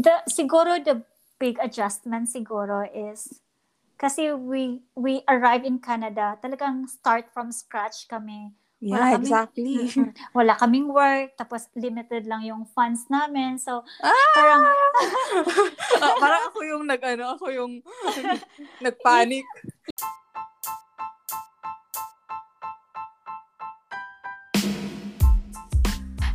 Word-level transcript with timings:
the 0.00 0.14
siguro 0.32 0.80
the 0.80 1.04
big 1.36 1.60
adjustment 1.60 2.28
siguro 2.32 2.88
is 2.88 3.40
kasi 4.00 4.32
we 4.32 4.80
we 4.96 5.20
arrived 5.28 5.68
in 5.68 5.76
Canada, 5.76 6.40
talagang 6.40 6.88
start 6.88 7.28
from 7.36 7.52
scratch 7.52 8.08
kami. 8.08 8.56
Yeah, 8.80 9.12
kaming, 9.12 9.20
exactly. 9.28 9.76
Wala 10.36 10.56
kaming 10.56 10.88
work, 10.88 11.36
tapos 11.36 11.68
limited 11.76 12.24
lang 12.24 12.48
yung 12.48 12.64
funds 12.64 13.04
namin. 13.12 13.60
So, 13.60 13.84
ah! 14.00 14.32
parang... 14.32 14.62
uh, 16.00 16.16
parang 16.24 16.42
ako 16.48 16.58
yung 16.64 16.88
nag, 16.88 17.04
ano, 17.04 17.36
ako 17.36 17.52
yung 17.52 17.84
nagpanic. 18.84 19.44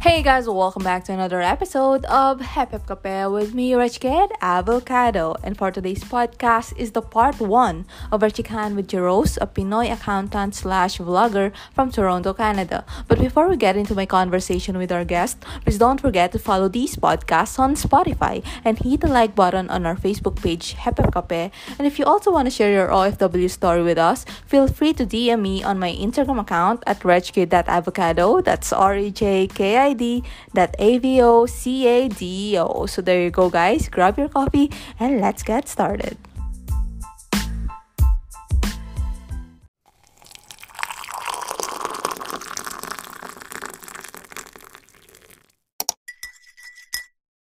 Hey 0.06 0.22
guys, 0.22 0.48
welcome 0.48 0.84
back 0.84 1.04
to 1.06 1.14
another 1.14 1.42
episode 1.42 2.05
of 2.05 2.40
Happy 2.40 2.78
Cafe 2.78 3.26
with 3.26 3.55
me, 3.55 3.74
Rich 3.74 4.05
Avocado. 4.05 5.36
And 5.42 5.58
for 5.58 5.72
today's 5.72 6.04
podcast 6.04 6.77
is 6.77 6.91
the 6.91 7.02
part 7.02 7.40
one 7.40 7.88
of 8.12 8.22
our 8.22 8.30
chicken 8.30 8.76
with 8.76 8.88
Jerose, 8.88 9.40
a 9.41 9.48
Pinoy 9.48 9.91
accountant 9.91 10.54
slash 10.54 10.99
vlogger 10.99 11.52
from 11.73 11.90
Toronto, 11.90 12.36
Canada. 12.36 12.86
But 13.08 13.18
before 13.18 13.49
we 13.49 13.58
get 13.58 13.77
into 13.77 13.96
my 13.96 14.05
conversation 14.05 14.77
with 14.77 14.91
our 14.91 15.04
guest, 15.04 15.41
please 15.63 15.80
don't 15.80 15.99
forget 15.99 16.32
to 16.34 16.38
follow 16.38 16.70
these 16.70 16.96
podcasts 16.96 17.58
on 17.58 17.74
Spotify 17.74 18.46
and 18.63 18.77
hit 18.77 19.02
the 19.02 19.08
like 19.08 19.34
button 19.34 19.72
on 19.72 19.88
our 19.88 19.96
Facebook 19.96 20.40
page, 20.40 20.74
Happy 20.74 21.02
Cafe. 21.12 21.49
And 21.80 21.88
if 21.88 21.98
you 21.98 22.05
also 22.05 22.32
want 22.32 22.46
to 22.46 22.52
share 22.52 22.72
your 22.72 22.90
OFW 22.90 23.49
story 23.49 23.82
with 23.82 23.98
us, 23.98 24.24
feel 24.46 24.68
free 24.68 24.94
to 24.94 25.04
DM 25.08 25.41
me 25.41 25.63
on 25.63 25.80
my 25.80 25.91
Instagram 25.91 26.41
account 26.41 26.84
at 26.85 26.99
rechkid.avocado. 26.99 28.41
That's 28.41 28.72
R 28.72 28.96
E 28.98 29.10
J 29.10 29.48
K 29.48 29.77
I 29.77 29.95
avoCado. 29.95 32.88
So 32.88 33.02
there 33.02 33.22
you 33.22 33.31
go, 33.31 33.49
guys. 33.49 33.90
Grab 33.90 34.18
your 34.18 34.30
coffee 34.30 34.71
and 34.99 35.21
let's 35.21 35.44
get 35.44 35.68
started. 35.68 36.18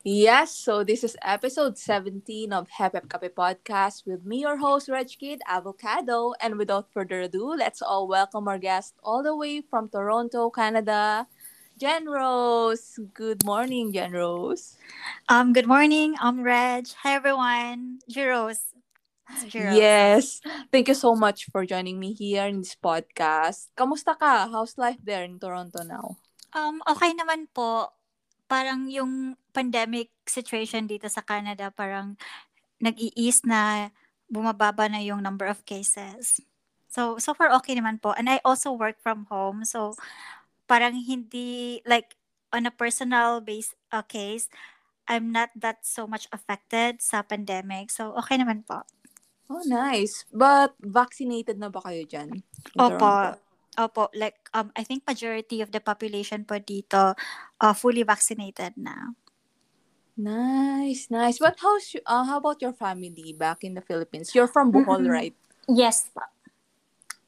Yes, 0.06 0.54
so 0.54 0.84
this 0.84 1.02
is 1.02 1.16
episode 1.24 1.78
17 1.78 2.52
of 2.52 2.70
Happy 2.70 3.00
Cafe 3.08 3.30
Podcast 3.30 4.06
with 4.06 4.26
me, 4.26 4.42
your 4.42 4.58
host, 4.58 4.90
Reg 4.90 5.08
Kid 5.08 5.40
Avocado. 5.48 6.34
And 6.42 6.58
without 6.58 6.92
further 6.92 7.22
ado, 7.22 7.56
let's 7.56 7.82
all 7.82 8.06
welcome 8.06 8.50
our 8.50 8.58
guest 8.58 8.96
all 9.02 9.24
the 9.24 9.34
way 9.34 9.62
from 9.62 9.88
Toronto, 9.88 10.50
Canada, 10.50 11.26
Jen 11.78 12.06
Rose. 12.06 13.02
Good 13.14 13.42
morning, 13.46 13.94
Jen 13.94 14.14
Rose. 14.14 14.78
Um, 15.30 15.54
good 15.54 15.66
morning. 15.66 16.14
I'm 16.22 16.46
Reg. 16.46 16.86
Hi, 17.02 17.18
everyone. 17.18 18.00
Rose. 18.14 18.62
Yes. 19.50 20.42
Thank 20.70 20.88
you 20.88 20.94
so 20.94 21.18
much 21.18 21.50
for 21.50 21.66
joining 21.66 21.98
me 21.98 22.14
here 22.14 22.46
in 22.46 22.62
this 22.62 22.78
podcast. 22.78 23.74
Kamusta 23.74 24.14
ka? 24.14 24.46
How's 24.54 24.78
life 24.78 25.02
there 25.02 25.26
in 25.26 25.42
Toronto 25.42 25.82
now? 25.82 26.22
Um, 26.54 26.86
okay 26.86 27.10
naman 27.18 27.50
po. 27.50 27.90
Parang 28.46 28.86
yung 28.86 29.34
pandemic 29.50 30.14
situation 30.30 30.86
dito 30.86 31.10
sa 31.10 31.26
Canada, 31.26 31.74
parang 31.74 32.14
nag-i-ease 32.78 33.50
na 33.50 33.90
bumababa 34.30 34.86
na 34.86 35.02
yung 35.02 35.26
number 35.26 35.50
of 35.50 35.66
cases. 35.66 36.38
So, 36.94 37.18
so 37.18 37.34
far 37.34 37.50
okay 37.58 37.74
naman 37.74 37.98
po. 37.98 38.14
And 38.14 38.30
I 38.30 38.38
also 38.46 38.70
work 38.70 39.02
from 39.02 39.26
home. 39.34 39.66
So, 39.66 39.98
parang 40.74 40.98
hindi 40.98 41.86
like 41.86 42.18
on 42.50 42.66
a 42.66 42.74
personal 42.74 43.46
base 43.46 43.78
uh, 43.94 44.02
case, 44.02 44.50
I'm 45.06 45.30
not 45.30 45.54
that 45.54 45.86
so 45.86 46.10
much 46.10 46.26
affected 46.34 46.98
sa 46.98 47.22
pandemic. 47.22 47.94
So, 47.94 48.18
okay 48.18 48.42
naman 48.42 48.66
po. 48.66 48.82
Oh, 49.54 49.62
nice. 49.70 50.26
But 50.34 50.74
vaccinated 50.82 51.62
na 51.62 51.70
ba 51.70 51.78
kayo 51.86 52.10
dyan? 52.10 52.42
Opo. 52.74 53.38
Opo. 53.78 54.10
Like, 54.18 54.50
um, 54.58 54.74
I 54.74 54.82
think 54.82 55.06
majority 55.06 55.62
of 55.62 55.70
the 55.70 55.78
population 55.78 56.42
po 56.42 56.58
dito 56.58 57.14
uh, 57.62 57.74
fully 57.78 58.02
vaccinated 58.02 58.74
na. 58.82 59.14
Nice, 60.18 61.14
nice. 61.14 61.38
But 61.38 61.62
how's, 61.62 61.94
uh, 62.06 62.26
how 62.26 62.38
about 62.42 62.62
your 62.66 62.74
family 62.74 63.34
back 63.38 63.62
in 63.62 63.78
the 63.78 63.86
Philippines? 63.86 64.34
You're 64.34 64.50
from 64.50 64.74
Bohol, 64.74 65.06
mm-hmm. 65.06 65.14
right? 65.14 65.36
Yes. 65.70 66.10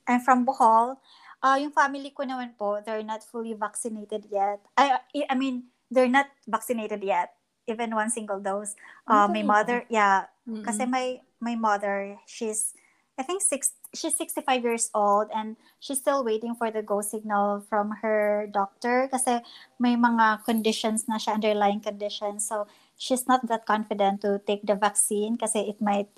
I'm 0.07 0.21
from 0.21 0.45
Bohol. 0.45 0.97
Uh, 1.45 1.61
yung 1.61 1.69
family 1.69 2.09
ko 2.09 2.25
naman 2.25 2.57
po, 2.57 2.81
they're 2.81 3.05
not 3.05 3.21
fully 3.21 3.53
vaccinated 3.53 4.25
yet. 4.33 4.65
I, 4.73 4.97
I 5.29 5.35
mean, 5.37 5.69
they're 5.93 6.09
not 6.09 6.25
vaccinated 6.49 7.05
yet. 7.05 7.37
Even 7.69 7.93
one 7.93 8.09
single 8.09 8.41
dose. 8.41 8.73
Uh, 9.05 9.29
my 9.29 9.45
mother, 9.45 9.85
yeah. 9.89 10.25
Mm-hmm. 10.49 10.65
Kasi 10.65 10.89
my, 10.89 11.21
my 11.39 11.53
mother, 11.53 12.17
she's, 12.25 12.73
I 13.17 13.21
think 13.21 13.43
six, 13.45 13.73
she's 13.93 14.17
65 14.17 14.63
years 14.63 14.89
old 14.95 15.29
and 15.35 15.55
she's 15.79 15.99
still 15.99 16.25
waiting 16.25 16.55
for 16.55 16.71
the 16.71 16.81
go 16.81 17.01
signal 17.01 17.61
from 17.69 17.93
her 18.01 18.49
doctor 18.51 19.07
kasi 19.13 19.37
may 19.77 19.95
mga 19.95 20.45
conditions 20.45 21.05
na 21.07 21.17
siya, 21.17 21.37
underlying 21.37 21.79
conditions. 21.79 22.49
So, 22.49 22.65
she's 22.97 23.27
not 23.27 23.45
that 23.47 23.65
confident 23.65 24.21
to 24.21 24.39
take 24.47 24.65
the 24.65 24.75
vaccine 24.75 25.37
kasi 25.37 25.59
it 25.67 25.81
might 25.81 26.09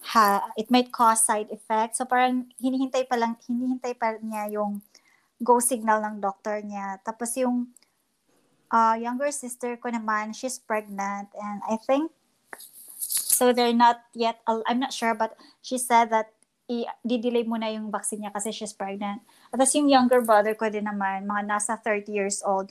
ha, 0.00 0.48
it 0.56 0.70
might 0.70 0.92
cause 0.92 1.24
side 1.24 1.48
effects. 1.52 1.98
So 1.98 2.04
parang 2.08 2.48
hinihintay 2.56 3.08
pa 3.08 3.16
lang, 3.20 3.36
hinihintay 3.44 3.94
pa 4.00 4.16
niya 4.20 4.48
yung 4.60 4.80
go 5.40 5.60
signal 5.60 6.00
ng 6.00 6.20
doctor 6.20 6.60
niya. 6.64 7.00
Tapos 7.04 7.36
yung 7.36 7.68
uh, 8.72 8.96
younger 8.96 9.30
sister 9.32 9.76
ko 9.76 9.92
naman, 9.92 10.32
she's 10.32 10.56
pregnant 10.56 11.28
and 11.36 11.60
I 11.68 11.76
think 11.76 12.12
so 13.00 13.52
they're 13.56 13.72
not 13.72 14.04
yet 14.12 14.44
I'm 14.44 14.76
not 14.76 14.92
sure 14.92 15.16
but 15.16 15.32
she 15.64 15.80
said 15.80 16.12
that 16.12 16.28
i-delay 16.70 17.42
muna 17.42 17.66
yung 17.74 17.90
vaccine 17.90 18.22
niya 18.22 18.32
kasi 18.32 18.54
she's 18.54 18.70
pregnant. 18.70 19.18
At 19.50 19.58
yung 19.74 19.90
younger 19.90 20.22
brother 20.22 20.54
ko 20.54 20.70
din 20.70 20.86
naman, 20.86 21.26
mga 21.26 21.42
nasa 21.50 21.74
30 21.74 22.14
years 22.14 22.38
old, 22.46 22.70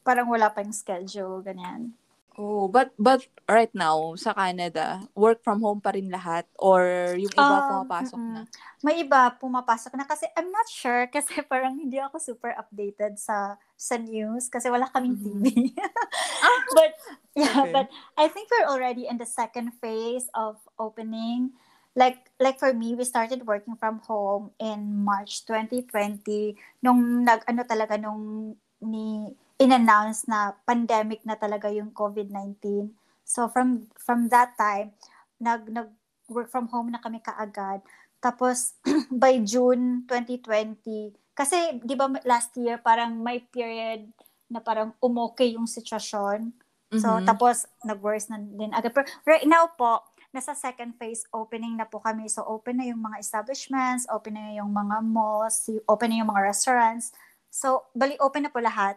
parang 0.00 0.32
wala 0.32 0.48
pa 0.48 0.64
yung 0.64 0.72
schedule, 0.72 1.44
ganyan. 1.44 1.92
Oh, 2.38 2.70
but 2.70 2.94
but 2.94 3.26
right 3.50 3.74
now 3.74 4.14
sa 4.14 4.30
Canada, 4.30 5.02
work 5.18 5.42
from 5.42 5.58
home 5.58 5.82
pa 5.82 5.90
rin 5.90 6.06
lahat 6.06 6.46
or 6.54 7.10
yung 7.18 7.34
iba 7.34 7.42
um, 7.42 7.66
pumapasok 7.82 8.20
na? 8.22 8.40
May 8.78 9.02
iba 9.02 9.34
pumapasok 9.42 9.98
na 9.98 10.06
kasi 10.06 10.30
I'm 10.38 10.54
not 10.54 10.70
sure 10.70 11.10
kasi 11.14 11.42
parang 11.42 11.74
hindi 11.74 11.98
ako 11.98 12.22
super 12.22 12.54
updated 12.54 13.18
sa 13.18 13.58
sa 13.74 13.98
news 13.98 14.46
kasi 14.46 14.70
wala 14.70 14.86
kaming 14.94 15.18
mm-hmm. 15.18 15.42
TV. 15.50 15.74
ah, 16.46 16.62
but 16.78 16.92
yeah, 17.34 17.58
okay. 17.58 17.74
but 17.74 17.90
I 18.14 18.30
think 18.30 18.54
we're 18.54 18.70
already 18.70 19.10
in 19.10 19.18
the 19.18 19.26
second 19.26 19.74
phase 19.82 20.30
of 20.30 20.62
opening. 20.78 21.58
Like 21.98 22.30
like 22.38 22.62
for 22.62 22.70
me, 22.70 22.94
we 22.94 23.02
started 23.02 23.50
working 23.50 23.74
from 23.74 23.98
home 24.06 24.54
in 24.62 25.02
March 25.02 25.42
2020 25.42 26.54
nung 26.86 27.26
nag 27.26 27.42
ano 27.50 27.66
talaga 27.66 27.98
nung 27.98 28.54
ni 28.78 29.34
in-announce 29.58 30.30
na 30.30 30.54
pandemic 30.62 31.26
na 31.26 31.34
talaga 31.34 31.66
yung 31.68 31.90
COVID-19. 31.90 32.94
So 33.26 33.50
from 33.50 33.90
from 33.98 34.30
that 34.30 34.54
time, 34.54 34.94
nag 35.42 35.66
nag 35.68 35.90
work 36.30 36.48
from 36.48 36.70
home 36.70 36.94
na 36.94 37.02
kami 37.02 37.18
kaagad. 37.18 37.82
Tapos 38.22 38.78
by 39.22 39.42
June 39.42 40.06
2020, 40.06 41.12
kasi 41.34 41.82
'di 41.82 41.94
ba 41.98 42.08
last 42.22 42.54
year 42.54 42.78
parang 42.78 43.18
may 43.18 43.42
period 43.42 44.06
na 44.48 44.62
parang 44.62 44.94
umokay 45.02 45.58
yung 45.58 45.68
sitwasyon. 45.68 46.54
So 46.88 47.20
mm-hmm. 47.20 47.28
tapos 47.28 47.68
nag-worse 47.84 48.32
na 48.32 48.40
din 48.40 48.72
agad. 48.72 48.96
Pero 48.96 49.04
right 49.28 49.44
now 49.44 49.68
po, 49.76 50.00
nasa 50.32 50.56
second 50.56 50.96
phase 50.96 51.28
opening 51.36 51.76
na 51.76 51.84
po 51.84 52.00
kami. 52.00 52.30
So 52.32 52.46
open 52.48 52.80
na 52.80 52.88
yung 52.88 53.04
mga 53.04 53.20
establishments, 53.20 54.08
open 54.08 54.40
na 54.40 54.56
yung 54.56 54.72
mga 54.72 55.04
malls, 55.04 55.68
open 55.84 56.08
na 56.14 56.24
yung 56.24 56.32
mga 56.32 56.48
restaurants. 56.48 57.12
So 57.52 57.92
bali 57.92 58.16
open 58.24 58.48
na 58.48 58.52
po 58.54 58.64
lahat 58.64 58.96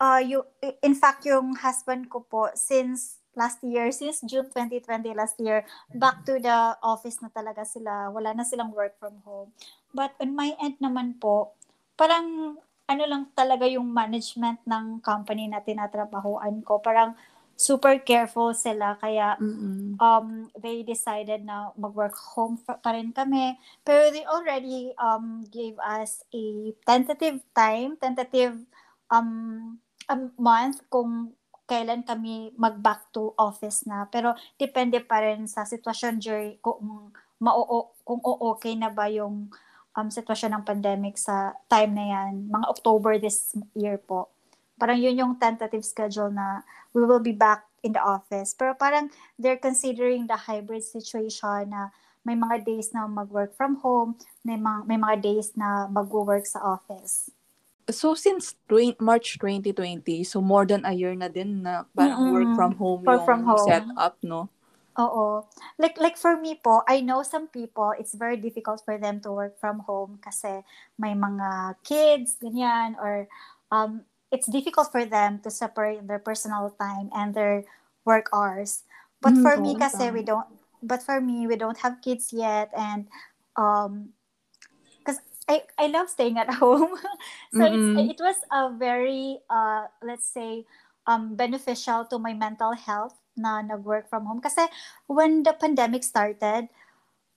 uh, 0.00 0.20
you, 0.24 0.42
in 0.82 0.96
fact, 0.96 1.28
yung 1.28 1.54
husband 1.60 2.08
ko 2.08 2.24
po, 2.24 2.48
since 2.56 3.20
last 3.36 3.62
year, 3.62 3.92
since 3.92 4.24
June 4.26 4.48
2020 4.48 5.14
last 5.14 5.38
year, 5.38 5.62
back 5.94 6.24
to 6.26 6.40
the 6.40 6.74
office 6.82 7.22
na 7.22 7.30
talaga 7.30 7.62
sila. 7.62 8.10
Wala 8.10 8.34
na 8.34 8.42
silang 8.42 8.72
work 8.74 8.98
from 8.98 9.20
home. 9.22 9.52
But 9.94 10.16
on 10.18 10.34
my 10.34 10.56
end 10.58 10.80
naman 10.82 11.20
po, 11.20 11.54
parang 11.94 12.58
ano 12.90 13.04
lang 13.06 13.30
talaga 13.38 13.70
yung 13.70 13.86
management 13.86 14.66
ng 14.66 14.98
company 14.98 15.46
na 15.46 15.62
tinatrabahoan 15.62 16.66
ko. 16.66 16.82
Parang 16.82 17.14
super 17.60 18.00
careful 18.00 18.56
sila 18.56 18.96
kaya 18.96 19.36
um 20.00 20.48
they 20.56 20.80
decided 20.80 21.44
na 21.44 21.68
mag-work 21.76 22.16
home 22.16 22.56
pa 22.56 22.88
rin 22.88 23.12
kami 23.12 23.52
pero 23.84 24.08
they 24.08 24.24
already 24.24 24.96
um 24.96 25.44
gave 25.52 25.76
us 25.84 26.24
a 26.32 26.72
tentative 26.88 27.44
time 27.52 28.00
tentative 28.00 28.56
um 29.12 29.76
a 30.10 30.16
month 30.34 30.82
kung 30.90 31.30
kailan 31.70 32.02
kami 32.02 32.50
mag-back 32.58 33.14
to 33.14 33.30
office 33.38 33.86
na. 33.86 34.10
Pero 34.10 34.34
depende 34.58 34.98
pa 34.98 35.22
rin 35.22 35.46
sa 35.46 35.62
sitwasyon 35.62 36.18
during 36.18 36.58
kung 36.58 37.14
mao 37.38 37.94
kung 38.02 38.18
o-okay 38.20 38.74
na 38.74 38.90
ba 38.90 39.06
yung 39.06 39.46
um, 39.94 40.08
sitwasyon 40.10 40.58
ng 40.58 40.66
pandemic 40.66 41.14
sa 41.14 41.54
time 41.70 41.94
na 41.94 42.04
yan. 42.10 42.50
Mga 42.50 42.66
October 42.66 43.12
this 43.22 43.54
year 43.78 44.02
po. 44.02 44.26
Parang 44.74 44.98
yun 44.98 45.14
yung 45.14 45.32
tentative 45.38 45.86
schedule 45.86 46.34
na 46.34 46.66
we 46.90 47.06
will 47.06 47.22
be 47.22 47.32
back 47.32 47.70
in 47.86 47.94
the 47.94 48.02
office. 48.02 48.50
Pero 48.52 48.74
parang 48.74 49.06
they're 49.38 49.60
considering 49.60 50.26
the 50.26 50.36
hybrid 50.36 50.82
situation 50.82 51.70
na 51.70 51.94
may 52.26 52.36
mga 52.36 52.66
days 52.66 52.92
na 52.92 53.08
mag-work 53.08 53.56
from 53.56 53.80
home, 53.80 54.18
may 54.44 54.58
mga, 54.58 54.84
may 54.84 54.98
mga 55.00 55.16
days 55.24 55.56
na 55.56 55.88
mag-work 55.88 56.44
sa 56.44 56.60
office. 56.60 57.32
So 57.92 58.14
since 58.14 58.54
tw- 58.68 58.98
March 59.00 59.38
2020, 59.38 60.24
so 60.24 60.40
more 60.40 60.66
than 60.66 60.84
a 60.84 60.92
year 60.92 61.14
na 61.14 61.28
din 61.28 61.62
na 61.62 61.84
parang 61.94 62.26
mm-hmm. 62.26 62.34
work 62.34 62.50
from 62.56 62.72
home 62.76 63.02
work 63.04 63.20
yung 63.20 63.26
from 63.26 63.40
home. 63.44 63.66
setup, 63.66 64.16
no? 64.22 64.48
Oo. 64.98 65.46
Like 65.78 65.96
like 65.96 66.18
for 66.18 66.36
me 66.36 66.58
po, 66.58 66.82
I 66.84 67.00
know 67.00 67.22
some 67.22 67.48
people 67.48 67.94
it's 67.96 68.12
very 68.12 68.36
difficult 68.36 68.82
for 68.84 68.98
them 68.98 69.22
to 69.22 69.30
work 69.32 69.56
from 69.56 69.86
home 69.86 70.18
kasi 70.20 70.60
may 70.98 71.14
mga 71.14 71.80
kids 71.86 72.36
ganyan 72.42 72.98
or 73.00 73.30
um 73.70 74.04
it's 74.34 74.50
difficult 74.50 74.90
for 74.92 75.06
them 75.06 75.40
to 75.42 75.50
separate 75.50 76.06
their 76.06 76.20
personal 76.20 76.74
time 76.76 77.08
and 77.14 77.32
their 77.32 77.64
work 78.04 78.28
hours. 78.34 78.84
But 79.22 79.38
mm, 79.38 79.42
for 79.42 79.54
me 79.56 79.78
kasi 79.78 80.10
we 80.10 80.26
don't 80.26 80.46
but 80.82 81.00
for 81.00 81.20
me 81.20 81.46
we 81.46 81.56
don't 81.56 81.78
have 81.80 82.04
kids 82.04 82.34
yet 82.34 82.74
and 82.76 83.06
um 83.56 84.12
I, 85.50 85.66
I 85.74 85.86
love 85.90 86.06
staying 86.06 86.38
at 86.38 86.54
home. 86.62 86.94
so 87.50 87.66
mm-hmm. 87.66 87.98
it 88.06 88.22
was 88.22 88.38
a 88.54 88.70
very 88.70 89.42
uh 89.50 89.90
let's 89.98 90.30
say 90.30 90.62
um 91.10 91.34
beneficial 91.34 92.06
to 92.06 92.22
my 92.22 92.30
mental 92.30 92.70
health 92.78 93.18
na 93.34 93.58
nag-work 93.64 94.06
from 94.06 94.30
home. 94.30 94.38
Kasi 94.38 94.62
when 95.10 95.42
the 95.42 95.56
pandemic 95.56 96.06
started, 96.06 96.70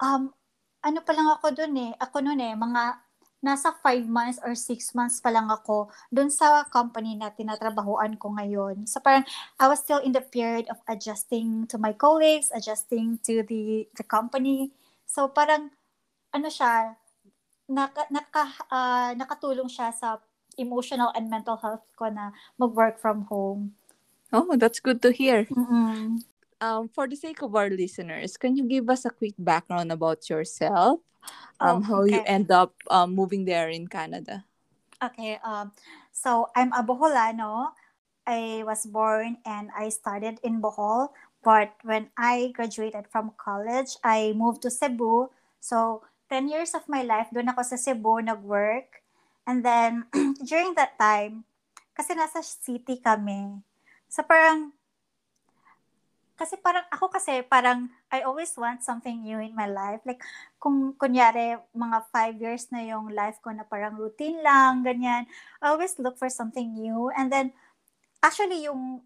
um, 0.04 0.36
ano 0.84 1.00
pa 1.02 1.16
lang 1.16 1.32
ako 1.32 1.56
dun 1.56 1.74
eh, 1.80 1.92
ako 1.98 2.20
nun 2.20 2.44
eh, 2.44 2.54
mga 2.54 3.00
nasa 3.44 3.76
5 3.76 4.08
months 4.08 4.40
or 4.40 4.56
6 4.56 4.96
months 4.96 5.20
pa 5.20 5.28
lang 5.28 5.52
ako 5.52 5.92
dun 6.08 6.32
sa 6.32 6.64
company 6.72 7.20
na 7.20 7.28
tinatrabahoan 7.32 8.16
ko 8.16 8.32
ngayon. 8.36 8.88
So 8.88 9.04
parang 9.04 9.28
I 9.60 9.68
was 9.68 9.84
still 9.84 10.00
in 10.00 10.16
the 10.16 10.24
period 10.24 10.72
of 10.72 10.80
adjusting 10.88 11.68
to 11.72 11.76
my 11.76 11.92
colleagues, 11.92 12.52
adjusting 12.56 13.20
to 13.28 13.44
the 13.44 13.88
the 13.96 14.06
company. 14.08 14.72
So 15.04 15.28
parang 15.32 15.76
ano 16.32 16.48
siya, 16.48 16.96
naka, 17.74 18.06
naka, 18.14 18.44
uh, 18.70 19.12
nakatulong 19.18 19.68
siya 19.68 19.90
sa 19.90 20.22
emotional 20.58 21.10
and 21.18 21.30
mental 21.30 21.58
health 21.58 21.82
ko 21.98 22.10
na 22.14 22.30
mag-work 22.62 23.02
from 23.02 23.26
home. 23.26 23.74
Oh, 24.32 24.58
that's 24.58 24.80
good 24.80 25.02
to 25.02 25.12
hear. 25.12 25.46
Mm-hmm. 25.46 26.22
Um, 26.62 26.88
for 26.90 27.10
the 27.10 27.18
sake 27.18 27.42
of 27.42 27.54
our 27.54 27.70
listeners, 27.70 28.38
can 28.38 28.56
you 28.56 28.64
give 28.64 28.90
us 28.90 29.06
a 29.06 29.12
quick 29.12 29.34
background 29.38 29.92
about 29.92 30.30
yourself? 30.30 31.02
Um, 31.60 31.78
oh, 31.78 31.82
how 31.82 32.02
okay. 32.04 32.16
you 32.16 32.22
end 32.26 32.52
up 32.52 32.74
um, 32.90 33.14
moving 33.14 33.46
there 33.46 33.70
in 33.70 33.88
Canada? 33.88 34.46
Okay. 35.04 35.40
Um, 35.44 35.72
so 36.12 36.48
I'm 36.56 36.72
a 36.74 36.84
Boholano. 36.84 37.76
I 38.26 38.64
was 38.66 38.86
born 38.88 39.38
and 39.46 39.70
I 39.76 39.90
studied 39.90 40.40
in 40.44 40.62
Bohol. 40.62 41.10
But 41.44 41.76
when 41.84 42.08
I 42.18 42.56
graduated 42.56 43.12
from 43.12 43.36
college, 43.36 44.00
I 44.04 44.32
moved 44.32 44.64
to 44.64 44.72
Cebu. 44.72 45.28
So 45.60 46.04
10 46.34 46.50
years 46.50 46.74
of 46.74 46.90
my 46.90 47.06
life, 47.06 47.30
doon 47.30 47.54
ako 47.54 47.62
sa 47.62 47.78
Cebu 47.78 48.18
nag-work. 48.26 49.06
And 49.46 49.62
then, 49.62 50.10
during 50.50 50.74
that 50.74 50.98
time, 50.98 51.46
kasi 51.94 52.18
nasa 52.18 52.42
city 52.42 52.98
kami, 52.98 53.62
So 54.14 54.22
parang, 54.22 54.70
kasi 56.38 56.54
parang, 56.62 56.86
ako 56.94 57.10
kasi 57.10 57.42
parang, 57.42 57.90
I 58.14 58.22
always 58.22 58.54
want 58.54 58.86
something 58.86 59.26
new 59.26 59.42
in 59.42 59.58
my 59.58 59.66
life. 59.66 60.06
Like, 60.06 60.22
kung 60.62 60.94
kunyari, 61.02 61.58
mga 61.74 61.98
five 62.14 62.38
years 62.38 62.70
na 62.70 62.86
yung 62.86 63.10
life 63.10 63.42
ko 63.42 63.50
na 63.50 63.66
parang 63.66 63.98
routine 63.98 64.38
lang, 64.46 64.86
ganyan, 64.86 65.26
I 65.66 65.74
always 65.74 65.98
look 65.98 66.22
for 66.22 66.30
something 66.30 66.78
new. 66.78 67.10
And 67.18 67.34
then, 67.34 67.58
actually, 68.22 68.70
yung, 68.70 69.02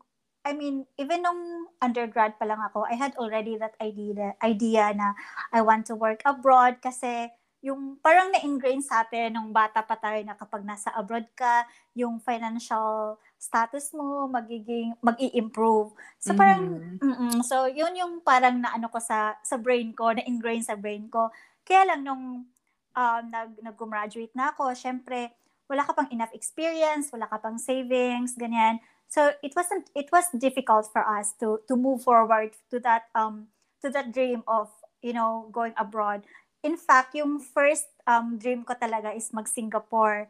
I 0.48 0.56
mean, 0.56 0.88
even 0.96 1.28
nung 1.28 1.68
undergrad 1.84 2.40
pa 2.40 2.48
lang 2.48 2.64
ako, 2.64 2.88
I 2.88 2.96
had 2.96 3.20
already 3.20 3.60
that 3.60 3.76
idea, 3.84 4.32
idea 4.40 4.96
na 4.96 5.12
I 5.52 5.60
want 5.60 5.84
to 5.92 5.96
work 6.00 6.24
abroad 6.24 6.80
kasi 6.80 7.28
yung 7.60 8.00
parang 8.00 8.32
na-ingrain 8.32 8.80
sa 8.80 9.04
atin 9.04 9.36
nung 9.36 9.52
bata 9.52 9.84
pa 9.84 10.00
tayo 10.00 10.24
na 10.24 10.40
kapag 10.40 10.64
nasa 10.64 10.88
abroad 10.96 11.28
ka, 11.36 11.68
yung 11.98 12.22
financial 12.24 13.20
status 13.36 13.92
mo 13.92 14.30
magiging 14.32 14.96
mag-i-improve. 15.04 15.92
So 16.22 16.32
parang 16.32 16.80
mm 17.04 17.44
so 17.44 17.68
yun 17.68 17.98
yung 18.00 18.24
parang 18.24 18.64
na 18.64 18.72
ano 18.72 18.88
ko 18.88 19.04
sa 19.04 19.36
sa 19.44 19.60
brain 19.60 19.92
ko, 19.92 20.16
na 20.16 20.24
ingrain 20.24 20.64
sa 20.64 20.80
brain 20.80 21.12
ko. 21.12 21.28
Kaya 21.68 21.92
lang 21.92 22.08
nung 22.08 22.48
um, 22.96 23.24
nag 23.28 23.52
nag-graduate 23.60 24.32
na 24.32 24.56
ako, 24.56 24.72
syempre 24.72 25.36
wala 25.68 25.84
ka 25.84 25.92
pang 25.92 26.10
enough 26.16 26.32
experience, 26.32 27.12
wala 27.12 27.28
ka 27.28 27.44
pang 27.44 27.60
savings, 27.60 28.40
ganyan. 28.40 28.80
So 29.08 29.32
it 29.40 29.56
wasn't 29.56 29.88
it 29.96 30.12
was 30.12 30.28
difficult 30.36 30.92
for 30.92 31.04
us 31.04 31.32
to 31.40 31.64
to 31.72 31.76
move 31.80 32.04
forward 32.04 32.56
to 32.72 32.80
that 32.84 33.08
um 33.16 33.48
to 33.82 33.90
that 33.92 34.12
dream 34.12 34.44
of, 34.48 34.68
you 35.02 35.14
know, 35.16 35.48
going 35.52 35.74
abroad. 35.80 36.28
In 36.64 36.76
fact, 36.76 37.16
yung 37.16 37.40
first 37.40 37.88
um 38.04 38.36
dream 38.36 38.68
ko 38.68 38.76
talaga 38.76 39.16
is 39.16 39.32
mag-Singapore. 39.32 40.28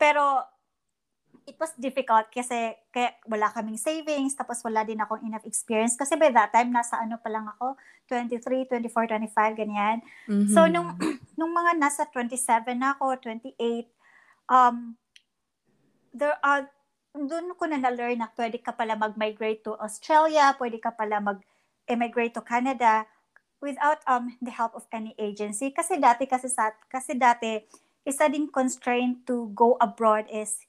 Pero 0.00 0.42
it 1.50 1.56
was 1.58 1.72
difficult 1.74 2.28
kasi 2.30 2.74
kaya 2.94 3.16
wala 3.26 3.50
kaming 3.50 3.80
savings, 3.80 4.38
tapos 4.38 4.62
wala 4.62 4.86
din 4.86 5.02
akong 5.02 5.26
enough 5.26 5.42
experience. 5.42 5.98
Kasi 5.98 6.14
by 6.14 6.30
that 6.30 6.54
time, 6.54 6.70
nasa 6.70 7.00
ano 7.00 7.18
pa 7.18 7.26
lang 7.26 7.50
ako, 7.56 7.74
23, 8.06 8.70
24, 8.70 9.10
25, 9.18 9.58
ganyan. 9.58 9.98
Mm-hmm. 10.30 10.52
So, 10.54 10.70
nung, 10.70 10.94
nung 11.38 11.50
mga 11.50 11.78
nasa 11.78 12.06
27 12.06 12.74
na 12.78 12.94
ako, 12.94 13.18
28, 13.22 13.58
um, 14.50 14.94
there 16.14 16.38
are, 16.42 16.70
doon 17.14 17.54
ko 17.58 17.66
na 17.66 17.78
na-learn 17.78 18.22
na 18.22 18.30
pwede 18.38 18.62
ka 18.62 18.70
pala 18.70 18.94
mag-migrate 18.94 19.66
to 19.66 19.74
Australia, 19.78 20.54
pwede 20.58 20.78
ka 20.78 20.94
pala 20.94 21.18
mag-emigrate 21.18 22.38
to 22.38 22.42
Canada 22.42 23.06
without 23.60 24.00
um 24.08 24.32
the 24.40 24.52
help 24.52 24.72
of 24.78 24.86
any 24.94 25.12
agency. 25.18 25.74
Kasi 25.74 25.98
dati, 25.98 26.24
kasi 26.24 26.46
sa, 26.46 26.70
kasi 26.86 27.18
dati, 27.18 27.60
isa 28.06 28.30
din 28.30 28.48
constraint 28.48 29.26
to 29.26 29.50
go 29.52 29.76
abroad 29.82 30.24
is 30.30 30.64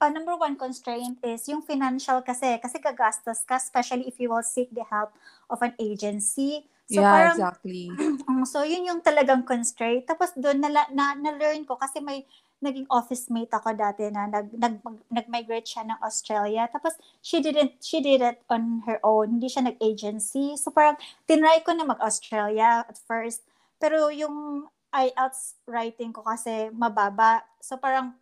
uh, 0.00 0.10
number 0.10 0.34
one 0.34 0.56
constraint 0.56 1.20
is 1.22 1.46
yung 1.46 1.62
financial 1.62 2.20
kasi. 2.26 2.58
Kasi 2.58 2.82
gagastos 2.82 3.46
ka, 3.46 3.56
especially 3.60 4.08
if 4.10 4.18
you 4.18 4.32
will 4.32 4.44
seek 4.44 4.72
the 4.74 4.84
help 4.88 5.14
of 5.46 5.62
an 5.62 5.76
agency. 5.78 6.66
So, 6.90 7.06
yeah, 7.06 7.14
parang, 7.14 7.36
exactly. 7.38 7.86
so, 8.50 8.66
yun 8.66 8.82
yung 8.82 9.00
talagang 9.00 9.46
constraint. 9.46 10.10
Tapos 10.10 10.34
doon 10.34 10.58
na, 10.58 10.90
na, 10.90 11.14
na-learn 11.14 11.62
ko 11.62 11.78
kasi 11.78 12.02
may 12.02 12.26
naging 12.60 12.88
office 12.92 13.32
mate 13.32 13.52
ako 13.52 13.72
dati 13.72 14.08
na 14.12 14.28
nag, 14.28 14.52
nag, 14.52 14.80
nag-migrate 15.08 15.66
siya 15.66 15.88
ng 15.88 15.98
Australia. 16.04 16.68
Tapos, 16.68 16.96
she 17.24 17.40
didn't, 17.40 17.80
she 17.80 18.04
did 18.04 18.20
it 18.20 18.44
on 18.52 18.84
her 18.84 19.00
own. 19.00 19.40
Hindi 19.40 19.48
siya 19.48 19.68
nag-agency. 19.72 20.60
So, 20.60 20.68
parang, 20.72 21.00
tinry 21.24 21.64
ko 21.64 21.72
na 21.72 21.88
mag-Australia 21.88 22.84
at 22.84 23.00
first. 23.00 23.42
Pero 23.80 24.12
yung 24.12 24.68
IELTS 24.92 25.56
writing 25.64 26.12
ko 26.12 26.20
kasi 26.20 26.68
mababa. 26.70 27.42
So, 27.64 27.80
parang, 27.80 28.20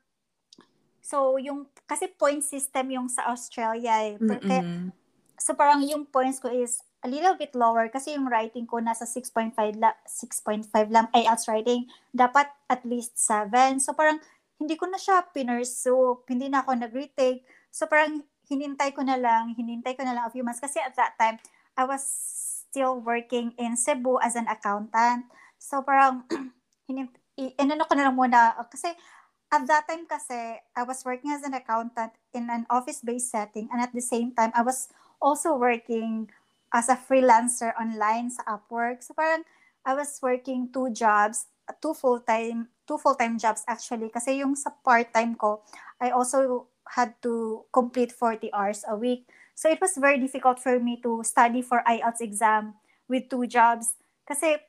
So, 1.09 1.41
yung, 1.41 1.65
kasi 1.89 2.05
point 2.05 2.45
system 2.45 2.93
yung 2.93 3.09
sa 3.09 3.33
Australia 3.33 3.97
eh. 4.05 4.21
Kaya, 4.21 4.93
so, 5.41 5.57
parang 5.57 5.81
yung 5.81 6.05
points 6.05 6.37
ko 6.37 6.53
is 6.53 6.85
a 7.03 7.09
little 7.09 7.39
bit 7.39 7.55
lower 7.55 7.87
kasi 7.87 8.19
yung 8.19 8.27
writing 8.27 8.67
ko 8.67 8.83
nasa 8.83 9.07
6.5 9.07 9.55
la, 9.79 9.95
6.5 10.03 10.67
lang 10.91 11.07
IELTS 11.15 11.47
writing. 11.47 11.87
Dapat 12.11 12.51
at 12.67 12.83
least 12.83 13.15
7. 13.23 13.79
So, 13.79 13.95
parang 13.95 14.19
hindi 14.59 14.75
ko 14.75 14.91
na 14.91 14.99
siya 14.99 15.23
pinursu. 15.31 16.27
Hindi 16.27 16.51
na 16.51 16.67
ako 16.67 16.75
nag-retake. 16.75 17.47
So, 17.71 17.87
parang 17.87 18.27
hinintay 18.51 18.91
ko 18.99 19.07
na 19.07 19.15
lang, 19.15 19.55
hinintay 19.55 19.95
ko 19.95 20.03
na 20.03 20.15
lang 20.19 20.25
a 20.27 20.33
few 20.35 20.43
months. 20.43 20.59
Kasi 20.59 20.83
at 20.83 20.99
that 20.99 21.15
time, 21.15 21.39
I 21.79 21.87
was 21.87 22.03
still 22.03 22.99
working 22.99 23.55
in 23.55 23.79
Cebu 23.79 24.19
as 24.19 24.35
an 24.35 24.51
accountant. 24.51 25.31
So, 25.63 25.87
parang, 25.87 26.27
hinint, 26.91 27.15
inano 27.39 27.87
ko 27.87 27.95
na 27.95 28.11
lang 28.11 28.19
muna. 28.19 28.59
Kasi, 28.67 28.91
at 29.49 29.63
that 29.71 29.87
time 29.87 30.05
kasi, 30.05 30.59
I 30.61 30.83
was 30.83 31.07
working 31.07 31.31
as 31.31 31.47
an 31.47 31.55
accountant 31.55 32.13
in 32.35 32.51
an 32.51 32.67
office-based 32.69 33.31
setting 33.33 33.71
and 33.73 33.81
at 33.81 33.95
the 33.97 34.05
same 34.05 34.37
time, 34.37 34.53
I 34.53 34.61
was 34.61 34.93
also 35.23 35.57
working 35.57 36.29
as 36.73 36.89
a 36.89 36.97
freelancer 36.97 37.73
online 37.81 38.31
sa 38.31 38.45
Upwork. 38.45 39.01
So 39.01 39.15
parang 39.15 39.45
I 39.85 39.95
was 39.95 40.21
working 40.21 40.69
two 40.73 40.93
jobs, 40.93 41.49
two 41.81 41.95
full-time, 41.95 42.69
two 42.85 42.99
full-time 42.99 43.39
jobs 43.39 43.65
actually 43.69 44.13
kasi 44.13 44.41
yung 44.41 44.57
sa 44.57 44.73
part-time 44.85 45.37
ko, 45.37 45.65
I 46.01 46.11
also 46.11 46.69
had 46.89 47.17
to 47.25 47.65
complete 47.73 48.13
40 48.13 48.53
hours 48.53 48.85
a 48.89 48.97
week. 48.97 49.29
So 49.55 49.69
it 49.69 49.81
was 49.81 49.97
very 49.97 50.21
difficult 50.21 50.61
for 50.61 50.79
me 50.79 51.01
to 51.03 51.25
study 51.25 51.63
for 51.63 51.83
IELTS 51.85 52.21
exam 52.21 52.75
with 53.09 53.29
two 53.29 53.49
jobs 53.49 53.97
kasi 54.29 54.61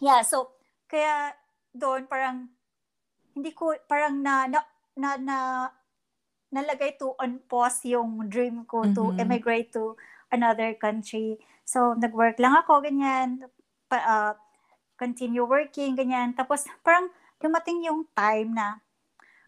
yeah, 0.00 0.24
so 0.24 0.56
kaya 0.88 1.36
doon 1.76 2.08
parang 2.08 2.48
hindi 3.34 3.52
ko 3.52 3.74
parang 3.90 4.22
na 4.22 4.48
na 4.48 4.60
na, 4.96 5.10
na 5.18 5.38
nalagay 6.54 6.94
to 6.94 7.18
on 7.18 7.42
pause 7.50 7.82
yung 7.90 8.30
dream 8.30 8.62
ko 8.64 8.86
mm-hmm. 8.86 8.94
to 8.94 9.02
emigrate 9.18 9.74
to 9.74 9.98
another 10.34 10.74
country. 10.74 11.38
So 11.62 11.94
nag-work 11.94 12.42
lang 12.42 12.58
ako 12.60 12.82
ganyan, 12.82 13.46
pa, 13.86 13.98
uh, 14.02 14.32
continue 14.98 15.46
working 15.46 15.94
ganyan. 15.94 16.34
Tapos 16.34 16.66
parang 16.86 17.08
dumating 17.38 17.86
yung 17.86 18.10
time 18.18 18.52
na 18.52 18.82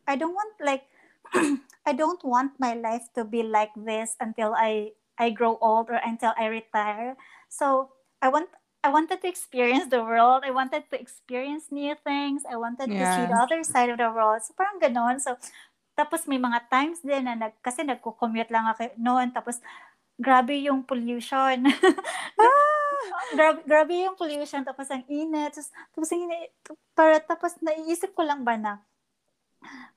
I 0.06 0.14
don't 0.14 0.34
want 0.34 0.54
like 0.62 0.86
I 1.88 1.92
don't 1.92 2.22
want 2.22 2.54
my 2.62 2.78
life 2.78 3.10
to 3.18 3.26
be 3.26 3.42
like 3.42 3.74
this 3.74 4.14
until 4.22 4.54
I 4.54 4.94
I 5.18 5.34
grow 5.34 5.58
old 5.58 5.90
or 5.90 5.98
until 5.98 6.32
I 6.38 6.46
retire. 6.46 7.18
So 7.50 7.90
I 8.22 8.28
want 8.30 8.52
I 8.86 8.92
wanted 8.94 9.18
to 9.22 9.28
experience 9.28 9.90
the 9.90 10.04
world. 10.04 10.46
I 10.46 10.54
wanted 10.54 10.86
to 10.94 10.96
experience 11.00 11.74
new 11.74 11.98
things. 12.06 12.46
I 12.46 12.54
wanted 12.54 12.86
yeah. 12.86 13.02
to 13.02 13.04
see 13.10 13.26
the 13.26 13.38
other 13.38 13.60
side 13.66 13.90
of 13.90 13.98
the 13.98 14.06
world. 14.14 14.46
So 14.46 14.54
parang 14.54 14.78
ganon. 14.78 15.18
So 15.18 15.34
tapos 15.96 16.28
may 16.28 16.36
mga 16.36 16.68
times 16.68 17.00
din 17.00 17.24
na 17.24 17.34
nag, 17.34 17.56
kasi 17.64 17.82
nagko-commute 17.82 18.52
lang 18.52 18.68
ako 18.68 18.92
noon. 19.00 19.32
Tapos 19.32 19.58
grabe 20.16 20.56
yung 20.64 20.82
pollution. 20.82 21.68
ah! 22.40 22.96
grabe, 23.36 23.60
grabe 23.64 23.92
yung 24.04 24.16
pollution. 24.16 24.64
Tapos 24.64 24.88
ang 24.88 25.04
init. 25.08 25.52
Tapos, 25.52 25.68
tapos, 25.92 26.10
ini, 26.12 26.36
para, 26.96 27.20
tapos 27.20 27.52
naiisip 27.60 28.16
ko 28.16 28.24
lang 28.24 28.42
ba 28.44 28.56
na 28.56 28.80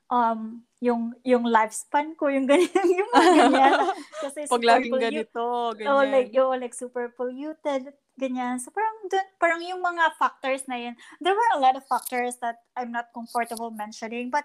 um, 0.10 0.60
yung 0.82 1.14
yung 1.22 1.46
lifespan 1.48 2.18
ko, 2.18 2.28
yung 2.28 2.50
ganyan, 2.50 2.88
yung 3.00 3.10
mga 3.14 3.32
ganyan. 3.46 3.74
Kasi 4.26 4.40
Pag 4.50 4.66
laging 4.66 4.94
pollu- 4.94 5.06
ganito, 5.06 5.46
ganyan. 5.78 5.90
Oh, 5.94 6.04
like, 6.04 6.32
oh, 6.36 6.56
like 6.58 6.76
super 6.76 7.14
polluted, 7.14 7.94
ganyan. 8.18 8.58
So 8.58 8.74
parang, 8.74 8.98
dun, 9.08 9.28
parang 9.38 9.62
yung 9.64 9.80
mga 9.80 10.18
factors 10.18 10.66
na 10.66 10.76
yun, 10.76 10.94
there 11.22 11.38
were 11.38 11.52
a 11.56 11.62
lot 11.62 11.78
of 11.78 11.86
factors 11.86 12.42
that 12.42 12.66
I'm 12.76 12.92
not 12.92 13.14
comfortable 13.14 13.72
mentioning, 13.72 14.34
but 14.34 14.44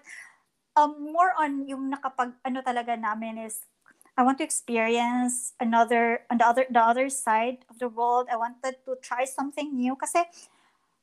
um, 0.77 0.95
more 1.11 1.33
on 1.35 1.65
yung 1.65 1.89
nakapag, 1.89 2.37
ano 2.45 2.61
talaga 2.61 2.95
namin 2.95 3.41
is, 3.43 3.65
I 4.17 4.23
want 4.23 4.39
to 4.39 4.43
experience 4.43 5.53
another, 5.59 6.23
on 6.31 6.39
the 6.39 6.47
other, 6.47 6.65
the 6.71 6.79
other 6.79 7.09
side 7.09 7.67
of 7.69 7.79
the 7.79 7.89
world. 7.89 8.27
I 8.31 8.37
wanted 8.37 8.79
to 8.85 8.95
try 9.03 9.25
something 9.25 9.75
new 9.75 9.95
kasi 9.95 10.23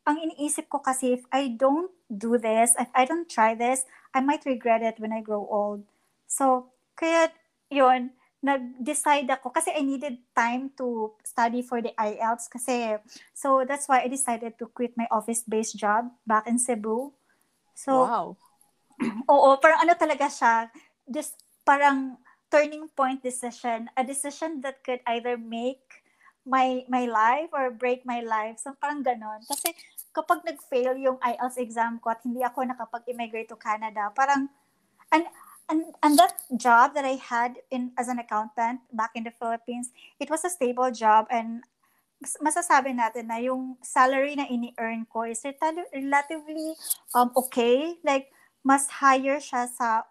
ang 0.09 0.19
iniisip 0.19 0.69
ko 0.73 0.81
kasi 0.81 1.12
if 1.14 1.25
I 1.31 1.52
don't 1.54 1.92
do 2.09 2.40
this, 2.40 2.75
if 2.81 2.88
I 2.97 3.04
don't 3.04 3.28
try 3.28 3.54
this, 3.54 3.85
I 4.16 4.21
might 4.21 4.49
regret 4.49 4.83
it 4.83 4.99
when 4.99 5.12
I 5.12 5.21
grow 5.21 5.47
old. 5.47 5.85
So, 6.26 6.73
kaya 6.97 7.31
yun, 7.71 8.16
nag-decide 8.42 9.31
ako 9.31 9.54
kasi 9.54 9.71
I 9.71 9.87
needed 9.87 10.19
time 10.35 10.75
to 10.75 11.14
study 11.23 11.62
for 11.62 11.78
the 11.78 11.95
IELTS 11.95 12.50
kasi 12.50 12.99
so 13.31 13.62
that's 13.62 13.87
why 13.87 14.02
I 14.02 14.11
decided 14.11 14.59
to 14.59 14.66
quit 14.66 14.99
my 14.99 15.07
office-based 15.14 15.78
job 15.78 16.11
back 16.26 16.50
in 16.50 16.59
Cebu. 16.59 17.14
So, 17.78 18.02
wow. 18.02 18.35
oo, 19.31 19.49
parang 19.62 19.87
ano 19.87 19.95
talaga 19.95 20.26
siya, 20.26 20.75
just 21.07 21.38
parang 21.62 22.19
turning 22.52 22.85
point 22.92 23.25
decision, 23.25 23.88
a 23.97 24.04
decision 24.04 24.61
that 24.61 24.85
could 24.85 25.00
either 25.09 25.40
make 25.40 26.04
my 26.44 26.85
my 26.92 27.09
life 27.09 27.49
or 27.56 27.73
break 27.73 28.04
my 28.04 28.21
life. 28.21 28.61
So 28.61 28.76
parang 28.76 29.00
ganon. 29.00 29.40
Kasi 29.49 29.73
kapag 30.12 30.44
nag-fail 30.44 31.00
yung 31.00 31.16
IELTS 31.25 31.56
exam 31.56 31.97
ko 31.97 32.12
at 32.12 32.21
hindi 32.21 32.44
ako 32.44 32.68
nakapag-immigrate 32.68 33.49
to 33.49 33.56
Canada, 33.56 34.12
parang 34.12 34.52
and 35.09 35.25
and 35.73 35.97
and 36.04 36.21
that 36.21 36.37
job 36.52 36.92
that 36.92 37.09
I 37.09 37.16
had 37.16 37.56
in 37.73 37.97
as 37.97 38.12
an 38.12 38.21
accountant 38.21 38.85
back 38.92 39.16
in 39.16 39.25
the 39.25 39.32
Philippines, 39.32 39.88
it 40.21 40.28
was 40.28 40.44
a 40.44 40.52
stable 40.52 40.92
job 40.92 41.25
and 41.32 41.64
masasabi 42.38 42.94
natin 42.94 43.26
na 43.26 43.42
yung 43.42 43.75
salary 43.82 44.38
na 44.38 44.47
ini-earn 44.47 45.11
ko 45.11 45.26
is 45.26 45.42
relatively 45.42 46.78
um 47.18 47.35
okay 47.35 47.99
like 48.06 48.30
mas 48.62 48.87
higher 49.02 49.42
siya 49.42 49.66
sa 49.66 50.06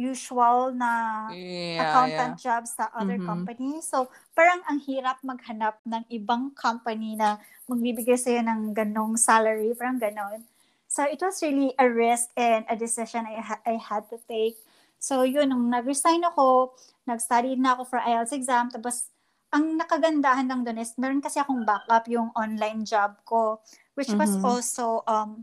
usual 0.00 0.72
na 0.72 1.28
yeah, 1.28 1.84
accountant 1.84 2.40
yeah. 2.40 2.44
job 2.44 2.62
sa 2.64 2.88
other 2.96 3.20
mm-hmm. 3.20 3.28
companies. 3.28 3.84
So, 3.84 4.08
parang 4.32 4.64
ang 4.64 4.80
hirap 4.80 5.20
maghanap 5.20 5.76
ng 5.84 6.08
ibang 6.08 6.56
company 6.56 7.20
na 7.20 7.36
magbibigay 7.68 8.16
sa'yo 8.16 8.40
ng 8.40 8.72
ganong 8.72 9.20
salary, 9.20 9.76
parang 9.76 10.00
ganon. 10.00 10.40
So, 10.88 11.04
it 11.04 11.20
was 11.20 11.38
really 11.44 11.76
a 11.76 11.86
risk 11.86 12.32
and 12.34 12.64
a 12.66 12.74
decision 12.74 13.28
I, 13.28 13.38
ha- 13.38 13.64
I 13.68 13.76
had 13.76 14.08
to 14.10 14.18
take. 14.24 14.58
So, 14.96 15.22
yun, 15.22 15.52
nung 15.52 15.68
nag-resign 15.68 16.24
ako, 16.24 16.74
nag-study 17.04 17.54
na 17.60 17.76
ako 17.76 17.82
for 17.84 17.98
IELTS 18.00 18.32
exam, 18.32 18.72
tapos 18.72 19.12
ang 19.50 19.78
nakagandahan 19.78 20.46
lang 20.46 20.62
doon 20.62 20.78
is 20.78 20.94
meron 20.94 21.18
kasi 21.18 21.42
akong 21.42 21.66
backup 21.66 22.06
yung 22.06 22.30
online 22.38 22.86
job 22.86 23.18
ko, 23.26 23.58
which 23.98 24.10
mm-hmm. 24.10 24.22
was 24.22 24.34
also, 24.42 25.02
um, 25.06 25.42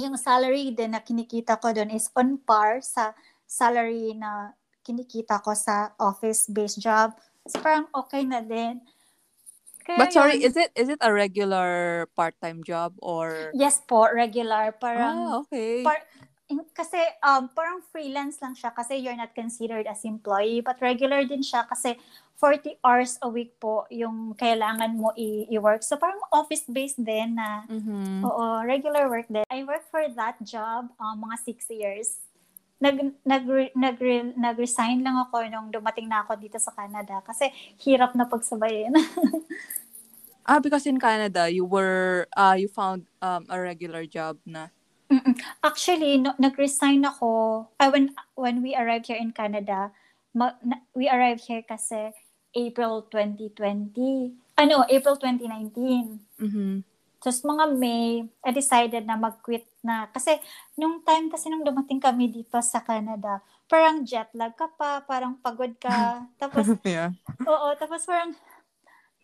yung 0.00 0.18
salary 0.18 0.74
din 0.74 0.90
na 0.90 1.00
kinikita 1.02 1.54
ko 1.60 1.70
doon 1.70 1.92
is 1.92 2.10
on 2.18 2.34
par 2.40 2.82
sa 2.82 3.14
salary 3.54 4.10
na 4.18 4.50
kinikita 4.82 5.38
ko 5.38 5.54
sa 5.54 5.94
office-based 6.02 6.82
job. 6.82 7.14
So 7.46 7.62
parang 7.62 7.86
okay 7.94 8.26
na 8.26 8.42
din. 8.42 8.82
Kaya 9.86 9.98
But 10.00 10.10
sorry, 10.10 10.42
yun, 10.42 10.50
is 10.50 10.54
it 10.58 10.70
is 10.74 10.88
it 10.90 10.98
a 11.04 11.12
regular 11.12 12.08
part-time 12.18 12.66
job 12.66 12.98
or 12.98 13.54
Yes 13.54 13.78
po, 13.84 14.10
regular. 14.10 14.74
Parang 14.74 15.16
ah, 15.30 15.44
okay. 15.44 15.86
Par, 15.86 16.02
kasi 16.76 17.00
um 17.24 17.48
parang 17.52 17.80
freelance 17.88 18.36
lang 18.40 18.52
siya 18.52 18.72
kasi 18.72 19.00
you're 19.00 19.16
not 19.16 19.32
considered 19.32 19.88
as 19.88 20.04
employee 20.04 20.60
but 20.60 20.76
regular 20.84 21.24
din 21.24 21.40
siya 21.40 21.64
kasi 21.64 21.96
40 22.36 22.76
hours 22.84 23.16
a 23.24 23.28
week 23.30 23.56
po 23.56 23.88
yung 23.88 24.36
kailangan 24.36 24.92
mo 24.98 25.12
i- 25.16 25.48
i-work. 25.52 25.80
So 25.80 25.96
parang 25.96 26.20
office-based 26.28 27.00
din 27.00 27.38
na 27.38 27.64
mm-hmm. 27.64 28.20
oo, 28.26 28.44
regular 28.68 29.08
work 29.08 29.30
din. 29.32 29.46
I 29.48 29.64
worked 29.64 29.88
for 29.88 30.04
that 30.18 30.36
job 30.44 30.92
um, 31.00 31.24
mga 31.24 31.36
6 31.46 31.72
years 31.72 32.08
nag 32.84 32.96
nag 33.24 33.44
nag 33.72 33.96
nag-resign 34.36 35.00
lang 35.00 35.16
ako 35.16 35.48
nung 35.48 35.72
dumating 35.72 36.04
na 36.04 36.20
ako 36.20 36.36
dito 36.36 36.60
sa 36.60 36.76
Canada 36.76 37.24
kasi 37.24 37.48
hirap 37.80 38.12
na 38.12 38.28
pagsabayin. 38.28 38.92
ah, 40.48 40.60
because 40.60 40.84
in 40.84 41.00
Canada 41.00 41.48
you 41.48 41.64
were 41.64 42.28
uh 42.36 42.52
you 42.52 42.68
found 42.68 43.08
um 43.24 43.48
a 43.48 43.56
regular 43.56 44.04
job 44.04 44.36
na. 44.44 44.68
Mm-mm. 45.08 45.36
Actually, 45.64 46.20
no, 46.20 46.36
nag-resign 46.36 47.04
ako 47.08 47.64
uh, 47.80 47.88
when 47.88 48.12
when 48.36 48.60
we 48.60 48.76
arrived 48.76 49.08
here 49.08 49.20
in 49.20 49.32
Canada. 49.32 49.88
Ma, 50.36 50.52
na, 50.60 50.84
we 50.92 51.08
arrived 51.08 51.48
here 51.48 51.64
kasi 51.64 52.12
April 52.52 53.08
2020. 53.08 54.60
Ano, 54.60 54.84
April 54.92 55.16
2019. 55.16 56.20
Mhm. 56.40 56.93
Tapos 57.24 57.40
mga 57.40 57.64
May, 57.72 58.28
I 58.44 58.52
decided 58.52 59.08
na 59.08 59.16
mag-quit 59.16 59.64
na. 59.80 60.12
Kasi 60.12 60.36
nung 60.76 61.00
time 61.00 61.32
kasi 61.32 61.48
nung 61.48 61.64
dumating 61.64 61.96
kami 61.96 62.28
dito 62.28 62.60
sa 62.60 62.84
Canada, 62.84 63.40
parang 63.64 64.04
jet 64.04 64.28
lag 64.36 64.52
ka 64.52 64.68
pa, 64.68 65.00
parang 65.00 65.32
pagod 65.40 65.72
ka. 65.80 66.20
Tapos, 66.40 66.68
yeah. 66.84 67.16
oo, 67.48 67.72
tapos 67.80 68.04
parang 68.04 68.36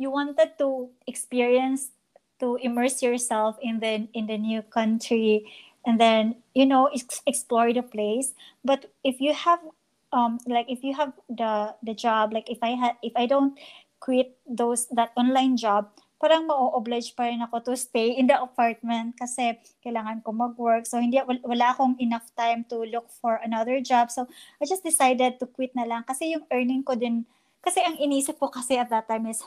you 0.00 0.08
wanted 0.08 0.56
to 0.56 0.88
experience, 1.04 1.92
to 2.40 2.56
immerse 2.64 3.04
yourself 3.04 3.60
in 3.60 3.84
the, 3.84 4.08
in 4.16 4.24
the 4.24 4.40
new 4.40 4.64
country 4.72 5.44
and 5.84 6.00
then, 6.00 6.40
you 6.56 6.64
know, 6.64 6.88
ex- 6.88 7.20
explore 7.28 7.68
the 7.68 7.84
place. 7.84 8.32
But 8.64 8.88
if 9.04 9.20
you 9.20 9.36
have, 9.36 9.60
um, 10.08 10.40
like 10.48 10.72
if 10.72 10.80
you 10.80 10.96
have 10.96 11.12
the, 11.28 11.76
the 11.84 11.92
job, 11.92 12.32
like 12.32 12.48
if 12.48 12.64
I 12.64 12.80
had, 12.80 12.96
if 13.04 13.12
I 13.12 13.26
don't 13.26 13.60
quit 14.00 14.40
those, 14.48 14.88
that 14.96 15.12
online 15.20 15.60
job, 15.60 15.92
parang 16.20 16.44
ma-oblige 16.44 17.16
pa 17.16 17.32
rin 17.32 17.40
ako 17.40 17.72
to 17.72 17.72
stay 17.72 18.12
in 18.12 18.28
the 18.28 18.36
apartment 18.36 19.16
kasi 19.16 19.56
kailangan 19.80 20.20
ko 20.20 20.36
mag-work. 20.36 20.84
So, 20.84 21.00
hindi, 21.00 21.16
wala 21.24 21.72
akong 21.72 21.96
enough 21.96 22.28
time 22.36 22.68
to 22.68 22.84
look 22.84 23.08
for 23.08 23.40
another 23.40 23.80
job. 23.80 24.12
So, 24.12 24.28
I 24.60 24.68
just 24.68 24.84
decided 24.84 25.40
to 25.40 25.48
quit 25.48 25.72
na 25.72 25.88
lang 25.88 26.04
kasi 26.04 26.36
yung 26.36 26.44
earning 26.52 26.84
ko 26.84 26.92
din, 26.92 27.24
kasi 27.64 27.80
ang 27.80 27.96
inisip 27.96 28.36
ko 28.36 28.52
kasi 28.52 28.76
at 28.76 28.92
that 28.92 29.08
time 29.08 29.32
is, 29.32 29.40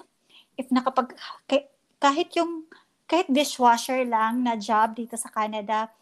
if 0.57 0.65
nakapag, 0.73 1.13
kahit 2.01 2.33
yung, 2.33 2.65
kahit 3.05 3.29
dishwasher 3.29 4.01
lang 4.01 4.41
na 4.41 4.57
job 4.57 4.97
dito 4.97 5.13
sa 5.13 5.29
Canada, 5.29 5.93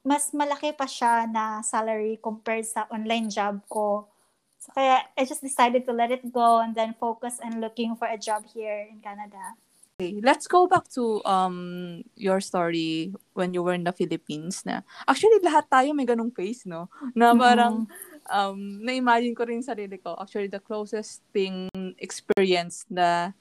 mas 0.00 0.32
malaki 0.32 0.72
pa 0.72 0.88
siya 0.88 1.28
na 1.28 1.60
salary 1.60 2.16
compared 2.16 2.64
sa 2.64 2.88
online 2.88 3.28
job 3.28 3.60
ko. 3.68 4.08
So, 4.64 4.72
kaya 4.72 5.04
I 5.12 5.28
just 5.28 5.44
decided 5.44 5.84
to 5.84 5.92
let 5.92 6.08
it 6.08 6.24
go 6.32 6.64
and 6.64 6.72
then 6.72 6.96
focus 6.96 7.36
on 7.44 7.60
looking 7.60 7.92
for 8.00 8.08
a 8.08 8.16
job 8.16 8.48
here 8.48 8.88
in 8.88 9.04
Canada. 9.04 9.60
Okay, 9.96 10.20
let's 10.20 10.44
go 10.44 10.68
back 10.68 10.92
to 10.92 11.24
um 11.24 12.04
your 12.20 12.36
story 12.44 13.16
when 13.32 13.56
you 13.56 13.64
were 13.64 13.72
in 13.72 13.80
the 13.80 13.96
Philippines 13.96 14.60
na. 14.68 14.84
Actually, 15.08 15.40
lahat 15.40 15.72
tayo 15.72 15.96
may 15.96 16.04
ganung 16.04 16.28
face, 16.36 16.68
no? 16.68 16.92
Na 17.16 17.32
parang 17.32 17.88
mm-hmm. 17.88 18.28
um 18.28 18.84
na-imagine 18.84 19.32
ko 19.32 19.48
rin 19.48 19.64
sarili 19.64 19.96
ko. 19.96 20.12
Actually, 20.20 20.52
the 20.52 20.60
closest 20.60 21.24
thing 21.32 21.72
experience 21.96 22.84
na 22.92 23.32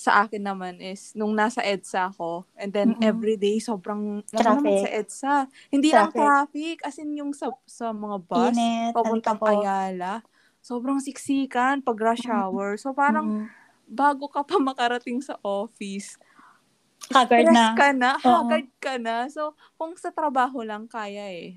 sa 0.00 0.24
akin 0.24 0.48
naman 0.48 0.80
is 0.80 1.12
nung 1.12 1.36
nasa 1.36 1.60
EDSA 1.60 2.08
ako 2.08 2.48
and 2.56 2.72
then 2.72 2.96
mm-hmm. 2.96 3.04
every 3.04 3.36
day 3.36 3.60
sobrang 3.60 4.24
naman 4.32 4.80
sa 4.80 4.88
EDSA. 4.88 5.34
Hindi 5.68 5.92
traffic. 5.92 6.16
lang 6.16 6.24
traffic, 6.24 6.76
as 6.88 6.96
in 6.96 7.20
yung 7.20 7.36
sa, 7.36 7.52
sa 7.68 7.92
mga 7.92 8.16
bus, 8.24 8.56
Init, 8.56 8.96
papuntang 8.96 9.36
Ayala. 9.44 10.24
Sobrang 10.64 11.04
siksikan 11.04 11.84
pag 11.84 12.00
rush 12.00 12.24
hour. 12.32 12.80
So 12.80 12.96
parang 12.96 13.28
mm-hmm 13.28 13.57
bago 13.88 14.28
ka 14.28 14.44
pa 14.44 14.60
makarating 14.60 15.24
sa 15.24 15.40
office, 15.40 16.20
Haggard 17.08 17.48
na. 17.48 17.72
ka 17.72 17.88
na, 17.94 18.20
haggard 18.20 18.68
ka 18.82 19.00
na. 19.00 19.30
So, 19.32 19.56
kung 19.80 19.96
sa 19.96 20.12
trabaho 20.12 20.60
lang, 20.60 20.90
kaya 20.90 21.30
eh. 21.32 21.56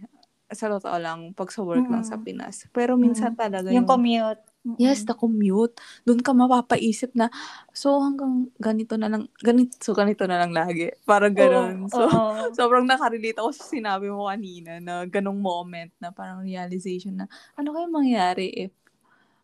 Sa 0.52 0.68
totoo 0.68 0.96
lang, 1.00 1.32
pag 1.32 1.52
sa 1.52 1.64
work 1.64 1.88
lang 1.88 2.04
sa 2.04 2.20
Pinas. 2.20 2.68
Pero 2.76 3.00
minsan 3.00 3.36
mm-hmm. 3.36 3.44
talaga 3.44 3.68
yung... 3.72 3.84
Yung 3.84 3.90
commute. 3.90 4.44
Mm-hmm. 4.62 4.78
Yes, 4.78 5.08
the 5.08 5.16
commute. 5.16 5.74
Doon 6.06 6.22
ka 6.22 6.32
mapapaisip 6.36 7.16
na, 7.18 7.32
so 7.74 7.98
hanggang 8.00 8.52
ganito 8.62 8.94
na 9.00 9.10
lang, 9.10 9.26
ganito, 9.42 9.74
so 9.82 9.96
ganito 9.96 10.28
na 10.28 10.44
lang 10.44 10.54
lagi. 10.54 10.94
Parang 11.08 11.34
ganun. 11.34 11.88
Oh, 11.88 11.92
so, 11.92 12.02
oh. 12.06 12.36
sobrang 12.60 12.86
nakarelate 12.86 13.40
ako 13.40 13.52
sa 13.56 13.66
sinabi 13.66 14.12
mo 14.12 14.30
kanina 14.30 14.78
na 14.78 15.08
ganong 15.08 15.40
moment 15.40 15.92
na 15.98 16.14
parang 16.14 16.46
realization 16.46 17.24
na, 17.24 17.26
ano 17.58 17.74
kaya 17.74 17.88
mangyari 17.90 18.48
if, 18.70 18.72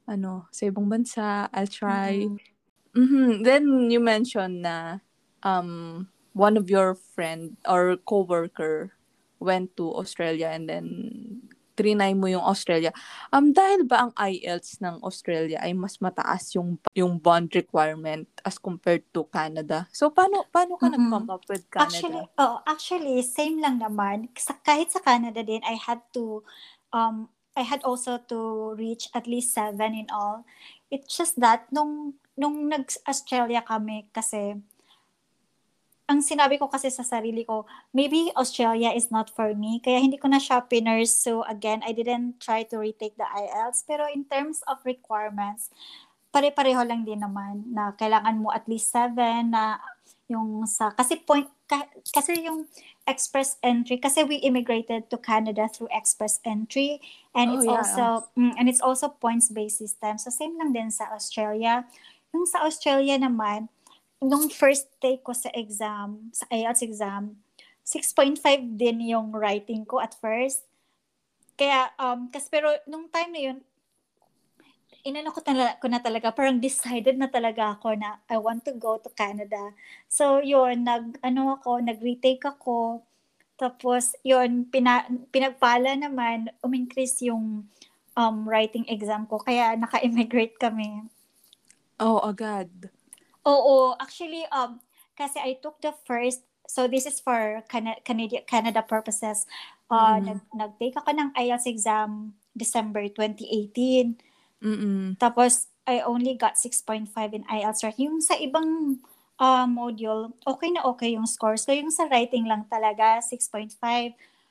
ano, 0.07 0.47
sa 0.53 0.69
ibang 0.69 0.87
bansa, 0.87 1.49
I'll 1.51 1.71
try, 1.71 2.27
mm-hmm. 2.97 3.45
Then 3.45 3.93
you 3.93 4.01
mentioned 4.01 4.65
na 4.65 5.05
um 5.45 6.09
one 6.33 6.57
of 6.57 6.69
your 6.69 6.97
friend 7.13 7.57
or 7.65 7.97
coworker 8.05 8.97
went 9.37 9.77
to 9.77 9.93
Australia 9.93 10.49
and 10.49 10.65
then 10.69 10.85
trinay 11.77 12.17
mo 12.17 12.25
yung 12.25 12.41
Australia. 12.41 12.89
Um 13.29 13.53
dahil 13.53 13.85
ba 13.85 14.09
ang 14.09 14.13
IELTS 14.17 14.81
ng 14.81 14.97
Australia 15.05 15.61
ay 15.61 15.77
mas 15.77 16.01
mataas 16.01 16.57
yung 16.57 16.81
yung 16.97 17.21
bond 17.21 17.53
requirement 17.53 18.25
as 18.41 18.57
compared 18.57 19.05
to 19.13 19.29
Canada? 19.29 19.85
So 19.93 20.09
paano 20.09 20.49
paano 20.49 20.81
ka 20.81 20.89
mm-hmm. 20.89 20.97
nag-come 20.97 21.29
up 21.29 21.45
with 21.45 21.69
Canada? 21.69 21.85
Actually, 21.85 22.23
oh, 22.41 22.57
actually 22.65 23.17
same 23.21 23.61
lang 23.61 23.77
naman. 23.77 24.33
Sa, 24.33 24.57
kahit 24.65 24.89
sa 24.89 25.05
Canada 25.05 25.45
din 25.45 25.61
I 25.61 25.77
had 25.77 26.01
to 26.17 26.41
um 26.89 27.29
I 27.53 27.65
had 27.65 27.81
also 27.85 28.21
to 28.29 28.73
reach 28.77 29.09
at 29.13 29.25
least 29.29 29.53
seven 29.53 29.93
in 29.93 30.09
all. 30.13 30.45
It's 30.89 31.13
just 31.13 31.37
that 31.41 31.69
nung 31.69 32.17
nung 32.37 32.69
nag-Australia 32.69 33.65
kami 33.65 34.07
kasi 34.13 34.55
ang 36.07 36.23
sinabi 36.23 36.55
ko 36.55 36.71
kasi 36.71 36.87
sa 36.87 37.03
sarili 37.03 37.43
ko, 37.43 37.67
maybe 37.91 38.31
Australia 38.39 38.95
is 38.95 39.11
not 39.11 39.27
for 39.27 39.51
me. 39.51 39.83
Kaya 39.83 39.99
hindi 39.99 40.15
ko 40.15 40.31
na 40.31 40.39
siya 40.39 40.63
pinurse. 40.63 41.11
So 41.11 41.43
again, 41.43 41.83
I 41.83 41.91
didn't 41.91 42.39
try 42.39 42.63
to 42.71 42.79
retake 42.79 43.19
the 43.19 43.27
IELTS. 43.27 43.83
Pero 43.83 44.07
in 44.07 44.23
terms 44.23 44.63
of 44.71 44.79
requirements, 44.87 45.67
pare-pareho 46.31 46.79
lang 46.87 47.03
din 47.03 47.19
naman 47.19 47.67
na 47.75 47.91
kailangan 47.91 48.39
mo 48.39 48.55
at 48.55 48.63
least 48.71 48.87
seven 48.87 49.51
na 49.51 49.83
yung 50.27 50.67
sa 50.67 50.91
kasi 50.91 51.19
point 51.23 51.47
ka, 51.67 51.87
kasi 52.11 52.35
yung 52.43 52.67
express 53.07 53.55
entry 53.63 53.95
kasi 53.95 54.27
we 54.27 54.43
immigrated 54.43 55.07
to 55.07 55.15
Canada 55.15 55.71
through 55.71 55.87
express 55.87 56.43
entry 56.43 56.99
and 57.31 57.51
oh, 57.51 57.55
it's 57.55 57.67
yeah. 57.67 57.79
also 57.79 58.05
mm, 58.35 58.51
and 58.59 58.67
it's 58.67 58.83
also 58.83 59.07
points 59.07 59.47
based 59.47 59.79
system 59.79 60.19
so 60.19 60.27
same 60.27 60.59
lang 60.59 60.75
din 60.75 60.91
sa 60.91 61.07
Australia 61.15 61.87
yung 62.35 62.47
sa 62.47 62.63
Australia 62.67 63.15
naman 63.19 63.69
nung 64.17 64.49
first 64.49 64.89
take 64.97 65.21
ko 65.21 65.33
sa 65.33 65.53
exam, 65.53 66.33
sa 66.33 66.49
IELTS 66.49 66.81
exam, 66.81 67.37
6.5 67.85 68.41
din 68.75 69.13
yung 69.13 69.29
writing 69.31 69.85
ko 69.85 70.01
at 70.01 70.17
first. 70.17 70.65
Kaya, 71.53 71.93
um, 72.01 72.27
kasi 72.27 72.49
pero 72.49 72.73
nung 72.89 73.07
time 73.07 73.31
na 73.31 73.41
yun, 73.41 73.57
inano 75.07 75.31
ko, 75.31 75.39
tala, 75.39 75.77
ko 75.79 75.87
na 75.87 76.03
talaga, 76.03 76.33
parang 76.35 76.59
decided 76.59 77.15
na 77.15 77.31
talaga 77.31 77.77
ako 77.77 77.95
na 77.95 78.19
I 78.27 78.35
want 78.41 78.67
to 78.67 78.75
go 78.75 78.99
to 78.99 79.09
Canada. 79.15 79.71
So, 80.11 80.43
yun, 80.43 80.83
nag, 80.83 81.21
ano 81.23 81.61
ako, 81.61 81.79
nag-retake 81.79 82.43
ako. 82.43 83.05
Tapos, 83.55 84.17
yun, 84.25 84.67
pina, 84.67 85.07
pinagpala 85.31 85.95
naman, 85.95 86.51
umincrease 86.59 87.29
yung 87.31 87.65
um, 88.17 88.37
writing 88.43 88.83
exam 88.91 89.23
ko. 89.29 89.39
Kaya, 89.39 89.79
naka-immigrate 89.79 90.59
kami. 90.59 91.07
Oh, 91.97 92.21
agad. 92.21 92.69
Oo, 93.47 93.97
actually, 93.97 94.45
um, 94.53 94.77
kasi 95.17 95.41
I 95.41 95.57
took 95.57 95.81
the 95.81 95.95
first, 96.05 96.45
so 96.69 96.85
this 96.85 97.09
is 97.09 97.17
for 97.17 97.63
Canada, 97.71 97.97
Canada, 98.05 98.37
Canada 98.45 98.81
purposes. 98.85 99.49
Uh, 99.89 100.19
mm-hmm. 100.19 100.25
nag, 100.27 100.39
nag-take 100.53 100.99
ako 100.99 101.09
ng 101.15 101.29
IELTS 101.33 101.65
exam 101.65 102.37
December 102.53 103.09
2018. 103.09 104.19
Mm-mm. 104.61 105.17
Tapos, 105.17 105.71
I 105.87 106.03
only 106.03 106.35
got 106.35 106.59
6.5 106.59 107.07
in 107.33 107.47
IELTS. 107.47 107.81
Right? 107.81 107.97
Yung 107.97 108.19
sa 108.19 108.35
ibang 108.35 108.99
uh, 109.39 109.65
module, 109.65 110.35
okay 110.43 110.69
na 110.69 110.83
okay 110.85 111.15
yung 111.15 111.25
scores 111.25 111.63
ko. 111.65 111.71
Yung 111.71 111.89
sa 111.89 112.05
writing 112.11 112.45
lang 112.45 112.67
talaga, 112.67 113.23
6.5. 113.23 113.79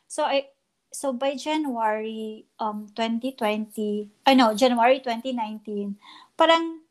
So, 0.09 0.25
I, 0.25 0.50
so 0.88 1.12
by 1.12 1.37
January 1.37 2.49
um 2.57 2.88
2020, 2.97 4.09
I 4.25 4.33
know, 4.33 4.57
January 4.57 5.05
2019, 5.05 6.00
parang 6.41 6.86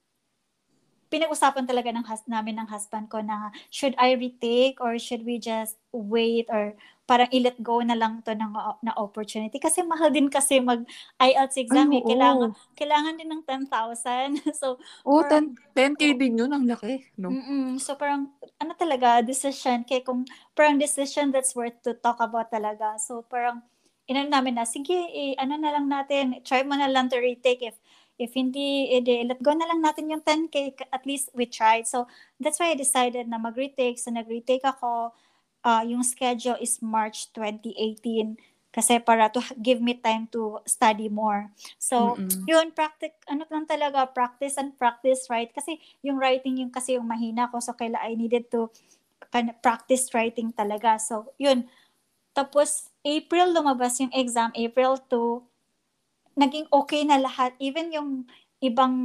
pinag-usapan 1.10 1.66
talaga 1.70 1.94
ng 1.94 2.06
hus- 2.06 2.28
namin 2.28 2.58
ng 2.60 2.68
husband 2.70 3.08
ko 3.08 3.22
na 3.22 3.54
should 3.70 3.94
I 4.02 4.18
retake 4.18 4.82
or 4.82 4.98
should 4.98 5.24
we 5.24 5.38
just 5.38 5.78
wait 5.94 6.50
or 6.50 6.74
parang 7.06 7.30
i-let 7.30 7.62
go 7.62 7.86
na 7.86 7.94
lang 7.94 8.26
to 8.26 8.34
ng 8.34 8.52
na 8.82 8.94
opportunity? 8.98 9.62
Kasi 9.62 9.86
mahal 9.86 10.10
din 10.10 10.26
kasi 10.26 10.58
mag 10.58 10.82
IELTS 11.22 11.62
exam 11.62 11.94
Ay, 11.94 12.02
eh. 12.02 12.04
kailangan 12.04 12.50
oh. 12.50 12.58
kailangan 12.74 13.14
din 13.22 13.30
ng 13.30 13.44
10,000 13.46 14.42
so 14.60 14.82
oh 15.06 15.22
parang, 15.22 15.54
10, 15.78 15.94
10k 15.94 16.02
din 16.18 16.42
yun 16.42 16.52
ang 16.52 16.66
laki 16.66 17.06
no? 17.22 17.30
Mm 17.30 17.78
so 17.78 17.94
parang 17.94 18.34
ano 18.58 18.74
talaga 18.74 19.22
decision 19.22 19.86
kay 19.86 20.02
kung 20.02 20.26
parang 20.58 20.82
decision 20.82 21.30
that's 21.30 21.54
worth 21.54 21.78
to 21.86 21.94
talk 21.94 22.18
about 22.18 22.50
talaga. 22.50 22.98
So 22.98 23.22
parang 23.22 23.62
inano 24.10 24.30
namin 24.30 24.58
na 24.58 24.66
sige 24.66 24.98
eh, 25.14 25.34
ano 25.38 25.58
na 25.58 25.74
lang 25.74 25.86
natin 25.90 26.42
try 26.46 26.62
mo 26.62 26.78
na 26.78 26.90
lang 26.90 27.10
to 27.10 27.18
retake 27.18 27.62
if 27.66 27.78
if 28.16 28.32
hindi, 28.34 28.96
edi, 28.96 29.24
let 29.28 29.44
go 29.44 29.52
na 29.52 29.68
lang 29.68 29.84
natin 29.84 30.12
yung 30.12 30.24
10K, 30.24 30.88
at 30.92 31.04
least 31.04 31.30
we 31.36 31.46
tried. 31.46 31.88
So, 31.88 32.08
that's 32.40 32.60
why 32.60 32.72
I 32.72 32.80
decided 32.80 33.28
na 33.28 33.38
mag-retake. 33.38 34.00
So, 34.00 34.12
nag-retake 34.12 34.64
ako. 34.64 35.12
Uh, 35.66 35.84
yung 35.84 36.06
schedule 36.06 36.56
is 36.62 36.80
March 36.80 37.34
2018 37.34 38.38
kasi 38.76 39.00
para 39.00 39.32
to 39.32 39.40
give 39.64 39.80
me 39.80 39.96
time 39.96 40.28
to 40.28 40.60
study 40.68 41.08
more. 41.08 41.48
So, 41.80 42.20
Mm-mm. 42.20 42.44
yun, 42.44 42.76
practice, 42.76 43.16
ano 43.24 43.48
lang 43.48 43.64
talaga, 43.64 44.04
practice 44.12 44.60
and 44.60 44.76
practice, 44.76 45.32
right? 45.32 45.48
Kasi 45.48 45.80
yung 46.04 46.20
writing 46.20 46.60
yung 46.60 46.76
kasi 46.76 47.00
yung 47.00 47.08
mahina 47.08 47.48
ko. 47.48 47.64
So, 47.64 47.72
kaila 47.72 48.04
I 48.04 48.20
needed 48.20 48.52
to 48.52 48.68
kind 49.32 49.48
of 49.48 49.56
practice 49.64 50.12
writing 50.12 50.52
talaga. 50.52 51.00
So, 51.00 51.32
yun. 51.40 51.72
Tapos, 52.36 52.92
April 53.00 53.56
lumabas 53.56 53.96
yung 54.04 54.12
exam, 54.12 54.52
April 54.52 55.00
2 55.08 55.55
naging 56.36 56.68
okay 56.72 57.04
na 57.04 57.20
lahat. 57.20 57.56
Even 57.60 57.92
yung 57.92 58.28
ibang 58.64 58.96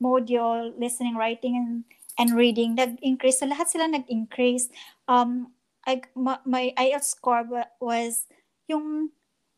module, 0.00 0.72
listening, 0.76 1.16
writing, 1.16 1.56
and, 1.56 1.84
and 2.20 2.36
reading, 2.36 2.76
nag-increase. 2.76 3.40
So, 3.40 3.48
lahat 3.48 3.68
sila 3.68 3.88
nag-increase. 3.88 4.68
Um, 5.08 5.52
I, 5.86 6.02
my, 6.14 6.38
my 6.44 6.64
IELTS 6.76 7.16
score 7.16 7.46
was 7.80 8.26
yung 8.68 9.10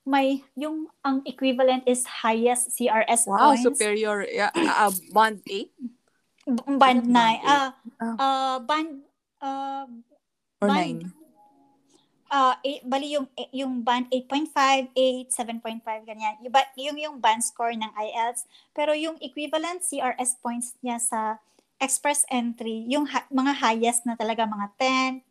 may 0.09 0.41
yung 0.57 0.89
ang 1.05 1.21
equivalent 1.29 1.85
is 1.85 2.09
highest 2.09 2.73
CRS 2.73 3.29
wow, 3.29 3.53
points. 3.53 3.61
Wow, 3.61 3.69
superior. 3.69 4.25
Yeah, 4.25 4.49
uh, 4.57 4.89
band 5.13 5.45
8? 5.45 5.69
Band 6.81 7.05
9. 7.13 7.41
Uh, 7.45 7.71
uh, 8.01 8.57
band 8.65 9.05
uh, 9.45 9.85
or 10.65 10.69
band, 10.69 11.13
9? 11.13 11.18
Uh, 12.31 12.55
eight, 12.65 12.85
bali 12.85 13.17
yung 13.17 13.27
yung 13.53 13.81
band 13.83 14.09
8.5, 14.13 14.93
8, 14.95 15.33
7.5 15.33 16.09
ganyan. 16.09 16.35
Yung, 16.45 16.53
yung 16.77 16.99
yung 16.99 17.17
band 17.21 17.43
score 17.45 17.75
ng 17.75 17.93
IELTS, 17.93 18.45
pero 18.77 18.93
yung 18.93 19.17
equivalent 19.21 19.83
CRS 19.85 20.37
points 20.41 20.77
niya 20.85 21.01
sa 21.01 21.41
express 21.79 22.27
entry, 22.29 22.85
yung 22.91 23.07
ha- 23.09 23.29
mga 23.31 23.53
highest 23.59 24.03
na 24.05 24.19
talaga 24.19 24.45
mga 24.45 24.67
10, 24.77 25.23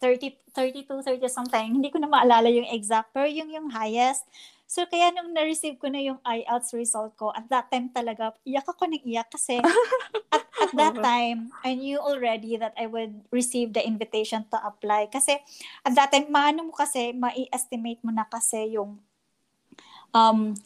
30, 0.00 0.34
32, 0.50 1.04
30 1.04 1.28
something. 1.30 1.68
Hindi 1.78 1.88
ko 1.92 2.00
na 2.02 2.10
maalala 2.10 2.50
yung 2.50 2.66
exact, 2.68 3.14
pero 3.14 3.28
yung 3.30 3.50
yung 3.52 3.68
highest. 3.70 4.26
So, 4.72 4.88
kaya 4.88 5.12
nung 5.12 5.36
na-receive 5.36 5.76
ko 5.76 5.92
na 5.92 6.00
yung 6.00 6.16
IELTS 6.24 6.72
result 6.72 7.12
ko, 7.20 7.28
at 7.36 7.44
that 7.52 7.68
time 7.68 7.92
talaga, 7.92 8.32
iyak 8.40 8.64
ako 8.64 8.88
ng 8.88 9.04
iyak 9.04 9.28
kasi 9.28 9.60
at, 10.32 10.48
at 10.48 10.72
that 10.72 10.96
time, 10.96 11.52
I 11.60 11.76
knew 11.76 12.00
already 12.00 12.56
that 12.56 12.72
I 12.80 12.88
would 12.88 13.20
receive 13.28 13.76
the 13.76 13.84
invitation 13.84 14.48
to 14.48 14.56
apply. 14.64 15.12
Kasi 15.12 15.36
at 15.84 15.92
that 15.92 16.08
time, 16.08 16.32
maano 16.32 16.64
mo 16.64 16.72
kasi, 16.72 17.12
ma-estimate 17.12 18.00
mo 18.00 18.16
na 18.16 18.24
kasi 18.24 18.80
yung 18.80 18.96
um, 20.16 20.56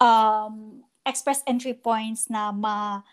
um, 0.00 0.80
express 1.04 1.44
entry 1.44 1.76
points 1.76 2.32
na 2.32 2.48
ma 2.56 3.04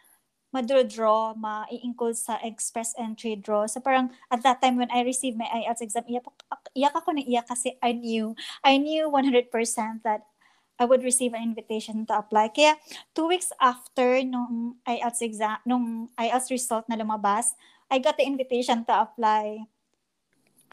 ma-draw, 0.54 1.34
ma-i-include 1.34 2.16
sa 2.16 2.38
express 2.46 2.94
entry 2.96 3.36
draw. 3.36 3.66
So 3.66 3.82
parang 3.82 4.14
at 4.30 4.46
that 4.46 4.62
time 4.62 4.78
when 4.78 4.94
I 4.94 5.02
received 5.02 5.36
my 5.36 5.50
IELTS 5.50 5.82
exam, 5.82 6.06
iyak, 6.06 6.30
iyak 6.78 6.94
ako 6.94 7.18
na 7.18 7.26
iyak 7.26 7.50
kasi 7.50 7.74
I 7.82 7.98
knew, 7.98 8.38
I 8.62 8.78
knew 8.78 9.10
100% 9.10 9.50
that 10.06 10.30
I 10.78 10.86
would 10.86 11.04
receive 11.04 11.34
an 11.34 11.42
invitation 11.42 12.06
to 12.10 12.18
apply. 12.18 12.54
Kaya 12.54 12.78
two 13.18 13.28
weeks 13.28 13.50
after 13.58 14.22
nung 14.22 14.78
IELTS 14.86 15.22
exam, 15.26 15.58
nung 15.66 16.10
IELTS 16.18 16.54
result 16.54 16.86
na 16.86 16.98
lumabas, 16.98 17.58
I 17.90 17.98
got 17.98 18.18
the 18.18 18.26
invitation 18.26 18.86
to 18.86 18.94
apply. 19.10 19.66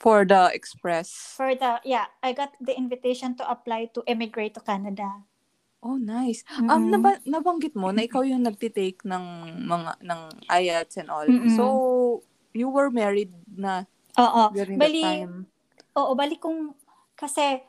For 0.00 0.24
the 0.24 0.48
express? 0.52 1.12
For 1.36 1.52
the, 1.52 1.80
yeah, 1.84 2.08
I 2.24 2.32
got 2.32 2.56
the 2.60 2.72
invitation 2.72 3.36
to 3.36 3.44
apply 3.44 3.92
to 3.92 4.04
emigrate 4.08 4.56
to 4.56 4.64
Canada. 4.64 5.28
Oh, 5.80 5.96
nice. 5.96 6.44
Um, 6.56 6.68
mm-hmm. 6.68 6.70
Um, 6.70 6.84
naba- 6.92 7.24
nabanggit 7.24 7.72
mo 7.72 7.88
na 7.88 8.04
ikaw 8.04 8.20
yung 8.20 8.44
nagtitake 8.44 9.00
ng 9.00 9.24
mga 9.64 9.92
ng 10.04 10.20
IELTS 10.52 10.94
and 11.00 11.08
all. 11.08 11.24
Mm-hmm. 11.24 11.56
So, 11.56 11.64
you 12.52 12.68
were 12.68 12.92
married 12.92 13.32
na 13.48 13.88
Oo. 14.20 14.52
during 14.52 14.76
bali, 14.76 15.00
that 15.00 15.08
time. 15.24 15.34
Oo, 15.96 16.12
bali 16.12 16.36
kung 16.36 16.76
kasi 17.16 17.64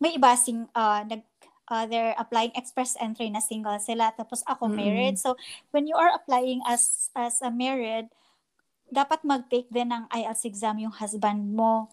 may 0.00 0.16
iba 0.16 0.36
sing 0.36 0.68
uh, 0.76 1.00
nag 1.04 1.24
uh, 1.68 1.84
they're 1.88 2.16
applying 2.20 2.52
express 2.52 2.96
entry 3.00 3.32
na 3.32 3.40
single 3.40 3.78
sila 3.80 4.12
tapos 4.12 4.44
ako 4.44 4.68
mm-hmm. 4.68 4.76
married. 4.76 5.16
So, 5.16 5.40
when 5.72 5.88
you 5.88 5.96
are 5.96 6.12
applying 6.12 6.60
as 6.68 7.08
as 7.16 7.40
a 7.40 7.48
married, 7.48 8.12
dapat 8.92 9.24
mag-take 9.24 9.70
din 9.72 9.94
ng 9.94 10.10
IELTS 10.12 10.44
exam 10.44 10.76
yung 10.76 10.92
husband 10.92 11.56
mo. 11.56 11.88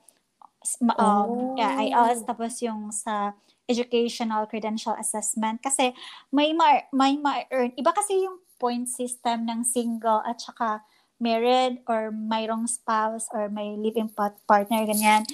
Um, 0.84 0.94
oh. 1.00 1.56
yeah, 1.56 1.80
IELTS 1.80 2.28
tapos 2.28 2.60
yung 2.60 2.92
sa 2.92 3.38
educational 3.68 4.48
credential 4.48 4.96
assessment 5.00 5.62
kasi 5.64 5.96
may 6.34 6.52
ma- 6.52 6.88
may 6.92 7.16
ma-earn 7.20 7.72
iba 7.78 7.92
kasi 7.94 8.26
yung 8.26 8.42
point 8.58 8.90
system 8.90 9.46
ng 9.46 9.62
single 9.64 10.24
at 10.26 10.42
saka 10.42 10.82
married 11.18 11.82
or 11.90 12.14
mayroong 12.14 12.70
spouse 12.70 13.26
or 13.34 13.50
may 13.50 13.74
living 13.78 14.10
partner, 14.10 14.86
ganyan. 14.86 15.26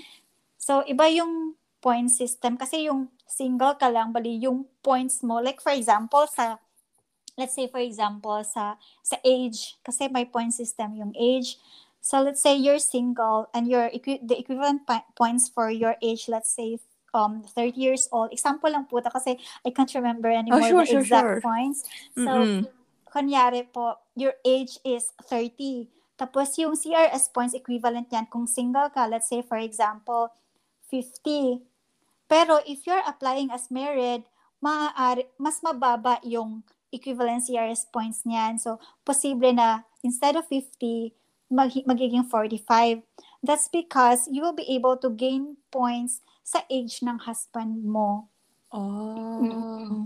So, 0.55 0.83
iba 0.87 1.11
yung 1.11 1.59
point 1.83 2.07
system 2.07 2.55
kasi 2.55 2.87
yung 2.87 3.11
single 3.27 3.75
ka 3.75 3.91
lang, 3.91 4.15
bali 4.15 4.39
yung 4.39 4.63
points 4.79 5.19
mo, 5.19 5.43
like 5.43 5.59
for 5.59 5.75
example, 5.75 6.23
sa, 6.31 6.55
let's 7.35 7.55
say 7.55 7.67
for 7.67 7.83
example, 7.83 8.39
sa, 8.47 8.79
sa 9.03 9.19
age, 9.27 9.75
kasi 9.83 10.07
may 10.07 10.23
point 10.23 10.55
system 10.55 10.95
yung 10.95 11.11
age. 11.19 11.59
So, 12.03 12.19
let's 12.19 12.43
say 12.43 12.59
you're 12.59 12.83
single 12.83 13.47
and 13.55 13.63
your 13.63 13.87
the 13.95 14.35
equivalent 14.35 14.83
points 15.15 15.47
for 15.47 15.71
your 15.71 15.95
age, 16.03 16.27
let's 16.27 16.51
say 16.51 16.83
um 17.15 17.47
30 17.47 17.79
years 17.79 18.11
old. 18.11 18.35
Example 18.35 18.67
lang 18.67 18.91
po 18.91 18.99
kasi 18.99 19.39
I 19.63 19.71
can't 19.71 19.87
remember 19.95 20.27
anymore 20.27 20.59
oh, 20.59 20.83
sure, 20.83 20.83
the 20.83 20.99
sure, 20.99 21.03
exact 21.07 21.23
sure. 21.23 21.39
points. 21.39 21.79
So, 22.19 22.27
mm-hmm. 22.27 22.67
kunyari 23.07 23.71
po, 23.71 24.03
your 24.19 24.35
age 24.43 24.83
is 24.83 25.15
30. 25.31 25.87
Tapos 26.19 26.59
yung 26.59 26.75
CRS 26.75 27.31
points 27.31 27.55
equivalent 27.55 28.11
yan 28.11 28.27
kung 28.27 28.51
single 28.51 28.91
ka, 28.91 29.07
let's 29.07 29.31
say 29.31 29.39
for 29.39 29.55
example, 29.55 30.27
50. 30.91 31.63
Pero 32.27 32.59
if 32.67 32.83
you're 32.83 33.05
applying 33.07 33.47
as 33.47 33.71
married, 33.71 34.27
maaari, 34.59 35.31
mas 35.39 35.63
mababa 35.63 36.19
yung 36.27 36.67
equivalent 36.91 37.47
CRS 37.47 37.87
points 37.87 38.27
niyan. 38.27 38.59
So, 38.59 38.75
posible 39.07 39.55
na 39.55 39.87
instead 40.03 40.35
of 40.35 40.43
50, 40.51 41.15
mag, 41.53 41.69
magiging 41.85 42.25
45. 42.25 43.05
That's 43.45 43.69
because 43.69 44.25
you 44.27 44.41
will 44.41 44.57
be 44.57 44.65
able 44.73 44.97
to 44.97 45.13
gain 45.13 45.61
points 45.69 46.19
sa 46.41 46.65
age 46.67 47.05
ng 47.05 47.21
husband 47.23 47.85
mo. 47.85 48.27
Oh. 48.73 49.39
Mm-hmm. 49.45 50.03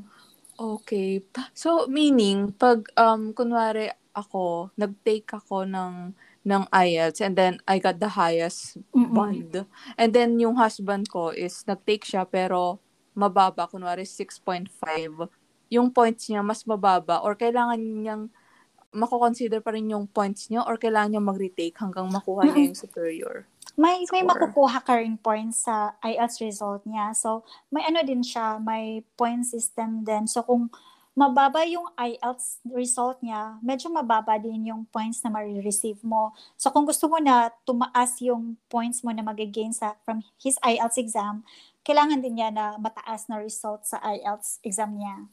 Okay. 0.57 1.23
So, 1.53 1.87
meaning, 1.87 2.51
pag, 2.51 2.89
um, 2.97 3.31
kunwari, 3.31 3.93
ako, 4.17 4.73
nag-take 4.73 5.29
ako 5.29 5.69
ng 5.69 6.17
ng 6.47 6.63
IELTS 6.71 7.19
and 7.19 7.35
then 7.35 7.59
I 7.67 7.77
got 7.77 7.99
the 7.99 8.07
highest 8.07 8.79
Mm-mm. 8.95 9.11
bond. 9.11 9.67
And 9.99 10.09
then 10.15 10.39
yung 10.39 10.55
husband 10.55 11.11
ko 11.11 11.35
is 11.35 11.67
nag-take 11.67 12.07
siya 12.07 12.23
pero 12.23 12.79
mababa, 13.11 13.67
kunwari 13.67 14.07
6.5. 14.07 14.71
Yung 15.67 15.91
points 15.91 16.31
niya 16.31 16.39
mas 16.39 16.63
mababa 16.63 17.19
or 17.19 17.35
kailangan 17.35 17.75
niyang 17.75 18.23
mako-consider 18.97 19.61
pa 19.61 19.77
rin 19.77 19.93
yung 19.93 20.09
points 20.09 20.49
niya 20.49 20.65
or 20.65 20.75
kailangan 20.81 21.13
niya 21.13 21.23
mag-retake 21.23 21.77
hanggang 21.77 22.09
makuha 22.09 22.49
niya 22.49 22.73
yung 22.73 22.77
superior? 22.77 23.45
May 23.77 24.09
may 24.09 24.25
makukuha 24.25 24.81
ka 24.81 24.97
rin 24.97 25.21
points 25.21 25.69
sa 25.69 25.93
IELTS 26.01 26.41
result 26.41 26.81
niya. 26.89 27.13
So, 27.13 27.45
may 27.69 27.85
ano 27.85 28.01
din 28.01 28.25
siya, 28.25 28.57
may 28.57 29.05
point 29.13 29.45
system 29.45 30.01
din. 30.01 30.25
So, 30.25 30.41
kung 30.41 30.73
mababa 31.17 31.65
yung 31.65 31.89
IELTS 31.97 32.61
result 32.69 33.17
niya, 33.25 33.57
medyo 33.65 33.89
mababa 33.89 34.37
din 34.37 34.69
yung 34.69 34.85
points 34.85 35.25
na 35.25 35.33
ma-receive 35.33 35.97
mo. 36.05 36.29
So 36.61 36.69
kung 36.69 36.85
gusto 36.85 37.09
mo 37.09 37.17
na 37.17 37.49
tumaas 37.65 38.21
yung 38.21 38.53
points 38.69 39.01
mo 39.01 39.09
na 39.09 39.25
mag-gain 39.25 39.73
sa 39.73 39.97
from 40.05 40.21
his 40.37 40.61
IELTS 40.61 41.01
exam, 41.01 41.41
kailangan 41.81 42.21
din 42.21 42.37
niya 42.37 42.53
na 42.53 42.77
mataas 42.77 43.25
na 43.25 43.41
result 43.41 43.89
sa 43.89 43.97
IELTS 44.05 44.61
exam 44.61 44.93
niya. 44.93 45.25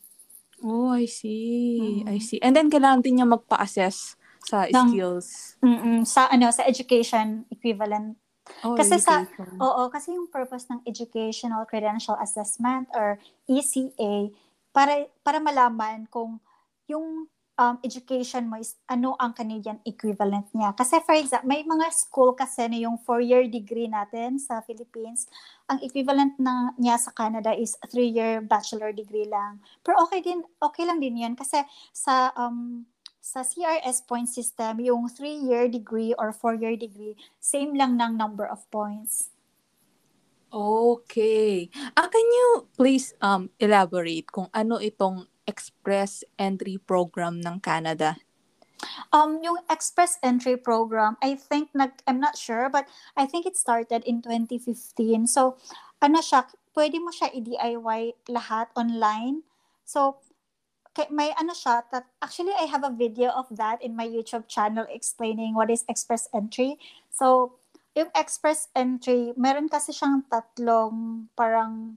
Oh, 0.64 0.88
I 0.96 1.04
see. 1.04 2.00
Mm-hmm. 2.02 2.08
I 2.08 2.18
see. 2.18 2.40
And 2.40 2.56
then 2.56 2.72
kailangan 2.72 3.04
din 3.04 3.20
niya 3.20 3.28
magpa-assess 3.28 4.16
sa 4.48 4.64
Ng, 4.64 4.88
skills. 4.96 5.60
Mm-mm, 5.60 6.08
sa 6.08 6.32
ano, 6.32 6.48
sa 6.48 6.64
education 6.64 7.44
equivalent 7.52 8.16
Oh, 8.60 8.76
kasi 8.76 9.00
education. 9.00 9.24
sa 9.48 9.56
oo 9.56 9.88
kasi 9.88 10.12
yung 10.12 10.28
purpose 10.28 10.68
ng 10.68 10.84
educational 10.84 11.64
credential 11.64 12.12
assessment 12.20 12.84
or 12.92 13.16
ECA 13.48 14.28
para 14.68 15.08
para 15.24 15.40
malaman 15.40 16.04
kung 16.12 16.36
yung 16.84 17.24
um, 17.58 17.78
education 17.86 18.50
mo 18.50 18.58
is 18.58 18.78
ano 18.90 19.14
ang 19.18 19.34
Canadian 19.34 19.78
equivalent 19.86 20.50
niya. 20.54 20.74
Kasi 20.74 20.98
for 21.02 21.14
example, 21.14 21.46
may 21.46 21.62
mga 21.62 21.86
school 21.94 22.34
kasi 22.34 22.66
na 22.66 22.78
yung 22.78 22.98
four-year 23.02 23.46
degree 23.46 23.86
natin 23.86 24.38
sa 24.42 24.60
Philippines, 24.62 25.30
ang 25.70 25.78
equivalent 25.80 26.34
na 26.38 26.74
niya 26.78 26.98
sa 26.98 27.14
Canada 27.14 27.54
is 27.54 27.78
three-year 27.90 28.42
bachelor 28.42 28.90
degree 28.90 29.26
lang. 29.26 29.62
Pero 29.86 30.02
okay 30.02 30.20
din, 30.20 30.42
okay 30.58 30.84
lang 30.84 30.98
din 30.98 31.22
'yan 31.22 31.34
kasi 31.38 31.62
sa 31.94 32.34
um, 32.34 32.86
sa 33.24 33.40
CRS 33.40 34.04
point 34.04 34.28
system, 34.28 34.84
yung 34.84 35.08
three-year 35.08 35.72
degree 35.72 36.12
or 36.20 36.28
four-year 36.28 36.76
degree, 36.76 37.16
same 37.40 37.72
lang 37.72 37.96
ng 37.96 38.20
number 38.20 38.44
of 38.44 38.60
points. 38.68 39.32
Okay. 40.54 41.66
Ah, 41.98 42.06
can 42.06 42.22
you 42.22 42.70
please 42.78 43.10
um 43.18 43.50
elaborate 43.58 44.30
kung 44.30 44.46
ano 44.54 44.78
itong 44.78 45.26
Express 45.46 46.24
Entry 46.38 46.78
Program 46.78 47.40
ng 47.40 47.60
Canada? 47.60 48.16
Um, 49.12 49.40
yung 49.40 49.58
Express 49.70 50.18
Entry 50.20 50.56
Program, 50.56 51.16
I 51.22 51.36
think, 51.36 51.72
nag, 51.72 52.04
I'm 52.06 52.20
not 52.20 52.36
sure, 52.36 52.68
but 52.68 52.84
I 53.16 53.24
think 53.24 53.46
it 53.46 53.56
started 53.56 54.04
in 54.04 54.20
2015. 54.20 55.26
So, 55.26 55.56
ano 56.02 56.20
siya, 56.20 56.44
pwede 56.76 57.00
mo 57.00 57.08
siya 57.08 57.32
i-DIY 57.32 58.28
lahat 58.28 58.68
online. 58.76 59.46
So, 59.88 60.20
may 61.10 61.32
ano 61.34 61.56
siya, 61.56 61.82
that, 61.90 62.06
actually, 62.20 62.52
I 62.54 62.68
have 62.68 62.84
a 62.84 62.92
video 62.92 63.32
of 63.32 63.48
that 63.56 63.80
in 63.80 63.96
my 63.96 64.06
YouTube 64.06 64.46
channel 64.46 64.84
explaining 64.90 65.54
what 65.54 65.70
is 65.70 65.84
Express 65.88 66.28
Entry. 66.34 66.76
So, 67.08 67.56
yung 67.94 68.10
express 68.18 68.68
entry, 68.74 69.30
meron 69.38 69.70
kasi 69.70 69.94
siyang 69.94 70.26
tatlong 70.26 71.30
parang 71.38 71.94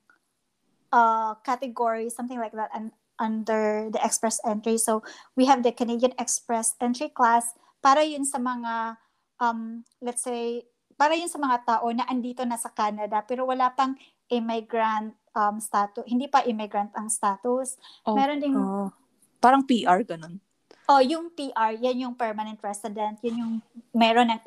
uh, 0.93 1.33
category, 1.41 2.09
something 2.13 2.37
like 2.37 2.53
that, 2.53 2.69
and 2.71 2.93
under 3.19 3.89
the 3.89 4.01
express 4.01 4.41
entry. 4.45 4.77
So, 4.77 5.01
we 5.35 5.45
have 5.45 5.61
the 5.61 5.73
Canadian 5.73 6.13
Express 6.17 6.77
entry 6.81 7.09
class 7.09 7.53
para 7.81 8.05
yun 8.05 8.25
sa 8.25 8.37
mga, 8.41 8.97
um, 9.41 9.85
let's 10.01 10.23
say, 10.23 10.65
para 10.97 11.13
yun 11.13 11.29
sa 11.29 11.37
mga 11.37 11.57
tao 11.65 11.85
na 11.93 12.09
andito 12.09 12.41
na 12.41 12.57
sa 12.57 12.73
Canada 12.73 13.21
pero 13.21 13.45
wala 13.45 13.69
pang 13.73 13.93
immigrant 14.33 15.13
um, 15.37 15.61
status. 15.61 16.03
Hindi 16.09 16.25
pa 16.27 16.43
immigrant 16.43 16.91
ang 16.97 17.07
status. 17.07 17.77
Oh, 18.03 18.17
Meron 18.17 18.41
ding... 18.41 18.57
Oh. 18.57 18.89
Parang 19.37 19.61
PR, 19.63 20.01
ganun. 20.01 20.41
Oh, 20.87 21.03
yung 21.03 21.35
PR, 21.35 21.75
yan 21.75 22.07
yung 22.07 22.15
permanent 22.15 22.57
resident. 22.63 23.19
Yun 23.19 23.35
yung 23.37 23.53
meron 23.91 24.31
ng 24.31 24.41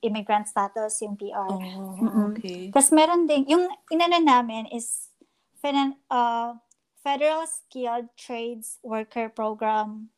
immigrant 0.00 0.48
status, 0.48 1.04
yung 1.04 1.20
PR. 1.20 1.46
Oh, 1.52 2.32
okay. 2.32 2.72
Tapos 2.72 2.90
meron 2.96 3.28
din, 3.28 3.44
yung 3.44 3.68
inana 3.92 4.18
namin 4.18 4.66
is 4.72 5.12
finan, 5.60 5.94
uh, 6.08 6.56
Federal 7.02 7.44
Skilled 7.50 8.08
Trades 8.14 8.78
Worker 8.86 9.28
Program. 9.28 10.08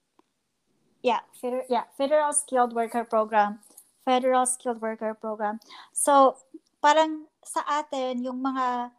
Yeah, 1.00 1.20
feder, 1.40 1.64
yeah, 1.68 1.84
Federal 1.96 2.32
Skilled 2.32 2.72
Worker 2.72 3.04
Program. 3.04 3.60
Federal 4.04 4.44
Skilled 4.44 4.80
Worker 4.80 5.16
Program. 5.16 5.60
So, 5.92 6.36
parang 6.84 7.28
sa 7.40 7.64
atin, 7.64 8.24
yung 8.24 8.40
mga, 8.44 8.92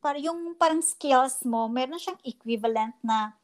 para 0.00 0.16
yung 0.16 0.56
parang 0.56 0.80
skills 0.80 1.44
mo, 1.44 1.68
meron 1.68 2.00
siyang 2.00 2.20
equivalent 2.24 2.96
na 3.04 3.36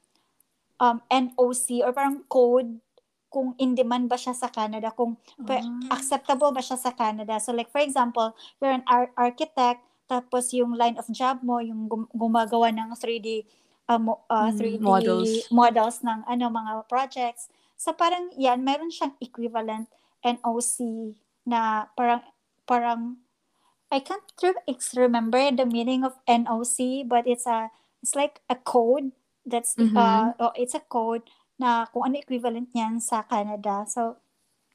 um, 0.80 1.00
NOC 1.12 1.84
or 1.84 1.92
parang 1.92 2.24
code 2.26 2.80
kung 3.28 3.52
in 3.60 3.76
demand 3.76 4.08
ba 4.08 4.16
siya 4.16 4.32
sa 4.32 4.48
Canada, 4.48 4.88
kung 4.88 5.20
uh 5.44 5.60
acceptable 5.92 6.48
ba 6.48 6.64
siya 6.64 6.80
sa 6.80 6.96
Canada. 6.96 7.36
So 7.36 7.52
like 7.52 7.68
for 7.68 7.84
example, 7.84 8.32
you're 8.56 8.72
an 8.72 8.84
ar- 8.88 9.12
architect, 9.20 9.84
tapos 10.08 10.50
yung 10.56 10.74
line 10.74 10.96
of 10.96 11.06
job 11.12 11.44
mo, 11.44 11.60
yung 11.60 11.86
gum- 11.86 12.10
gumagawa 12.16 12.72
ng 12.72 12.96
3D 12.96 13.44
uh, 13.92 14.00
mo, 14.00 14.24
uh, 14.32 14.48
3D 14.50 14.80
models. 14.80 15.46
models 15.52 15.96
ng 16.00 16.24
ano 16.24 16.48
mga 16.48 16.72
projects. 16.88 17.52
So 17.76 17.92
parang 17.92 18.32
yan, 18.34 18.64
meron 18.64 18.90
siyang 18.90 19.14
equivalent 19.20 19.86
NOC 20.24 21.14
na 21.46 21.92
parang 21.94 22.24
parang 22.64 23.22
I 23.88 24.04
can't 24.04 24.26
remember 24.96 25.40
the 25.52 25.64
meaning 25.64 26.04
of 26.04 26.16
NOC, 26.28 27.08
but 27.08 27.24
it's 27.28 27.46
a 27.46 27.70
it's 28.02 28.16
like 28.18 28.40
a 28.48 28.56
code 28.56 29.12
That's 29.48 29.72
mm-hmm. 29.74 29.96
uh 29.96 30.36
oh, 30.38 30.52
it's 30.52 30.76
a 30.76 30.84
code 30.84 31.24
na 31.56 31.88
kung 31.88 32.04
ano 32.04 32.20
equivalent 32.20 32.68
niyan 32.76 33.00
sa 33.00 33.24
Canada. 33.24 33.88
So 33.88 34.20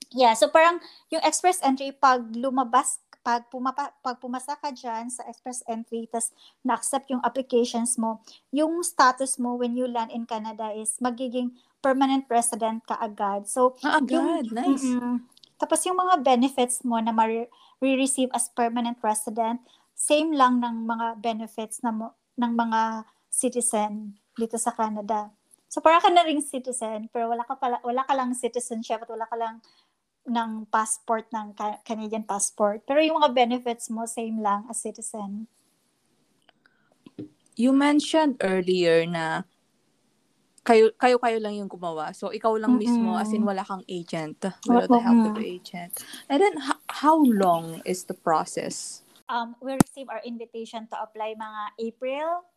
yeah, 0.10 0.34
so 0.34 0.50
parang 0.50 0.82
yung 1.14 1.22
express 1.22 1.62
entry 1.62 1.94
pag 1.94 2.26
lumabas 2.34 3.00
pag 3.24 3.48
pumapa, 3.48 3.96
pag 4.04 4.20
pumasa 4.20 4.60
ka 4.60 4.76
diyan 4.76 5.08
sa 5.08 5.24
express 5.32 5.64
entry 5.66 6.06
tas 6.12 6.36
na-accept 6.62 7.08
yung 7.08 7.24
applications 7.24 7.96
mo, 7.96 8.20
yung 8.52 8.84
status 8.84 9.40
mo 9.40 9.56
when 9.56 9.80
you 9.80 9.88
land 9.88 10.12
in 10.12 10.28
Canada 10.28 10.76
is 10.76 11.00
magiging 11.00 11.56
permanent 11.80 12.28
resident 12.28 12.84
ka 12.84 13.00
agad. 13.00 13.48
So 13.48 13.80
ah, 13.88 14.04
agad, 14.04 14.52
yung, 14.52 14.52
nice. 14.52 14.84
Mm-mm. 14.84 15.24
Tapos 15.56 15.80
yung 15.88 15.96
mga 15.96 16.20
benefits 16.20 16.84
mo 16.84 17.00
na 17.00 17.16
ma-receive 17.16 18.28
as 18.36 18.52
permanent 18.52 19.00
resident, 19.00 19.64
same 19.96 20.36
lang 20.36 20.60
ng 20.60 20.84
mga 20.84 21.24
benefits 21.24 21.80
na 21.80 21.96
mo, 21.96 22.12
ng 22.36 22.52
mga 22.52 23.08
citizen 23.32 24.20
dito 24.36 24.60
sa 24.60 24.76
Canada. 24.76 25.32
So 25.72 25.80
para 25.80 26.04
ka 26.04 26.12
na 26.12 26.28
ring 26.28 26.44
citizen, 26.44 27.08
pero 27.10 27.32
wala 27.32 27.48
ka 27.48 27.56
pala, 27.56 27.80
wala 27.82 28.04
ka 28.04 28.14
lang 28.14 28.36
citizenship 28.36 29.02
at 29.02 29.10
wala 29.10 29.26
ka 29.26 29.40
lang 29.40 29.64
ng 30.24 30.68
passport 30.72 31.28
ng 31.36 31.52
Canadian 31.84 32.24
passport. 32.24 32.84
Pero 32.88 33.04
yung 33.04 33.20
mga 33.20 33.36
benefits 33.36 33.92
mo 33.92 34.08
same 34.08 34.40
lang 34.40 34.64
as 34.72 34.80
citizen. 34.80 35.52
You 37.54 37.76
mentioned 37.76 38.40
earlier 38.42 39.06
na 39.06 39.46
kayo 40.64 40.96
kayo 40.96 41.20
kayo 41.20 41.38
lang 41.44 41.60
yung 41.60 41.68
gumawa. 41.68 42.16
So 42.16 42.32
ikaw 42.32 42.56
lang 42.56 42.80
mm-hmm. 42.80 42.88
mismo 42.88 43.20
as 43.20 43.36
in 43.36 43.44
wala 43.44 43.68
kang 43.68 43.84
agent. 43.92 44.40
Wala 44.66 44.88
the 44.88 45.04
help 45.04 45.36
of 45.36 45.44
agent. 45.44 45.92
And 46.32 46.40
then 46.40 46.56
h- 46.56 46.84
how 47.04 47.20
long 47.20 47.84
is 47.84 48.08
the 48.08 48.16
process? 48.16 49.04
Um 49.28 49.60
we 49.60 49.76
receive 49.76 50.08
our 50.08 50.24
invitation 50.24 50.88
to 50.88 50.96
apply 51.04 51.36
mga 51.36 51.62
April. 51.84 52.48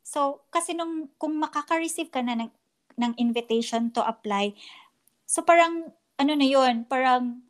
So 0.00 0.48
kasi 0.48 0.72
nung 0.72 1.12
kung 1.20 1.36
makaka-receive 1.36 2.08
ka 2.08 2.24
na 2.24 2.40
ng 2.40 2.50
ng 2.96 3.12
invitation 3.20 3.92
to 3.92 4.00
apply, 4.00 4.56
so 5.28 5.44
parang 5.44 5.92
ano 6.20 6.36
na 6.36 6.46
'yon, 6.46 6.84
parang 6.84 7.40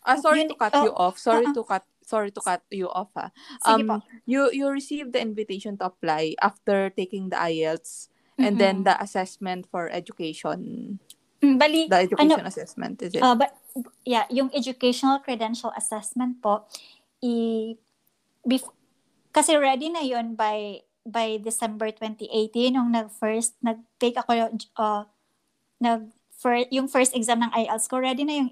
Ah, 0.00 0.16
sorry 0.16 0.48
yun, 0.48 0.50
to 0.52 0.56
cut 0.56 0.72
oh, 0.72 0.84
you 0.88 0.92
off. 0.96 1.16
Sorry 1.20 1.44
uh-uh. 1.44 1.56
to 1.56 1.62
cut 1.64 1.84
sorry 2.00 2.30
to 2.34 2.42
cut 2.42 2.64
you 2.72 2.90
off 2.90 3.14
ha. 3.14 3.30
Um, 3.62 3.86
po. 3.86 3.96
you 4.26 4.50
you 4.50 4.66
received 4.66 5.14
the 5.14 5.22
invitation 5.22 5.78
to 5.78 5.92
apply 5.92 6.34
after 6.42 6.90
taking 6.90 7.30
the 7.30 7.38
IELTS 7.38 8.10
mm-hmm. 8.34 8.44
and 8.48 8.54
then 8.58 8.82
the 8.82 8.98
assessment 8.98 9.70
for 9.70 9.86
education. 9.92 10.98
Mm, 11.38 11.56
bali, 11.56 11.86
the 11.86 12.10
education 12.10 12.42
ano, 12.42 12.50
assessment 12.50 13.00
is 13.00 13.14
it? 13.14 13.22
Uh, 13.22 13.36
but 13.38 13.54
yeah, 14.04 14.26
yung 14.28 14.50
educational 14.50 15.22
credential 15.22 15.72
assessment 15.78 16.42
po 16.42 16.66
i 17.20 17.76
bef- 18.42 18.74
kasi 19.30 19.54
ready 19.54 19.92
na 19.92 20.00
yon 20.00 20.34
by 20.34 20.82
by 21.06 21.36
December 21.40 21.92
2018 21.92 22.76
nung 22.76 22.92
nag 22.92 23.12
first 23.12 23.56
nag-take 23.60 24.16
ako 24.20 24.56
uh, 24.80 25.04
nag 25.80 26.08
for 26.40 26.56
yung 26.72 26.88
first 26.88 27.12
exam 27.12 27.44
ng 27.44 27.52
IELTS 27.52 27.84
ko, 27.84 28.00
ready 28.00 28.24
na 28.24 28.40
yung 28.40 28.50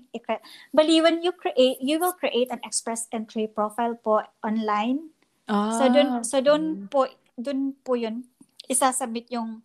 Bali, 0.77 1.01
when 1.01 1.25
you 1.25 1.33
create, 1.33 1.81
you 1.81 1.97
will 1.97 2.13
create 2.13 2.53
an 2.53 2.61
express 2.61 3.09
entry 3.17 3.49
profile 3.49 3.97
po 3.97 4.21
online. 4.45 5.09
Ah, 5.49 5.73
so 5.73 5.89
dun, 5.89 6.21
so 6.21 6.45
dun 6.45 6.85
po, 6.93 7.09
dun 7.41 7.73
po 7.81 7.97
yun, 7.97 8.29
isasabit 8.69 9.33
yung 9.33 9.65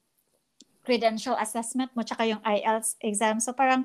credential 0.88 1.36
assessment 1.36 1.92
mo 1.92 2.08
tsaka 2.08 2.24
yung 2.24 2.40
IELTS 2.48 2.96
exam. 3.04 3.44
So 3.44 3.52
parang 3.52 3.84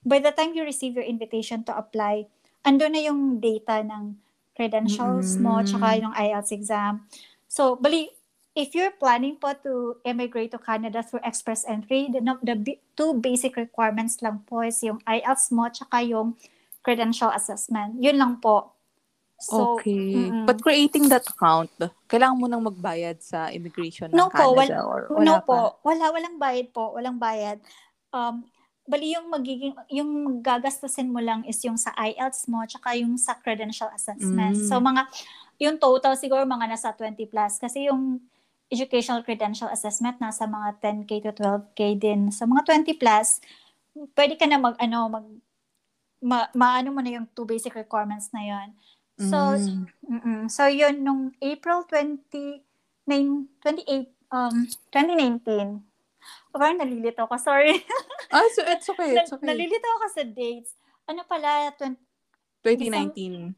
by 0.00 0.16
the 0.24 0.32
time 0.32 0.56
you 0.56 0.64
receive 0.64 0.96
your 0.96 1.04
invitation 1.04 1.60
to 1.68 1.76
apply, 1.76 2.24
ando 2.64 2.88
na 2.88 3.04
yung 3.04 3.36
data 3.36 3.84
ng 3.84 4.16
credentials 4.56 5.36
mm-hmm. 5.36 5.44
mo 5.44 5.60
tsaka 5.60 6.00
yung 6.00 6.16
IELTS 6.16 6.56
exam. 6.56 7.04
So 7.52 7.76
bali, 7.76 8.08
if 8.54 8.74
you're 8.74 8.94
planning 8.94 9.34
po 9.36 9.52
to 9.66 9.98
immigrate 10.06 10.54
to 10.54 10.62
Canada 10.62 11.02
through 11.02 11.22
express 11.26 11.66
entry, 11.66 12.06
the, 12.10 12.22
the 12.42 12.78
two 12.94 13.18
basic 13.18 13.58
requirements 13.58 14.22
lang 14.22 14.46
po 14.46 14.62
is 14.62 14.78
yung 14.82 15.02
IELTS 15.04 15.50
mo 15.50 15.66
tsaka 15.68 16.06
yung 16.06 16.38
credential 16.86 17.34
assessment. 17.34 17.98
Yun 17.98 18.16
lang 18.16 18.38
po. 18.38 18.70
So, 19.42 19.76
okay. 19.76 20.30
Mm-mm. 20.30 20.46
But 20.46 20.62
creating 20.62 21.10
that 21.10 21.26
account, 21.26 21.74
kailangan 22.06 22.38
mo 22.38 22.46
nang 22.46 22.62
magbayad 22.62 23.18
sa 23.18 23.50
immigration 23.50 24.14
ng 24.14 24.16
no 24.16 24.30
Canada? 24.30 24.46
Po, 24.46 24.54
wal- 24.54 24.86
or 24.86 25.00
wala 25.10 25.26
no 25.26 25.34
pa? 25.42 25.44
po. 25.44 25.58
Wala, 25.82 26.04
walang 26.14 26.38
bayad 26.38 26.66
po. 26.70 26.94
Walang 26.94 27.18
bayad. 27.18 27.58
Um, 28.14 28.46
bali 28.86 29.18
yung 29.18 29.26
magiging, 29.34 29.74
yung 29.90 30.38
gagastusin 30.38 31.10
mo 31.10 31.18
lang 31.18 31.42
is 31.50 31.58
yung 31.66 31.74
sa 31.74 31.90
IELTS 31.98 32.46
mo 32.46 32.62
tsaka 32.62 32.94
yung 32.94 33.18
sa 33.18 33.34
credential 33.34 33.90
assessment. 33.90 34.54
Mm. 34.54 34.68
So, 34.70 34.78
mga, 34.78 35.10
yung 35.58 35.76
total 35.82 36.14
siguro 36.14 36.46
mga 36.46 36.70
nasa 36.70 36.94
20 36.94 37.18
plus. 37.26 37.58
Kasi 37.58 37.90
yung 37.90 38.22
educational 38.72 39.22
credential 39.22 39.68
assessment 39.68 40.18
nasa 40.18 40.48
mga 40.48 40.80
10k 40.80 41.10
to 41.28 41.32
12k 41.36 41.80
din. 42.00 42.32
Sa 42.32 42.48
mga 42.48 42.64
20 42.84 43.00
plus, 43.00 43.40
pwede 44.16 44.34
ka 44.40 44.48
na 44.48 44.58
mag 44.58 44.76
ano 44.80 44.98
mag 45.08 45.26
ma, 46.24 46.48
maano 46.56 46.90
mo 46.90 47.00
na 47.04 47.20
yung 47.20 47.28
two 47.36 47.44
basic 47.44 47.76
requirements 47.76 48.32
na 48.32 48.42
yon. 48.42 48.68
So 49.14 49.38
mm. 50.10 50.50
so 50.50 50.66
yun 50.66 51.06
nung 51.06 51.30
April 51.38 51.86
29 51.86 52.64
28 53.06 54.10
um 54.32 54.54
2019. 54.90 55.84
Oh, 56.54 56.58
parang 56.62 56.78
nalilito 56.80 57.20
ako, 57.26 57.36
sorry. 57.36 57.82
ah, 58.32 58.46
so 58.54 58.62
it's 58.64 58.86
okay, 58.88 59.12
it's 59.18 59.30
okay. 59.34 59.44
nalilito 59.44 59.84
ako 60.00 60.06
sa 60.14 60.22
dates. 60.24 60.78
Ano 61.04 61.26
pala, 61.28 61.74
20, 61.76 61.98
2019. 62.64 63.52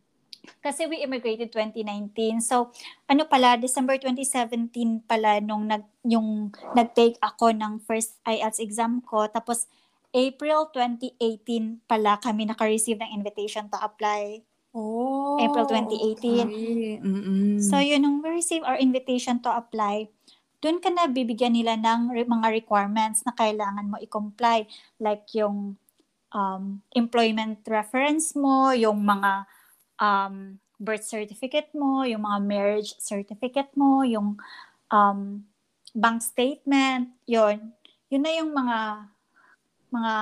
Kasi 0.65 0.87
we 0.91 1.03
immigrated 1.03 1.53
2019. 1.53 2.43
So, 2.43 2.71
ano 3.07 3.27
pala, 3.27 3.59
December 3.61 3.99
2017 4.01 5.07
pala 5.07 5.39
nung 5.39 5.67
nag, 5.67 5.85
yung 6.07 6.51
nag-take 6.75 7.19
ako 7.23 7.55
ng 7.55 7.83
first 7.85 8.19
IELTS 8.27 8.63
exam 8.63 9.03
ko. 9.03 9.27
Tapos, 9.31 9.71
April 10.15 10.71
2018 10.73 11.85
pala 11.85 12.17
kami 12.17 12.49
naka-receive 12.49 12.97
ng 12.99 13.13
invitation 13.13 13.69
to 13.69 13.79
apply. 13.79 14.41
Oh, 14.77 15.41
April 15.41 15.65
2018. 15.69 16.21
Okay. 16.21 17.01
So, 17.65 17.81
yun, 17.81 18.05
nung 18.05 18.21
we 18.21 18.29
receive 18.29 18.65
our 18.65 18.77
invitation 18.77 19.41
to 19.41 19.49
apply, 19.49 20.13
doon 20.61 20.81
ka 20.81 20.89
na 20.93 21.09
bibigyan 21.09 21.57
nila 21.57 21.77
ng 21.77 22.13
re- 22.13 22.29
mga 22.29 22.49
requirements 22.53 23.25
na 23.25 23.33
kailangan 23.37 23.89
mo 23.89 23.97
i-comply. 24.01 24.65
Like 25.01 25.29
yung 25.37 25.77
um, 26.33 26.83
employment 26.93 27.65
reference 27.69 28.35
mo, 28.37 28.73
yung 28.73 29.05
mga 29.05 29.47
um, 30.01 30.59
birth 30.77 31.05
certificate 31.05 31.73
mo, 31.73 32.05
yung 32.05 32.25
mga 32.25 32.39
marriage 32.45 32.95
certificate 33.01 33.73
mo, 33.75 34.05
yung 34.05 34.37
um, 34.93 35.45
bank 35.97 36.21
statement, 36.21 37.13
yon 37.25 37.73
Yun 38.13 38.23
na 38.23 38.33
yung 38.37 38.53
mga 38.53 38.79
mga 39.91 40.15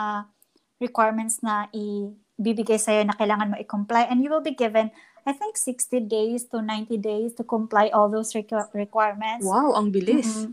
requirements 0.78 1.42
na 1.42 1.66
ibibigay 1.74 2.78
sa'yo 2.78 3.02
na 3.02 3.16
kailangan 3.16 3.50
mo 3.50 3.56
i-comply 3.58 4.06
and 4.06 4.22
you 4.22 4.28
will 4.30 4.44
be 4.44 4.54
given 4.54 4.92
I 5.24 5.32
think 5.32 5.56
60 5.56 6.04
days 6.04 6.44
to 6.52 6.60
90 6.60 7.00
days 7.00 7.32
to 7.40 7.44
comply 7.48 7.88
all 7.88 8.12
those 8.12 8.36
requ- 8.36 8.68
requirements. 8.76 9.48
Wow, 9.48 9.72
ang 9.72 9.88
bilis. 9.88 10.28
Mm-hmm. 10.28 10.52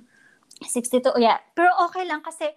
60 0.63 1.03
to, 1.03 1.11
yeah. 1.19 1.43
Pero 1.51 1.75
okay 1.83 2.07
lang 2.07 2.23
kasi 2.23 2.47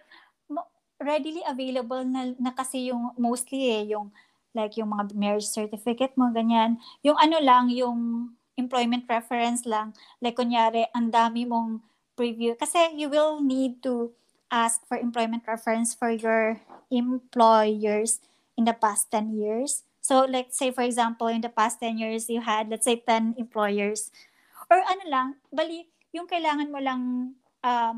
readily 1.03 1.42
available 1.42 2.07
na, 2.07 2.31
na 2.38 2.55
kasi 2.55 2.94
yung 2.94 3.11
mostly 3.18 3.66
eh, 3.66 3.98
yung 3.98 4.14
like 4.54 4.78
yung 4.78 4.94
mga 4.94 5.12
marriage 5.18 5.50
certificate 5.50 6.14
mo, 6.14 6.30
ganyan. 6.30 6.78
Yung 7.02 7.18
ano 7.18 7.42
lang, 7.42 7.68
yung 7.74 8.32
employment 8.54 9.04
reference 9.10 9.66
lang. 9.66 9.92
Like 10.22 10.38
kunyari, 10.38 10.86
ang 10.94 11.10
dami 11.10 11.44
mong 11.44 11.82
preview. 12.14 12.54
Kasi 12.54 12.94
you 12.94 13.10
will 13.10 13.42
need 13.42 13.82
to 13.82 14.14
ask 14.48 14.86
for 14.86 14.94
employment 14.96 15.42
reference 15.50 15.92
for 15.92 16.14
your 16.14 16.62
employers 16.88 18.22
in 18.54 18.64
the 18.64 18.76
past 18.76 19.10
10 19.10 19.34
years. 19.34 19.82
So 19.98 20.22
let's 20.22 20.54
say 20.54 20.70
for 20.70 20.86
example, 20.86 21.26
in 21.26 21.42
the 21.42 21.50
past 21.50 21.82
10 21.82 21.98
years, 21.98 22.30
you 22.30 22.40
had, 22.40 22.70
let's 22.70 22.86
say 22.86 23.02
10 23.02 23.34
employers. 23.36 24.14
Or 24.70 24.78
ano 24.78 25.04
lang, 25.10 25.26
bali, 25.50 25.90
yung 26.14 26.30
kailangan 26.30 26.70
mo 26.70 26.78
lang, 26.78 27.34
um, 27.66 27.94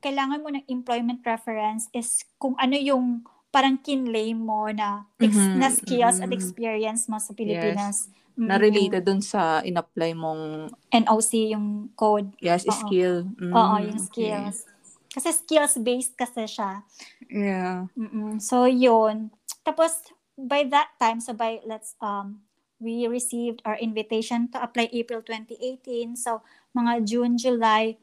kailangan 0.00 0.40
mo 0.40 0.48
ng 0.50 0.64
employment 0.66 1.20
reference 1.22 1.86
is 1.92 2.24
kung 2.40 2.56
ano 2.58 2.74
yung 2.74 3.22
parang 3.52 3.76
kinlay 3.76 4.32
mo 4.32 4.72
na 4.72 5.04
ex- 5.20 5.36
mm-hmm, 5.36 5.60
na 5.60 5.68
skills 5.68 6.16
mm-hmm. 6.18 6.32
at 6.32 6.36
experience 6.36 7.02
mo 7.06 7.20
sa 7.20 7.36
Pilipinas. 7.36 8.08
Yes. 8.08 8.20
Mm-hmm. 8.32 8.48
Na 8.48 8.56
related 8.56 9.02
dun 9.04 9.20
sa 9.20 9.60
in-apply 9.60 10.16
mong 10.16 10.72
NOC 10.88 11.52
yung 11.52 11.92
code. 11.92 12.32
Yes, 12.40 12.64
Oo. 12.64 12.72
skill. 12.72 13.28
Mm, 13.36 13.52
Oo, 13.52 13.74
yung 13.84 14.00
skills. 14.00 14.64
Okay. 14.64 15.12
Kasi 15.12 15.28
skills-based 15.44 16.16
kasi 16.16 16.48
siya. 16.48 16.80
Yeah. 17.28 17.92
Mm-mm. 17.92 18.40
So, 18.40 18.64
yun. 18.64 19.28
Tapos, 19.60 20.00
by 20.40 20.64
that 20.72 20.96
time, 20.96 21.20
so 21.20 21.36
by, 21.36 21.60
let's, 21.68 21.92
um, 22.00 22.40
we 22.80 23.04
received 23.04 23.60
our 23.68 23.76
invitation 23.76 24.48
to 24.50 24.58
apply 24.58 24.88
April 24.96 25.20
2018. 25.20 26.16
So, 26.16 26.40
mga 26.72 27.04
June, 27.04 27.36
July, 27.36 28.00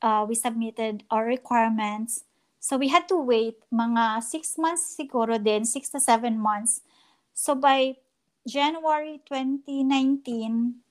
uh, 0.00 0.24
we 0.24 0.34
submitted 0.34 1.04
our 1.12 1.28
requirements. 1.28 2.24
So 2.66 2.74
we 2.74 2.90
had 2.90 3.06
to 3.14 3.22
wait 3.22 3.62
mga 3.70 4.26
6 4.26 4.58
months 4.58 4.98
siguro 4.98 5.38
din, 5.38 5.62
6 5.62 5.86
to 5.94 6.02
7 6.02 6.34
months. 6.34 6.82
So 7.30 7.54
by 7.54 7.94
January 8.42 9.22
2019, 9.22 10.82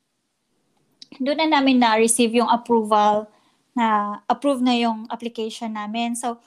doon 1.19 1.39
na 1.43 1.59
namin 1.59 1.83
na-receive 1.83 2.39
yung 2.39 2.47
approval 2.47 3.27
na 3.75 4.23
approve 4.31 4.63
na 4.63 4.71
yung 4.79 5.03
application 5.11 5.75
namin. 5.75 6.15
So 6.15 6.39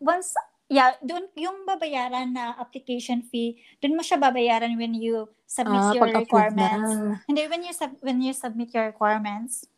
once 0.00 0.32
yeah, 0.72 0.96
doon 1.04 1.28
yung 1.36 1.68
babayaran 1.68 2.32
na 2.32 2.56
application 2.56 3.20
fee, 3.20 3.60
doon 3.84 4.00
mo 4.00 4.02
siya 4.04 4.16
babayaran 4.16 4.72
when 4.80 4.96
you 4.96 5.28
submit 5.44 5.92
ah, 5.92 5.92
your 5.92 6.08
requirements. 6.08 6.88
Na. 6.88 7.20
Hindi 7.28 7.52
when 7.52 7.62
you 7.68 7.74
sub- 7.76 8.00
when 8.00 8.24
you 8.24 8.32
submit 8.32 8.72
your 8.72 8.88
requirements. 8.88 9.68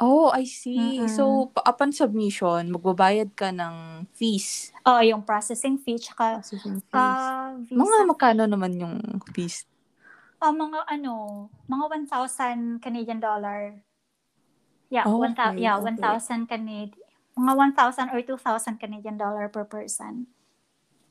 Oh, 0.00 0.32
I 0.32 0.48
see. 0.48 0.96
Mm-mm. 0.96 1.12
So, 1.12 1.52
upon 1.60 1.92
submission, 1.92 2.72
magbabayad 2.72 3.36
ka 3.36 3.52
ng 3.52 4.08
fees. 4.16 4.72
Oo, 4.88 5.04
yung 5.04 5.20
processing 5.20 5.76
fee, 5.76 6.00
tsaka 6.00 6.40
processing 6.40 6.80
fees. 6.80 6.96
Uh, 6.96 7.60
visa. 7.68 7.76
Mga 7.76 7.96
magkano 8.08 8.42
naman 8.48 8.80
yung 8.80 8.96
fees? 9.36 9.68
Uh, 10.40 10.56
mga 10.56 10.88
ano, 10.88 11.12
mga 11.68 12.08
1,000 12.08 12.80
Canadian 12.80 13.20
dollar. 13.20 13.76
Yeah, 14.88 15.04
oh, 15.04 15.20
1,000 15.20 15.36
okay, 15.36 15.68
yeah, 15.68 15.76
okay. 15.76 16.00
1,000 16.00 16.48
Canadian. 16.48 16.96
Mga 17.36 17.52
1,000 17.76 18.12
or 18.16 18.20
2,000 18.24 18.80
Canadian 18.80 19.16
dollar 19.20 19.52
per 19.52 19.68
person. 19.68 20.26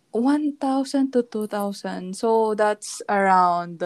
1,000 0.10 1.14
to 1.14 1.22
2,000. 1.22 2.18
So, 2.18 2.58
that's 2.58 3.06
around 3.06 3.86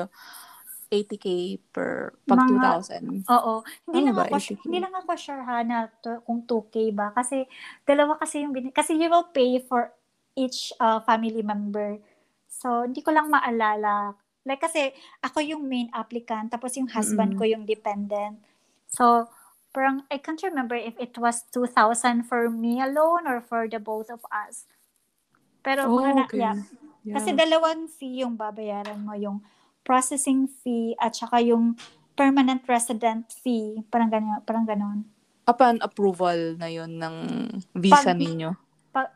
80k 0.94 1.28
per 1.74 2.14
pag 2.30 2.46
mga, 2.46 2.86
2,000. 3.26 3.26
Oo. 3.34 3.66
Hindi 3.90 3.98
ano 3.98 4.06
lang 4.06 4.16
ba, 4.16 4.24
ako 4.30 4.36
80K? 4.38 4.62
hindi 4.70 4.80
lang 4.80 4.94
ako 4.94 5.10
sure 5.18 5.42
ha 5.42 5.58
na 5.66 5.78
to, 6.06 6.22
kung 6.22 6.46
2k 6.46 6.76
ba 6.94 7.10
kasi 7.18 7.50
dalawa 7.82 8.22
kasi 8.22 8.46
yung 8.46 8.54
kasi 8.70 8.94
you 8.94 9.10
will 9.10 9.26
pay 9.34 9.58
for 9.58 9.90
each 10.38 10.70
uh, 10.78 11.02
family 11.02 11.42
member. 11.42 11.98
So 12.46 12.86
hindi 12.86 13.02
ko 13.02 13.10
lang 13.10 13.34
maalala. 13.34 14.14
Like 14.46 14.62
kasi 14.62 14.94
ako 15.26 15.42
yung 15.42 15.66
main 15.66 15.90
applicant 15.98 16.54
tapos 16.54 16.78
yung 16.78 16.92
husband 16.94 17.34
mm-hmm. 17.34 17.42
ko 17.42 17.54
yung 17.58 17.66
dependent. 17.66 18.38
So 18.86 19.26
parang 19.74 20.06
I 20.14 20.22
can't 20.22 20.40
remember 20.46 20.78
if 20.78 20.94
it 21.02 21.18
was 21.18 21.42
2,000 21.50 22.30
for 22.30 22.46
me 22.54 22.78
alone 22.78 23.26
or 23.26 23.42
for 23.42 23.66
the 23.66 23.82
both 23.82 24.14
of 24.14 24.22
us. 24.30 24.70
Pero 25.66 25.90
oh, 25.90 25.98
mga 25.98 26.30
okay. 26.30 26.38
na, 26.38 26.38
yeah. 26.38 26.58
yeah. 27.02 27.16
Kasi 27.18 27.34
dalawang 27.34 27.90
fee 27.90 28.22
yung 28.22 28.38
babayaran 28.38 29.02
mo, 29.02 29.18
yung 29.18 29.42
processing 29.84 30.48
fee 30.48 30.96
at 31.00 31.16
saka 31.16 31.44
yung 31.44 31.76
permanent 32.16 32.64
resident 32.66 33.30
fee, 33.30 33.84
parang 33.92 34.10
ganun, 34.10 34.40
parang 34.48 34.66
ganun. 34.66 35.00
Upon 35.44 35.78
approval 35.84 36.56
na 36.56 36.72
yon 36.72 36.98
ng 36.98 37.16
visa 37.76 38.16
pag, 38.16 38.18
ninyo? 38.18 38.50
Pag, 38.96 39.08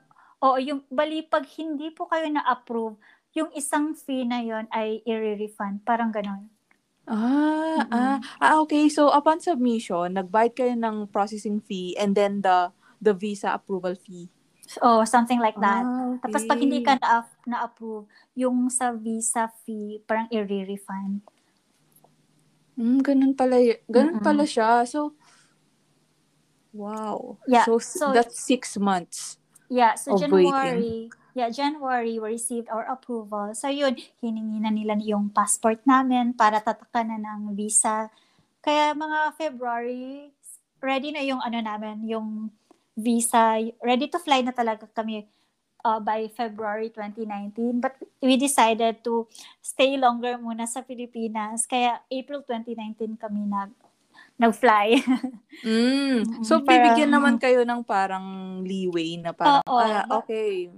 oo, 0.43 0.57
yung, 0.59 0.83
bali, 0.91 1.23
pag 1.23 1.47
hindi 1.55 1.87
po 1.95 2.05
kayo 2.11 2.27
na-approve, 2.27 2.99
yung 3.37 3.53
isang 3.53 3.93
fee 3.93 4.27
na 4.27 4.43
yon 4.43 4.65
ay 4.73 4.99
i-refund. 5.05 5.85
Parang 5.85 6.11
ganun. 6.11 6.49
Ah, 7.07 7.87
mm-hmm. 7.87 7.95
ah, 7.95 8.19
ah, 8.43 8.55
okay. 8.59 8.91
So, 8.91 9.07
upon 9.13 9.39
submission, 9.39 10.19
nag-bayad 10.19 10.53
kayo 10.57 10.73
ng 10.75 11.07
processing 11.07 11.63
fee 11.63 11.95
and 11.95 12.11
then 12.11 12.43
the 12.43 12.75
the 12.99 13.15
visa 13.15 13.53
approval 13.55 13.95
fee. 13.95 14.27
Oh, 14.83 15.07
something 15.07 15.39
like 15.39 15.55
that. 15.63 15.83
Ah, 15.87 16.19
okay. 16.19 16.21
Tapos 16.27 16.41
pag 16.43 16.59
hindi 16.59 16.83
ka 16.83 16.99
na, 16.99 17.23
na-approve, 17.47 18.03
yung 18.35 18.67
sa 18.67 18.91
visa 18.91 19.47
fee, 19.63 20.03
parang 20.03 20.27
i-refund. 20.27 21.23
Mm, 22.75 22.99
ganun 23.01 23.33
pala, 23.33 23.57
ganun 23.87 24.19
mm-hmm. 24.19 24.27
pala 24.27 24.43
siya. 24.43 24.83
So, 24.83 25.15
wow. 26.75 27.39
Yeah. 27.47 27.63
So, 27.63 27.79
so 27.79 28.11
that's 28.11 28.37
six 28.37 28.75
months. 28.75 29.39
Yeah. 29.71 29.95
So, 29.95 30.19
January, 30.19 31.09
waiting. 31.09 31.33
yeah, 31.33 31.49
January, 31.49 32.19
we 32.19 32.37
received 32.37 32.67
our 32.67 32.85
approval. 32.85 33.55
So, 33.55 33.71
yun, 33.71 33.95
hiningi 34.19 34.59
na 34.61 34.69
nila 34.69 34.99
yung 34.99 35.31
passport 35.31 35.79
namin 35.87 36.35
para 36.35 36.59
tatakan 36.59 37.07
na 37.07 37.17
ng 37.17 37.55
visa. 37.55 38.11
Kaya 38.59 38.91
mga 38.91 39.33
February, 39.39 40.35
ready 40.83 41.15
na 41.15 41.23
yung 41.23 41.39
ano 41.39 41.57
namin, 41.63 42.03
yung 42.05 42.51
visa, 42.97 43.61
ready 43.85 44.09
to 44.09 44.17
fly 44.17 44.41
na 44.41 44.49
talaga 44.49 44.89
kami 44.89 45.29
uh, 45.85 46.01
by 46.01 46.25
February 46.33 46.89
2019. 46.89 47.77
But 47.77 47.95
we 48.19 48.35
decided 48.35 49.05
to 49.05 49.29
stay 49.61 49.95
longer 49.95 50.41
muna 50.41 50.65
sa 50.65 50.81
Pilipinas. 50.81 51.69
Kaya 51.69 52.01
April 52.09 52.41
2019 52.41 53.21
kami 53.21 53.45
nag 53.45 53.71
nag-fly. 54.37 55.01
mm. 55.65 56.45
So, 56.45 56.61
bibigyan 56.61 57.09
naman 57.09 57.41
kayo 57.41 57.65
ng 57.65 57.81
parang 57.81 58.61
leeway 58.61 59.17
na 59.17 59.33
parang, 59.33 59.65
oh, 59.65 59.81
ah, 59.81 60.05
okay. 60.21 60.69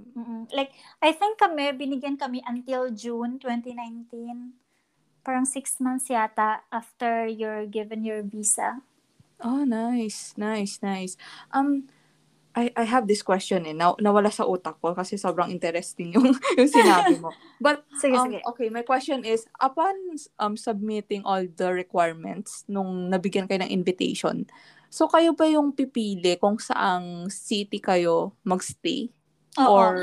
Like, 0.55 0.71
I 1.03 1.11
think 1.11 1.35
kami, 1.35 1.75
binigyan 1.75 2.15
kami 2.15 2.39
until 2.47 2.87
June 2.87 3.35
2019. 3.35 4.55
Parang 5.27 5.43
six 5.43 5.75
months 5.83 6.07
yata 6.07 6.63
after 6.71 7.27
you're 7.27 7.67
given 7.67 8.07
your 8.07 8.23
visa. 8.23 8.79
Oh, 9.43 9.67
nice. 9.67 10.31
Nice, 10.39 10.79
nice. 10.79 11.19
Um, 11.51 11.91
I, 12.59 12.67
I 12.75 12.83
have 12.83 13.07
this 13.07 13.23
question 13.23 13.63
eh, 13.63 13.71
na, 13.71 13.95
nawala 13.95 14.27
sa 14.27 14.43
utak 14.43 14.83
ko 14.83 14.91
kasi 14.91 15.15
sobrang 15.15 15.47
interesting 15.47 16.11
yung, 16.11 16.35
yung 16.59 16.67
sinabi 16.67 17.15
mo. 17.23 17.31
But, 17.63 17.87
sige, 18.03 18.19
um, 18.19 18.27
sige. 18.27 18.43
okay, 18.43 18.67
my 18.67 18.83
question 18.83 19.23
is, 19.23 19.47
upon 19.63 19.95
um, 20.35 20.59
submitting 20.59 21.23
all 21.23 21.47
the 21.47 21.71
requirements 21.71 22.67
nung 22.67 23.07
nabigyan 23.07 23.47
kayo 23.47 23.63
ng 23.63 23.71
invitation, 23.71 24.43
so 24.91 25.07
kayo 25.07 25.31
ba 25.31 25.47
yung 25.47 25.71
pipili 25.71 26.35
kung 26.35 26.59
saang 26.59 27.31
city 27.31 27.79
kayo 27.79 28.35
magstay? 28.43 29.07
Oo. 29.55 29.71
Or, 29.71 29.93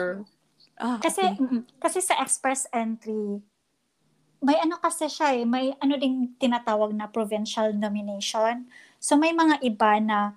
ah, 0.81 0.97
kasi, 1.05 1.21
okay. 1.37 1.61
kasi 1.77 1.99
sa 2.01 2.17
express 2.25 2.65
entry, 2.73 3.45
may 4.41 4.57
ano 4.61 4.81
kasi 4.81 5.09
siya 5.09 5.33
eh, 5.37 5.45
may 5.45 5.73
ano 5.81 5.97
ding 5.97 6.37
tinatawag 6.41 6.93
na 6.93 7.09
provincial 7.09 7.73
nomination. 7.73 8.69
So 9.01 9.17
may 9.17 9.33
mga 9.33 9.65
iba 9.65 9.99
na 10.01 10.37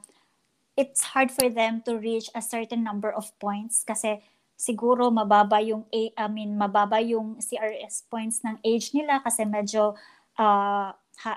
it's 0.80 1.12
hard 1.12 1.28
for 1.28 1.52
them 1.52 1.84
to 1.84 2.00
reach 2.00 2.32
a 2.32 2.40
certain 2.40 2.88
number 2.88 3.12
of 3.12 3.28
points 3.36 3.84
kasi 3.84 4.24
siguro 4.56 5.12
mababa 5.12 5.60
yung 5.60 5.84
I 5.92 6.28
mean 6.32 6.56
mababa 6.56 7.04
yung 7.04 7.44
CRS 7.44 8.08
points 8.08 8.40
ng 8.48 8.64
age 8.64 8.96
nila 8.96 9.20
kasi 9.20 9.44
medyo 9.44 10.00
uh, 10.40 10.96
ha, 10.96 11.34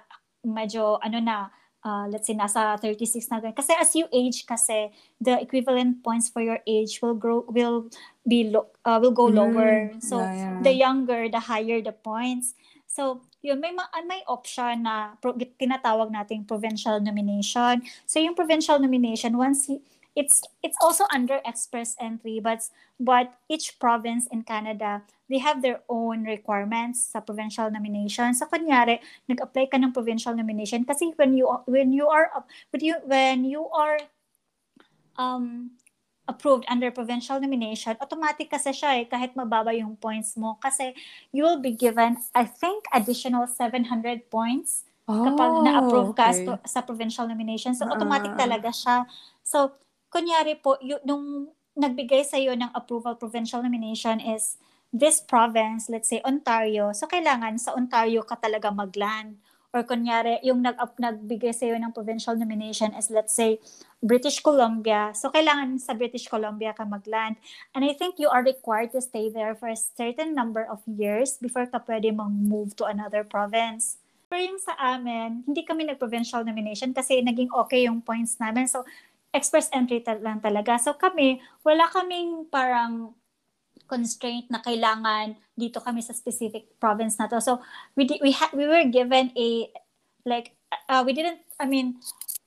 medyo 0.47 1.03
ano 1.03 1.19
na 1.19 1.51
uh, 1.83 2.07
let's 2.07 2.31
say 2.31 2.39
nasa 2.39 2.79
36 2.79 3.19
na 3.31 3.43
ganyan. 3.43 3.59
Kasi 3.59 3.73
as 3.75 3.91
you 3.99 4.07
age 4.15 4.47
kasi 4.47 4.95
the 5.19 5.43
equivalent 5.43 6.03
points 6.07 6.31
for 6.31 6.43
your 6.43 6.63
age 6.67 7.03
will 7.03 7.19
grow 7.19 7.43
will 7.51 7.91
be 8.23 8.47
lo- 8.51 8.71
uh, 8.87 9.03
will 9.03 9.15
go 9.15 9.27
mm, 9.27 9.39
lower. 9.43 9.91
So 9.99 10.23
yeah, 10.23 10.35
yeah. 10.35 10.59
the 10.63 10.75
younger 10.75 11.27
the 11.27 11.43
higher 11.43 11.83
the 11.83 11.95
points. 11.95 12.55
So 12.87 13.27
yun, 13.43 13.59
may, 13.59 13.75
ma- 13.75 13.91
may 14.07 14.23
option 14.31 14.87
na 14.87 15.19
pro- 15.19 15.35
tinatawag 15.35 16.15
nating 16.15 16.47
provincial 16.47 17.03
nomination. 17.03 17.83
So 18.07 18.23
yung 18.23 18.39
provincial 18.39 18.79
nomination, 18.79 19.37
once 19.37 19.67
he, 19.67 19.83
it's 20.15 20.45
it's 20.63 20.77
also 20.81 21.05
under 21.13 21.41
express 21.45 21.97
entry 21.97 22.37
but 22.41 22.69
but 23.01 23.33
each 23.49 23.79
province 23.81 24.29
in 24.29 24.43
Canada 24.45 25.03
they 25.29 25.39
have 25.41 25.63
their 25.65 25.81
own 25.89 26.25
requirements 26.25 27.01
sa 27.01 27.21
provincial 27.25 27.73
nomination 27.73 28.37
so 28.37 28.45
kunyari 28.45 29.01
nag-apply 29.25 29.73
ka 29.73 29.81
ng 29.81 29.93
provincial 29.93 30.37
nomination 30.37 30.85
kasi 30.85 31.17
when 31.17 31.33
you 31.33 31.49
when 31.65 31.97
you 31.97 32.05
are 32.13 32.29
when 32.69 32.83
you 32.85 32.95
when 33.09 33.49
you 33.49 33.65
are 33.73 33.97
um 35.17 35.73
approved 36.31 36.63
under 36.71 36.91
provincial 36.95 37.43
nomination, 37.43 37.99
automatic 37.99 38.47
kasi 38.47 38.71
siya 38.71 39.03
eh, 39.03 39.07
kahit 39.11 39.35
mababa 39.35 39.75
yung 39.75 39.99
points 39.99 40.39
mo. 40.39 40.55
Kasi 40.63 40.95
you 41.35 41.43
will 41.43 41.59
be 41.59 41.75
given, 41.75 42.15
I 42.35 42.47
think, 42.47 42.87
additional 42.95 43.51
700 43.51 44.31
points 44.31 44.87
oh, 45.11 45.27
kapag 45.27 45.51
na-approve 45.67 46.13
ka 46.15 46.31
okay. 46.31 46.47
sa 46.63 46.81
provincial 46.87 47.27
nomination. 47.27 47.75
So, 47.75 47.91
automatic 47.91 48.35
uh, 48.35 48.39
talaga 48.39 48.71
siya. 48.71 49.07
So, 49.43 49.75
kunyari 50.15 50.63
po, 50.63 50.79
yung, 50.79 51.03
nung 51.03 51.25
nagbigay 51.75 52.23
sa 52.23 52.39
iyo 52.39 52.55
ng 52.55 52.71
approval 52.77 53.19
provincial 53.19 53.65
nomination 53.65 54.23
is 54.23 54.61
this 54.93 55.19
province, 55.19 55.89
let's 55.91 56.07
say 56.07 56.23
Ontario. 56.23 56.95
So, 56.95 57.11
kailangan 57.11 57.59
sa 57.59 57.75
Ontario 57.75 58.23
ka 58.23 58.39
talaga 58.39 58.71
mag-land 58.71 59.43
or 59.73 59.81
kunyari, 59.89 60.37
yung 60.45 60.61
nag 60.61 60.77
nagbigay 60.77 61.57
sa 61.57 61.65
iyo 61.65 61.81
ng 61.81 61.97
provincial 61.97 62.37
nomination 62.37 62.93
is 62.93 63.09
let's 63.09 63.33
say 63.33 63.57
British 64.05 64.45
Columbia. 64.45 65.17
So 65.17 65.33
kailangan 65.33 65.81
sa 65.81 65.97
British 65.97 66.29
Columbia 66.29 66.77
ka 66.77 66.85
magland. 66.85 67.41
And 67.73 67.81
I 67.81 67.97
think 67.97 68.21
you 68.21 68.29
are 68.29 68.45
required 68.45 68.93
to 68.93 69.01
stay 69.01 69.33
there 69.33 69.57
for 69.57 69.73
a 69.73 69.79
certain 69.79 70.37
number 70.37 70.69
of 70.69 70.85
years 70.85 71.41
before 71.41 71.65
ka 71.65 71.81
pwede 71.89 72.13
mag-move 72.13 72.77
to 72.77 72.85
another 72.85 73.25
province. 73.25 73.97
Pero 74.29 74.45
yung 74.45 74.61
sa 74.61 74.77
amin, 74.77 75.45
hindi 75.49 75.65
kami 75.65 75.89
nag-provincial 75.89 76.45
nomination 76.45 76.93
kasi 76.93 77.25
naging 77.25 77.49
okay 77.57 77.89
yung 77.89 78.05
points 78.05 78.37
namin. 78.37 78.69
So 78.69 78.85
express 79.33 79.73
entry 79.73 80.05
lang 80.05 80.45
talaga. 80.45 80.77
So 80.77 80.93
kami, 80.93 81.41
wala 81.65 81.89
kaming 81.89 82.53
parang 82.53 83.17
constraint 83.93 84.49
na 84.49 84.65
kailangan 84.65 85.37
dito 85.53 85.85
kami 85.85 86.01
sa 86.01 86.17
specific 86.17 86.81
province 86.81 87.21
na 87.21 87.29
to. 87.29 87.37
So 87.45 87.61
we 87.93 88.09
di- 88.09 88.23
we 88.25 88.33
ha- 88.33 88.57
we 88.57 88.65
were 88.65 88.89
given 88.89 89.29
a 89.37 89.69
like 90.25 90.57
uh, 90.89 91.05
we 91.05 91.13
didn't 91.13 91.45
I 91.61 91.69
mean 91.69 92.01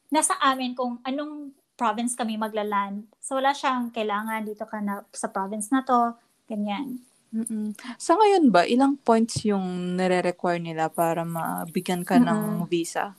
nasa 0.09 0.33
amin 0.41 0.73
kung 0.73 0.97
anong 1.05 1.53
province 1.77 2.17
kami 2.17 2.39
maglaland. 2.39 3.05
So 3.21 3.37
wala 3.37 3.53
siyang 3.53 3.93
kailangan 3.93 4.47
dito 4.47 4.65
ka 4.65 4.81
na 4.81 5.05
sa 5.13 5.29
province 5.29 5.69
na 5.69 5.85
to, 5.85 6.17
ganyan. 6.49 7.03
Mm-mm. 7.35 7.75
Sa 7.99 8.15
ngayon 8.15 8.47
ba, 8.47 8.63
ilang 8.63 8.95
points 8.95 9.43
yung 9.43 9.99
nire-require 9.99 10.63
nila 10.63 10.87
para 10.87 11.27
mabigyan 11.27 12.07
ka 12.07 12.15
Mm-mm. 12.15 12.63
ng 12.63 12.71
visa? 12.71 13.11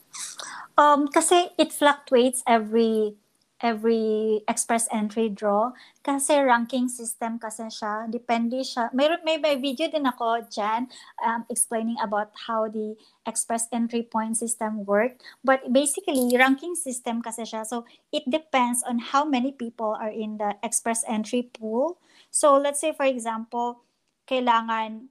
Um, 0.81 1.05
kasi 1.13 1.53
it 1.61 1.69
fluctuates 1.77 2.41
every 2.49 3.21
every 3.61 4.45
express 4.49 4.89
entry 4.93 5.29
draw. 5.29 5.73
Kasi 6.05 6.45
ranking 6.45 6.89
system 6.93 7.41
kasi 7.41 7.67
siya 7.73 8.05
depende 8.11 8.61
siya. 8.61 8.93
May 8.93 9.09
may, 9.25 9.41
may 9.41 9.57
video 9.57 9.89
din 9.89 10.05
ako 10.05 10.45
diyan 10.53 10.93
um, 11.25 11.41
explaining 11.49 11.97
about 12.05 12.31
how 12.47 12.69
the 12.69 12.95
express 13.25 13.67
entry 13.73 14.05
point 14.05 14.37
system 14.37 14.85
work. 14.85 15.17
But 15.41 15.73
basically 15.73 16.29
ranking 16.37 16.77
system 16.77 17.25
kasi 17.25 17.49
siya. 17.49 17.65
So 17.65 17.89
it 18.13 18.29
depends 18.29 18.85
on 18.85 19.01
how 19.01 19.25
many 19.25 19.53
people 19.53 19.97
are 19.97 20.13
in 20.13 20.37
the 20.37 20.55
express 20.61 21.01
entry 21.09 21.49
pool. 21.49 21.97
So 22.29 22.61
let's 22.61 22.81
say 22.81 22.93
for 22.93 23.09
example 23.09 23.81
kailangan 24.27 25.09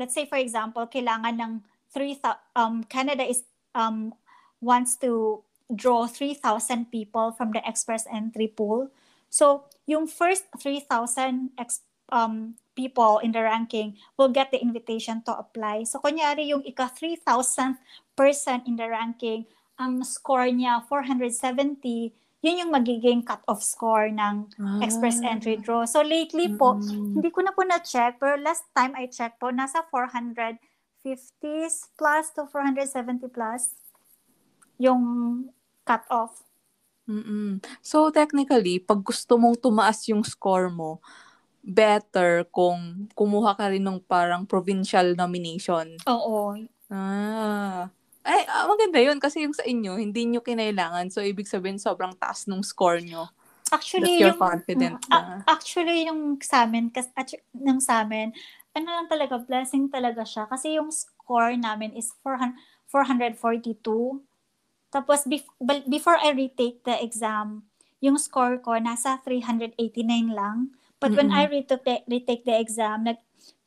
let's 0.00 0.16
say 0.16 0.24
for 0.26 0.40
example 0.40 0.88
kailangan 0.88 1.36
ng 1.38 1.52
3 1.92 2.18
um 2.56 2.82
Canada 2.88 3.22
is 3.22 3.44
um 3.76 4.16
wants 4.64 4.96
to 4.96 5.44
draw 5.74 6.06
3,000 6.06 6.90
people 6.90 7.32
from 7.32 7.52
the 7.52 7.62
express 7.66 8.06
entry 8.12 8.48
pool. 8.48 8.88
So, 9.32 9.64
yung 9.88 10.06
first 10.06 10.44
3,000 10.60 11.56
ex- 11.58 11.88
um, 12.12 12.54
people 12.76 13.18
in 13.24 13.32
the 13.32 13.42
ranking 13.42 13.96
will 14.16 14.28
get 14.28 14.52
the 14.52 14.60
invitation 14.60 15.22
to 15.24 15.32
apply. 15.32 15.84
So, 15.84 15.98
kunyari 15.98 16.52
yung 16.52 16.62
ika 16.64 16.92
3,000th 16.92 17.80
person 18.16 18.62
in 18.68 18.76
the 18.76 18.88
ranking, 18.88 19.48
ang 19.80 20.04
score 20.04 20.52
niya 20.52 20.84
470, 20.86 22.12
yun 22.42 22.60
yung 22.60 22.72
magiging 22.74 23.24
cut-off 23.24 23.62
score 23.62 24.12
ng 24.12 24.52
ah. 24.60 24.84
express 24.84 25.22
entry 25.24 25.56
draw. 25.56 25.88
So, 25.88 26.04
lately 26.04 26.52
po, 26.52 26.76
mm-hmm. 26.76 27.16
hindi 27.16 27.30
ko 27.32 27.40
na 27.40 27.56
po 27.56 27.64
na-check, 27.64 28.20
pero 28.20 28.36
last 28.36 28.68
time 28.76 28.92
I 28.98 29.08
checked 29.08 29.40
po, 29.40 29.48
nasa 29.48 29.80
450s 29.88 31.96
plus 31.96 32.24
to 32.36 32.44
470 32.50 33.32
plus 33.32 33.72
yung 34.82 35.02
cut-off. 35.82 36.42
Mm-mm. 37.06 37.58
So, 37.82 38.08
technically, 38.14 38.78
pag 38.78 39.02
gusto 39.02 39.34
mong 39.36 39.58
tumaas 39.58 40.06
yung 40.06 40.22
score 40.22 40.70
mo, 40.70 41.02
better 41.62 42.42
kung 42.50 43.06
kumuha 43.14 43.54
ka 43.54 43.70
rin 43.70 43.82
ng 43.82 44.02
parang 44.06 44.46
provincial 44.46 45.14
nomination. 45.14 45.98
Oo. 46.10 46.58
Ah. 46.90 47.90
Ay, 48.22 48.46
ah, 48.46 48.70
maganda 48.70 49.02
yun 49.02 49.18
kasi 49.18 49.42
yung 49.42 49.54
sa 49.54 49.66
inyo, 49.66 49.98
hindi 49.98 50.30
nyo 50.30 50.42
kinailangan. 50.46 51.10
So, 51.10 51.22
ibig 51.26 51.50
sabihin, 51.50 51.82
sobrang 51.82 52.14
taas 52.14 52.46
nung 52.46 52.62
score 52.62 53.02
nyo. 53.02 53.26
Actually, 53.72 54.14
That 54.14 54.20
you're 54.20 54.36
yung, 54.36 54.42
confident 54.42 54.98
na. 55.10 55.42
Actually, 55.48 56.06
yung 56.06 56.38
sa 56.38 56.68
amin, 56.68 56.92
kas, 56.92 57.10
yung 57.56 57.82
sa 57.82 58.06
amin, 58.06 58.30
ano 58.78 58.88
lang 58.88 59.08
talaga, 59.10 59.42
blessing 59.42 59.90
talaga 59.90 60.22
siya. 60.22 60.46
Kasi 60.46 60.78
yung 60.78 60.92
score 60.94 61.58
namin 61.58 61.96
is 61.98 62.14
400, 62.22 62.54
442. 63.40 64.22
Tapos, 64.92 65.24
bef- 65.24 65.48
before 65.88 66.20
I 66.20 66.36
retake 66.36 66.84
the 66.84 66.94
exam, 67.00 67.64
yung 68.02 68.18
score 68.18 68.60
ko 68.60 68.76
nasa 68.76 69.18
389 69.24 69.78
lang. 70.36 70.76
But 71.00 71.14
mm-hmm. 71.14 71.16
when 71.16 71.30
I 71.32 71.48
retook 71.48 71.82
the, 71.88 72.04
retake 72.06 72.44
the 72.44 72.58
exam, 72.58 73.08
like 73.08 73.22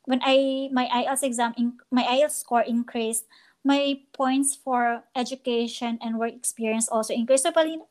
when 0.06 0.20
I 0.22 0.68
my 0.70 0.86
IELTS 0.86 1.24
exam 1.26 1.52
in, 1.58 1.80
my 1.90 2.04
IELTS 2.04 2.44
score 2.44 2.62
increased, 2.62 3.26
my 3.66 3.98
points 4.14 4.54
for 4.54 5.02
education 5.16 5.98
and 5.98 6.20
work 6.20 6.32
experience 6.32 6.86
also 6.86 7.12
increased. 7.12 7.42
So 7.42 7.52
pali, 7.52 7.82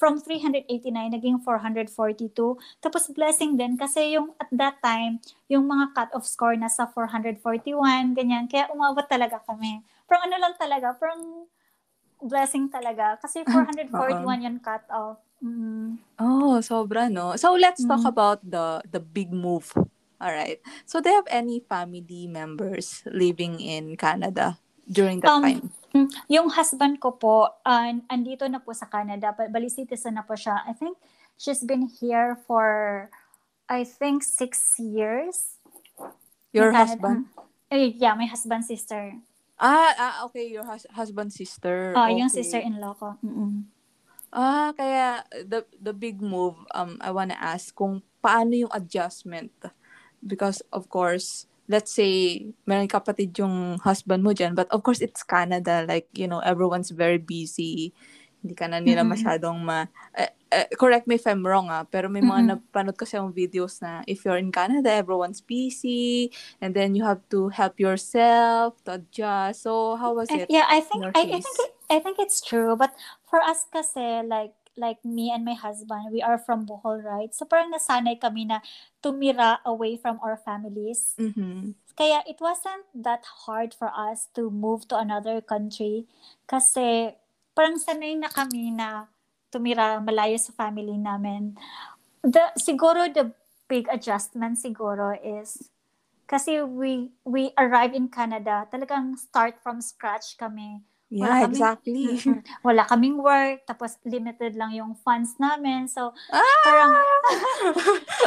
from 0.00 0.16
389 0.16 0.66
naging 1.12 1.44
442. 1.44 2.32
Tapos 2.80 3.12
blessing 3.12 3.60
din 3.60 3.76
kasi 3.76 4.16
yung 4.16 4.32
at 4.40 4.48
that 4.50 4.80
time, 4.80 5.20
yung 5.52 5.68
mga 5.68 5.92
cut-off 5.92 6.24
score 6.24 6.56
nasa 6.56 6.88
441, 6.88 8.16
ganyan. 8.16 8.48
Kaya 8.48 8.72
umabot 8.72 9.04
talaga 9.04 9.38
kami. 9.44 9.84
Pero 10.08 10.24
ano 10.24 10.36
lang 10.40 10.56
talaga, 10.56 10.96
parang 10.96 11.44
blessing 12.22 12.68
talaga. 12.68 13.18
Kasi 13.20 13.44
441 13.44 14.46
yung 14.46 14.58
cut-off. 14.60 15.18
Mm. 15.40 15.96
Oh, 16.20 16.60
sobra, 16.60 17.08
no? 17.08 17.36
So, 17.40 17.56
let's 17.56 17.80
talk 17.84 18.04
mm. 18.04 18.12
about 18.12 18.44
the 18.44 18.84
the 18.88 19.00
big 19.00 19.32
move. 19.32 19.72
All 20.20 20.32
right. 20.36 20.60
So, 20.84 21.00
do 21.00 21.08
you 21.08 21.16
have 21.16 21.30
any 21.32 21.64
family 21.64 22.28
members 22.28 23.00
living 23.08 23.56
in 23.56 23.96
Canada 23.96 24.60
during 24.84 25.24
that 25.24 25.32
um, 25.32 25.42
time? 25.42 25.62
Mm, 25.96 26.08
yung 26.28 26.48
husband 26.52 27.00
ko 27.00 27.16
po, 27.16 27.48
uh, 27.64 27.90
andito 28.12 28.44
na 28.46 28.60
po 28.60 28.76
sa 28.76 28.84
Canada. 28.84 29.32
Bali 29.32 29.72
citizen 29.72 30.20
na 30.20 30.24
po 30.28 30.36
siya. 30.36 30.60
I 30.68 30.76
think 30.76 31.00
she's 31.40 31.64
been 31.64 31.88
here 31.88 32.36
for, 32.44 33.08
I 33.64 33.88
think, 33.88 34.20
six 34.20 34.76
years. 34.76 35.56
Your 36.52 36.76
husband? 36.76 37.32
Uh, 37.72 37.88
yeah, 37.96 38.12
my 38.12 38.28
husband 38.28 38.68
sister. 38.68 39.16
Ah, 39.60 39.92
ah 40.00 40.14
okay. 40.24 40.48
Your 40.48 40.64
hus- 40.64 40.88
husband 40.96 41.36
sister. 41.36 41.92
Oh, 41.92 42.08
okay. 42.08 42.24
yung 42.24 42.32
sister-in-law 42.32 42.96
ko. 42.96 43.20
Mm-mm. 43.20 43.68
Ah, 44.32 44.72
kaya 44.72 45.26
the 45.44 45.66
the 45.76 45.92
big 45.92 46.22
move 46.22 46.54
um 46.72 46.96
I 47.02 47.10
want 47.10 47.34
to 47.34 47.38
ask 47.38 47.74
kung 47.74 48.00
paano 48.22 48.54
yung 48.54 48.70
adjustment 48.70 49.50
because 50.22 50.62
of 50.70 50.86
course 50.86 51.50
let's 51.66 51.90
say 51.90 52.46
may 52.62 52.86
kapatid 52.86 53.34
yung 53.38 53.78
husband 53.82 54.22
mo 54.22 54.30
diyan 54.30 54.54
but 54.54 54.70
of 54.70 54.86
course 54.86 55.02
it's 55.02 55.26
Canada 55.26 55.82
like 55.82 56.06
you 56.14 56.30
know 56.30 56.38
everyone's 56.46 56.94
very 56.94 57.18
busy 57.18 57.90
hindi 58.40 58.54
ka 58.56 58.66
na 58.66 58.80
nila 58.80 59.04
masyadong 59.04 59.60
ma 59.60 59.84
uh, 60.16 60.32
uh, 60.52 60.68
correct 60.80 61.04
me 61.04 61.20
if 61.20 61.26
I'm 61.28 61.44
wrong 61.44 61.68
ah 61.68 61.84
pero 61.84 62.08
may 62.08 62.24
mga 62.24 62.42
mm-hmm. 62.44 62.72
napanood 62.72 62.96
kasi 62.96 63.20
yung 63.20 63.36
videos 63.36 63.84
na 63.84 64.00
if 64.08 64.24
you're 64.24 64.40
in 64.40 64.50
Canada 64.50 64.88
everyone's 64.90 65.44
busy 65.44 66.32
and 66.60 66.72
then 66.72 66.96
you 66.96 67.04
have 67.04 67.20
to 67.30 67.52
help 67.52 67.76
yourself 67.76 68.80
to 68.88 68.98
adjust 68.98 69.68
so 69.68 70.00
how 70.00 70.16
was 70.16 70.28
it 70.32 70.48
yeah 70.48 70.64
I 70.68 70.80
think 70.80 71.04
I, 71.12 71.20
I 71.20 71.40
think 71.40 71.56
it, 71.60 71.72
I 71.90 71.98
think 72.00 72.16
it's 72.18 72.40
true 72.40 72.74
but 72.74 72.96
for 73.30 73.38
us 73.38 73.62
kasi, 73.70 74.26
like, 74.26 74.52
like 74.76 74.98
me 75.06 75.30
and 75.30 75.46
my 75.46 75.54
husband, 75.54 76.10
we 76.10 76.20
are 76.20 76.36
from 76.36 76.66
Bohol, 76.66 76.98
right? 76.98 77.30
So 77.30 77.46
parang 77.46 77.70
nasanay 77.70 78.18
kami 78.18 78.50
na 78.50 78.58
tumira 78.98 79.62
away 79.64 79.96
from 79.96 80.18
our 80.18 80.36
families. 80.36 81.14
Mm-hmm. 81.14 81.78
Kaya 81.94 82.26
it 82.26 82.42
wasn't 82.42 82.88
that 82.94 83.22
hard 83.46 83.70
for 83.70 83.94
us 83.94 84.26
to 84.34 84.50
move 84.50 84.88
to 84.88 84.98
another 84.98 85.38
country 85.40 86.08
kasi 86.48 87.14
parang 87.60 87.76
sanay 87.76 88.16
na 88.16 88.32
kami 88.32 88.72
na 88.72 89.04
tumira 89.52 90.00
malayo 90.00 90.40
sa 90.40 90.56
family 90.56 90.96
namin. 90.96 91.52
The, 92.24 92.56
siguro 92.56 93.12
the 93.12 93.36
big 93.68 93.84
adjustment 93.92 94.56
siguro 94.56 95.12
is 95.20 95.68
kasi 96.24 96.64
we 96.64 97.12
we 97.28 97.52
arrived 97.60 97.92
in 97.92 98.08
Canada, 98.08 98.64
talagang 98.72 99.20
start 99.20 99.60
from 99.60 99.84
scratch 99.84 100.40
kami 100.40 100.80
Yeah, 101.10 101.26
wala 101.26 101.42
kaming, 101.42 101.58
exactly. 101.58 102.06
Wala 102.66 102.82
kaming 102.86 103.18
work, 103.18 103.66
tapos 103.66 103.98
limited 104.06 104.54
lang 104.54 104.70
yung 104.78 104.94
funds 104.94 105.34
namin. 105.42 105.90
So, 105.90 106.14
ah! 106.30 106.62
parang... 106.62 106.94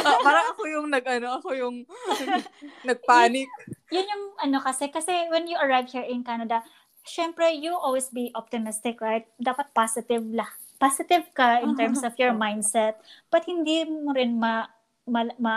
uh, 0.04 0.18
parang 0.28 0.46
ako 0.52 0.62
yung 0.68 0.86
nag, 0.92 1.00
ano, 1.08 1.40
ako 1.40 1.56
yung 1.56 1.88
nagpanic. 2.88 3.48
yun 3.88 4.04
yung 4.04 4.24
ano 4.36 4.60
kasi, 4.60 4.92
kasi 4.92 5.16
when 5.32 5.48
you 5.48 5.56
arrive 5.56 5.88
here 5.88 6.04
in 6.04 6.20
Canada, 6.20 6.60
syempre, 7.04 7.52
you 7.52 7.76
always 7.76 8.08
be 8.08 8.32
optimistic, 8.34 9.00
right? 9.00 9.28
Dapat 9.38 9.70
positive 9.76 10.24
lah. 10.32 10.48
Positive 10.80 11.30
ka 11.36 11.62
in 11.62 11.78
terms 11.78 12.02
of 12.02 12.18
your 12.18 12.34
mindset. 12.34 12.98
But 13.30 13.46
hindi 13.46 13.86
mo 13.86 14.10
rin 14.12 14.36
ma, 14.40 14.66
ma, 15.06 15.28
ma 15.38 15.56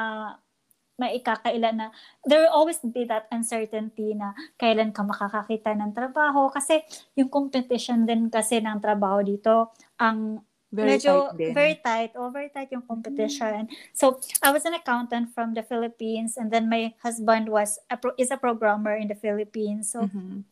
maikakaila 0.98 1.70
na 1.78 1.86
there 2.26 2.42
will 2.42 2.54
always 2.54 2.82
be 2.82 3.06
that 3.06 3.30
uncertainty 3.30 4.18
na 4.18 4.34
kailan 4.58 4.90
ka 4.90 5.06
makakakita 5.06 5.78
ng 5.78 5.94
trabaho 5.94 6.50
kasi 6.50 6.82
yung 7.14 7.30
competition 7.30 8.04
din 8.10 8.34
kasi 8.34 8.58
ng 8.58 8.82
trabaho 8.82 9.22
dito 9.22 9.70
ang 10.02 10.42
very 10.74 10.98
medyo 10.98 11.32
tight 11.32 11.38
din. 11.38 11.54
very 11.54 11.76
tight 11.80 12.12
oh 12.18 12.34
very 12.34 12.50
tight 12.50 12.74
yung 12.74 12.84
competition 12.84 13.70
mm-hmm. 13.70 13.94
so 13.94 14.18
I 14.42 14.50
was 14.50 14.66
an 14.66 14.74
accountant 14.74 15.32
from 15.32 15.54
the 15.54 15.62
Philippines 15.64 16.36
and 16.36 16.50
then 16.50 16.66
my 16.68 16.92
husband 17.06 17.48
was 17.48 17.78
a 17.88 17.96
pro- 17.96 18.18
is 18.18 18.34
a 18.34 18.42
programmer 18.42 18.98
in 18.98 19.08
the 19.08 19.16
Philippines 19.16 19.94
so 19.94 20.10
mm-hmm. 20.10 20.44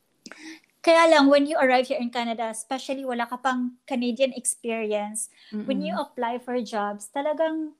Kaya 0.85 1.09
lang, 1.09 1.33
when 1.33 1.49
you 1.49 1.57
arrive 1.57 1.89
here 1.89 1.97
in 1.97 2.13
Canada, 2.13 2.45
especially 2.53 3.01
wala 3.01 3.25
ka 3.25 3.41
pang 3.41 3.81
Canadian 3.89 4.37
experience, 4.37 5.33
mm-hmm. 5.49 5.65
when 5.65 5.81
you 5.81 5.97
apply 5.97 6.37
for 6.37 6.53
jobs, 6.61 7.09
talagang 7.09 7.73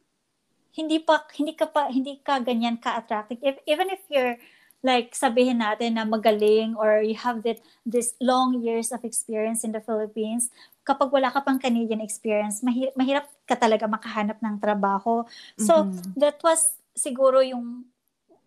hindi 0.75 0.99
pa 0.99 1.23
hindi 1.37 1.55
ka 1.55 1.71
pa 1.71 1.87
hindi 1.87 2.19
ka 2.19 2.43
ganyan 2.43 2.75
ka 2.75 2.99
attractive 2.99 3.39
if, 3.39 3.55
even 3.63 3.87
if 3.87 4.03
you're 4.11 4.35
like 4.83 5.15
sabihin 5.15 5.63
natin 5.63 5.95
na 5.95 6.03
magaling 6.03 6.75
or 6.75 6.99
you 6.99 7.15
have 7.15 7.41
that 7.47 7.63
this 7.87 8.13
long 8.19 8.59
years 8.59 8.91
of 8.91 9.01
experience 9.07 9.63
in 9.63 9.71
the 9.71 9.79
Philippines 9.79 10.51
kapag 10.83 11.09
wala 11.09 11.31
ka 11.31 11.41
pang 11.41 11.57
Canadian 11.57 12.03
experience 12.03 12.59
mahirap, 12.59 12.93
mahirap 12.93 13.25
ka 13.47 13.55
talaga 13.55 13.87
makahanap 13.87 14.37
ng 14.43 14.59
trabaho 14.59 15.23
so 15.55 15.87
mm-hmm. 15.87 16.11
that 16.19 16.37
was 16.43 16.75
siguro 16.91 17.39
yung 17.39 17.87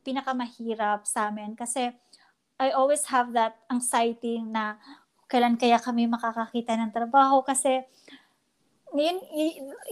pinakamahirap 0.05 1.09
sa 1.09 1.33
amin 1.33 1.57
kasi 1.57 1.91
I 2.59 2.75
always 2.75 3.07
have 3.09 3.31
that 3.39 3.59
anxiety 3.71 4.43
na 4.43 4.77
kailan 5.31 5.55
kaya 5.55 5.79
kami 5.79 6.11
makakakita 6.11 6.75
ng 6.75 6.91
trabaho 6.91 7.41
kasi 7.47 7.87
yun, 8.97 9.21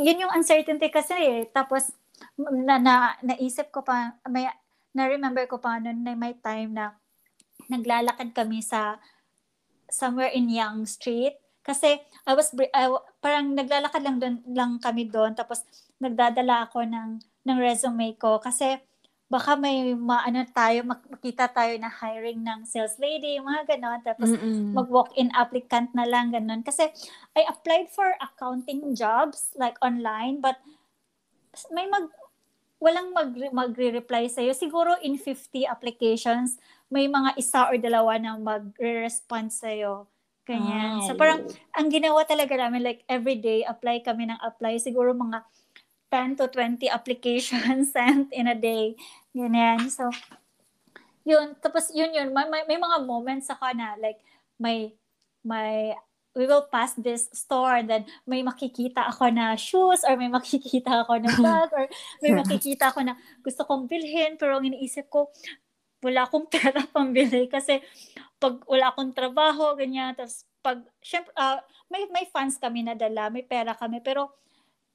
yun 0.00 0.22
yung 0.26 0.32
uncertainty 0.34 0.88
kasi 0.88 1.14
eh. 1.14 1.40
Tapos, 1.52 1.92
na, 2.40 2.80
na 2.80 2.94
naisip 3.20 3.68
ko 3.68 3.84
pa 3.84 4.16
may 4.28 4.48
na-remember 4.96 5.44
ko 5.44 5.60
pa 5.60 5.76
noon 5.76 6.00
na 6.00 6.16
may 6.16 6.32
time 6.40 6.72
na 6.72 6.96
naglalakad 7.68 8.32
kami 8.32 8.64
sa 8.64 8.96
somewhere 9.92 10.32
in 10.32 10.48
Young 10.48 10.88
Street. 10.88 11.36
Kasi 11.60 12.00
I 12.24 12.32
was 12.32 12.54
I, 12.72 12.88
parang 13.20 13.52
naglalakad 13.52 14.00
lang 14.00 14.16
doon 14.16 14.36
lang 14.54 14.72
kami 14.80 15.10
doon 15.10 15.36
tapos 15.36 15.66
nagdadala 16.00 16.70
ako 16.70 16.88
ng 16.88 17.20
ng 17.20 17.58
resume 17.60 18.16
ko. 18.16 18.40
Kasi 18.40 18.80
baka 19.26 19.58
may 19.58 19.90
maano 19.98 20.46
tayo 20.54 20.86
makita 20.86 21.50
tayo 21.50 21.74
na 21.82 21.90
hiring 21.90 22.46
ng 22.46 22.62
sales 22.62 22.94
lady 23.02 23.42
mga 23.42 23.74
ganon 23.74 23.98
tapos 24.06 24.30
Mm-mm. 24.30 24.70
mag 24.70 24.86
walk-in 24.86 25.34
applicant 25.34 25.90
na 25.98 26.06
lang 26.06 26.30
ganon 26.30 26.62
kasi 26.62 26.86
I 27.34 27.42
applied 27.50 27.90
for 27.90 28.14
accounting 28.22 28.94
jobs 28.94 29.50
like 29.58 29.74
online 29.82 30.38
but 30.38 30.62
may 31.74 31.90
mag 31.90 32.06
walang 32.76 33.12
mag 33.16 33.32
magre-reply 33.32 34.28
sa 34.28 34.44
iyo. 34.44 34.52
Siguro 34.52 35.00
in 35.00 35.16
50 35.16 35.64
applications, 35.64 36.60
may 36.92 37.08
mga 37.08 37.32
isa 37.40 37.72
or 37.72 37.80
dalawa 37.80 38.20
na 38.20 38.36
magre-respond 38.36 39.48
sa 39.48 39.72
iyo. 39.72 40.06
Ganyan. 40.46 41.02
Ay. 41.02 41.10
So 41.10 41.18
parang 41.18 41.48
ang 41.74 41.88
ginawa 41.90 42.22
talaga 42.22 42.54
namin 42.54 42.84
like 42.84 43.02
every 43.10 43.40
day 43.40 43.66
apply 43.66 44.04
kami 44.04 44.30
ng 44.30 44.38
apply 44.44 44.78
siguro 44.78 45.10
mga 45.10 45.42
10 46.10 46.36
to 46.36 46.48
20 46.48 46.88
applications 46.88 47.92
sent 47.94 48.32
in 48.32 48.46
a 48.46 48.54
day 48.54 48.94
Ganyan. 49.36 49.92
So, 49.92 50.08
yun. 51.28 51.60
Tapos, 51.60 51.92
yun 51.92 52.16
yun. 52.16 52.32
May, 52.32 52.48
may, 52.48 52.64
may 52.64 52.80
mga 52.80 53.04
moments 53.04 53.52
ako 53.52 53.68
na, 53.76 53.92
like, 54.00 54.16
may, 54.56 54.96
may, 55.44 55.92
we 56.32 56.48
will 56.48 56.64
pass 56.72 56.96
this 56.96 57.28
store 57.36 57.84
and 57.84 57.88
then 57.92 58.08
may 58.24 58.40
makikita 58.40 59.12
ako 59.12 59.28
na 59.28 59.52
shoes 59.60 60.00
or 60.08 60.16
may 60.16 60.32
makikita 60.32 61.04
ako 61.04 61.20
na 61.20 61.32
bag 61.44 61.68
or 61.76 61.84
may 62.24 62.32
makikita 62.32 62.88
ako 62.92 63.04
na 63.04 63.16
gusto 63.40 63.64
kong 63.64 63.88
bilhin 63.88 64.36
pero 64.36 64.60
ang 64.60 64.68
iniisip 64.68 65.08
ko, 65.12 65.28
wala 66.00 66.24
akong 66.24 66.48
pera 66.52 66.80
pambili 66.92 67.48
kasi 67.48 67.80
pag 68.36 68.60
wala 68.68 68.92
akong 68.92 69.16
trabaho, 69.16 69.76
ganyan, 69.76 70.16
tapos 70.16 70.44
pag, 70.60 70.80
syempre, 71.00 71.32
uh, 71.36 71.60
may, 71.92 72.04
may 72.12 72.28
funds 72.28 72.60
kami 72.60 72.84
na 72.84 72.92
dala, 72.96 73.32
may 73.32 73.44
pera 73.44 73.72
kami, 73.72 74.00
pero 74.04 74.32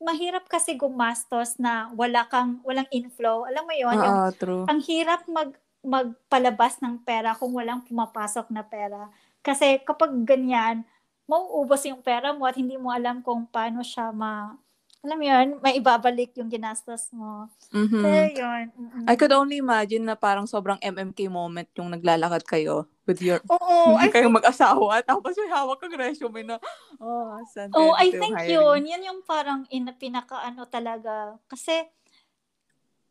mahirap 0.01 0.49
kasi 0.49 0.73
gumastos 0.73 1.61
na 1.61 1.93
wala 1.93 2.25
kang, 2.25 2.59
walang 2.65 2.89
inflow. 2.89 3.45
Alam 3.45 3.63
mo 3.69 3.73
yon 3.77 3.95
uh, 3.95 4.01
yung, 4.01 4.17
true. 4.35 4.63
ang 4.65 4.81
hirap 4.81 5.23
mag, 5.29 5.53
magpalabas 5.85 6.81
ng 6.81 7.05
pera 7.05 7.37
kung 7.37 7.53
walang 7.53 7.85
pumapasok 7.85 8.49
na 8.49 8.65
pera. 8.65 9.13
Kasi 9.45 9.77
kapag 9.85 10.13
ganyan, 10.25 10.81
mauubos 11.29 11.85
yung 11.85 12.01
pera 12.01 12.33
mo 12.33 12.49
at 12.49 12.57
hindi 12.57 12.75
mo 12.75 12.89
alam 12.89 13.21
kung 13.21 13.45
paano 13.45 13.85
siya 13.85 14.09
ma, 14.09 14.57
alam 15.01 15.17
mo 15.17 15.25
yun, 15.25 15.47
may 15.65 15.81
ibabalik 15.81 16.37
yung 16.37 16.45
ginastos 16.45 17.09
mo. 17.09 17.49
Mm-hmm. 17.73 18.03
Kaya 18.05 18.25
yun. 18.29 18.65
Mm-hmm. 18.69 19.05
I 19.09 19.15
could 19.17 19.33
only 19.33 19.57
imagine 19.57 20.05
na 20.05 20.13
parang 20.13 20.45
sobrang 20.45 20.77
MMK 20.77 21.25
moment 21.25 21.65
yung 21.73 21.89
naglalakad 21.89 22.45
kayo 22.45 22.85
with 23.09 23.17
your, 23.17 23.41
Oo, 23.49 23.97
I 24.01 24.13
kayong 24.13 24.37
mag-asawa, 24.37 25.01
tapos 25.01 25.33
may 25.41 25.49
hawak 25.49 25.81
kang 25.81 25.97
resume 25.97 26.45
na, 26.45 26.61
oh, 27.01 27.33
Oh, 27.73 27.97
I 27.97 28.13
think 28.13 28.37
hiring. 28.37 28.53
yun, 28.53 28.81
yun 28.85 29.01
yung 29.09 29.19
parang 29.25 29.65
in, 29.73 29.89
pinaka 29.97 30.37
ano 30.37 30.69
talaga. 30.69 31.33
Kasi, 31.49 31.81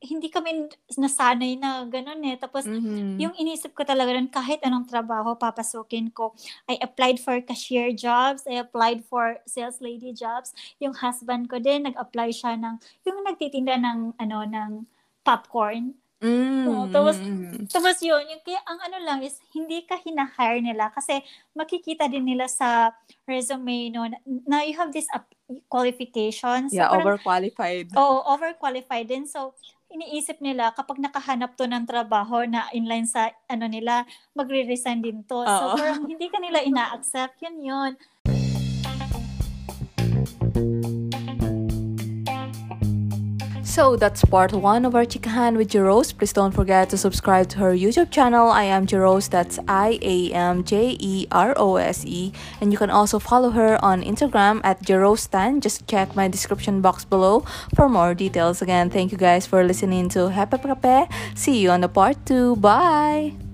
hindi 0.00 0.32
kami 0.32 0.72
nasanay 0.96 1.60
na 1.60 1.84
ganun 1.84 2.24
eh. 2.24 2.36
Tapos, 2.40 2.64
mm-hmm. 2.64 3.20
yung 3.20 3.34
inisip 3.36 3.76
ko 3.76 3.84
talaga 3.84 4.16
rin, 4.16 4.32
kahit 4.32 4.64
anong 4.64 4.88
trabaho 4.88 5.36
papasukin 5.36 6.08
ko, 6.08 6.32
I 6.64 6.80
applied 6.80 7.20
for 7.20 7.36
cashier 7.44 7.92
jobs, 7.92 8.48
I 8.48 8.64
applied 8.64 9.04
for 9.04 9.44
sales 9.44 9.78
lady 9.84 10.16
jobs. 10.16 10.56
Yung 10.80 10.96
husband 10.96 11.52
ko 11.52 11.60
din, 11.60 11.84
nag-apply 11.84 12.32
siya 12.32 12.56
ng, 12.56 12.80
yung 13.04 13.20
nagtitinda 13.28 13.76
ng, 13.76 14.16
ano, 14.16 14.38
ng 14.48 14.70
popcorn. 15.20 15.92
Mm-hmm. 16.20 16.64
So, 16.64 16.72
tapos, 16.92 17.16
tapos 17.72 17.96
yun, 18.00 18.24
yung, 18.28 18.42
kaya 18.44 18.60
ang 18.68 18.80
ano 18.80 18.98
lang 19.04 19.20
is, 19.20 19.36
hindi 19.52 19.84
ka 19.84 20.00
hinahire 20.00 20.60
nila 20.60 20.92
kasi 20.92 21.24
makikita 21.52 22.08
din 22.08 22.28
nila 22.28 22.44
sa 22.48 22.92
resume 23.24 23.88
no, 23.88 24.04
na 24.44 24.64
you 24.64 24.76
have 24.76 24.92
this 24.92 25.08
qualifications. 25.68 26.72
So, 26.72 26.80
yeah, 26.80 26.92
parang, 26.92 27.20
overqualified. 27.20 27.96
Oo, 27.96 28.20
oh, 28.20 28.36
overqualified 28.36 29.08
din. 29.08 29.24
So, 29.24 29.56
iniisip 29.90 30.38
nila 30.38 30.70
kapag 30.72 31.02
nakahanap 31.02 31.58
to 31.58 31.66
ng 31.66 31.84
trabaho 31.84 32.46
na 32.46 32.70
inline 32.70 33.06
sa 33.06 33.34
ano 33.50 33.66
nila, 33.66 34.06
magre-resign 34.38 35.02
din 35.02 35.26
to. 35.26 35.42
Uh-oh. 35.42 35.74
So 35.74 35.82
parang 35.82 36.06
hindi 36.06 36.26
ka 36.30 36.38
nila 36.38 36.62
ina-accept, 36.62 37.42
yun 37.42 37.58
yun. 37.60 37.92
So 43.70 43.94
that's 43.94 44.24
part 44.24 44.52
one 44.52 44.84
of 44.84 44.96
our 44.96 45.04
Chikahan 45.04 45.56
with 45.56 45.68
Jerose. 45.68 46.12
Please 46.12 46.32
don't 46.32 46.50
forget 46.50 46.90
to 46.90 46.98
subscribe 46.98 47.48
to 47.50 47.58
her 47.58 47.72
YouTube 47.72 48.10
channel. 48.10 48.50
I 48.50 48.64
am 48.64 48.84
Jerose, 48.84 49.30
that's 49.30 49.60
I 49.68 49.96
A 50.02 50.32
M 50.32 50.64
J 50.64 50.96
E 50.98 51.28
R 51.30 51.54
O 51.56 51.76
S 51.76 52.04
E. 52.04 52.32
And 52.60 52.72
you 52.72 52.78
can 52.78 52.90
also 52.90 53.20
follow 53.20 53.50
her 53.50 53.78
on 53.80 54.02
Instagram 54.02 54.60
at 54.64 54.82
Jerostan. 54.82 55.60
Just 55.60 55.86
check 55.86 56.16
my 56.16 56.26
description 56.26 56.80
box 56.80 57.04
below 57.04 57.44
for 57.76 57.88
more 57.88 58.12
details. 58.12 58.60
Again, 58.60 58.90
thank 58.90 59.12
you 59.12 59.18
guys 59.18 59.46
for 59.46 59.62
listening 59.62 60.08
to 60.10 60.30
Happy 60.30 60.58
Kape. 60.58 61.08
See 61.36 61.60
you 61.60 61.70
on 61.70 61.80
the 61.80 61.88
part 61.88 62.26
two. 62.26 62.56
Bye! 62.56 63.49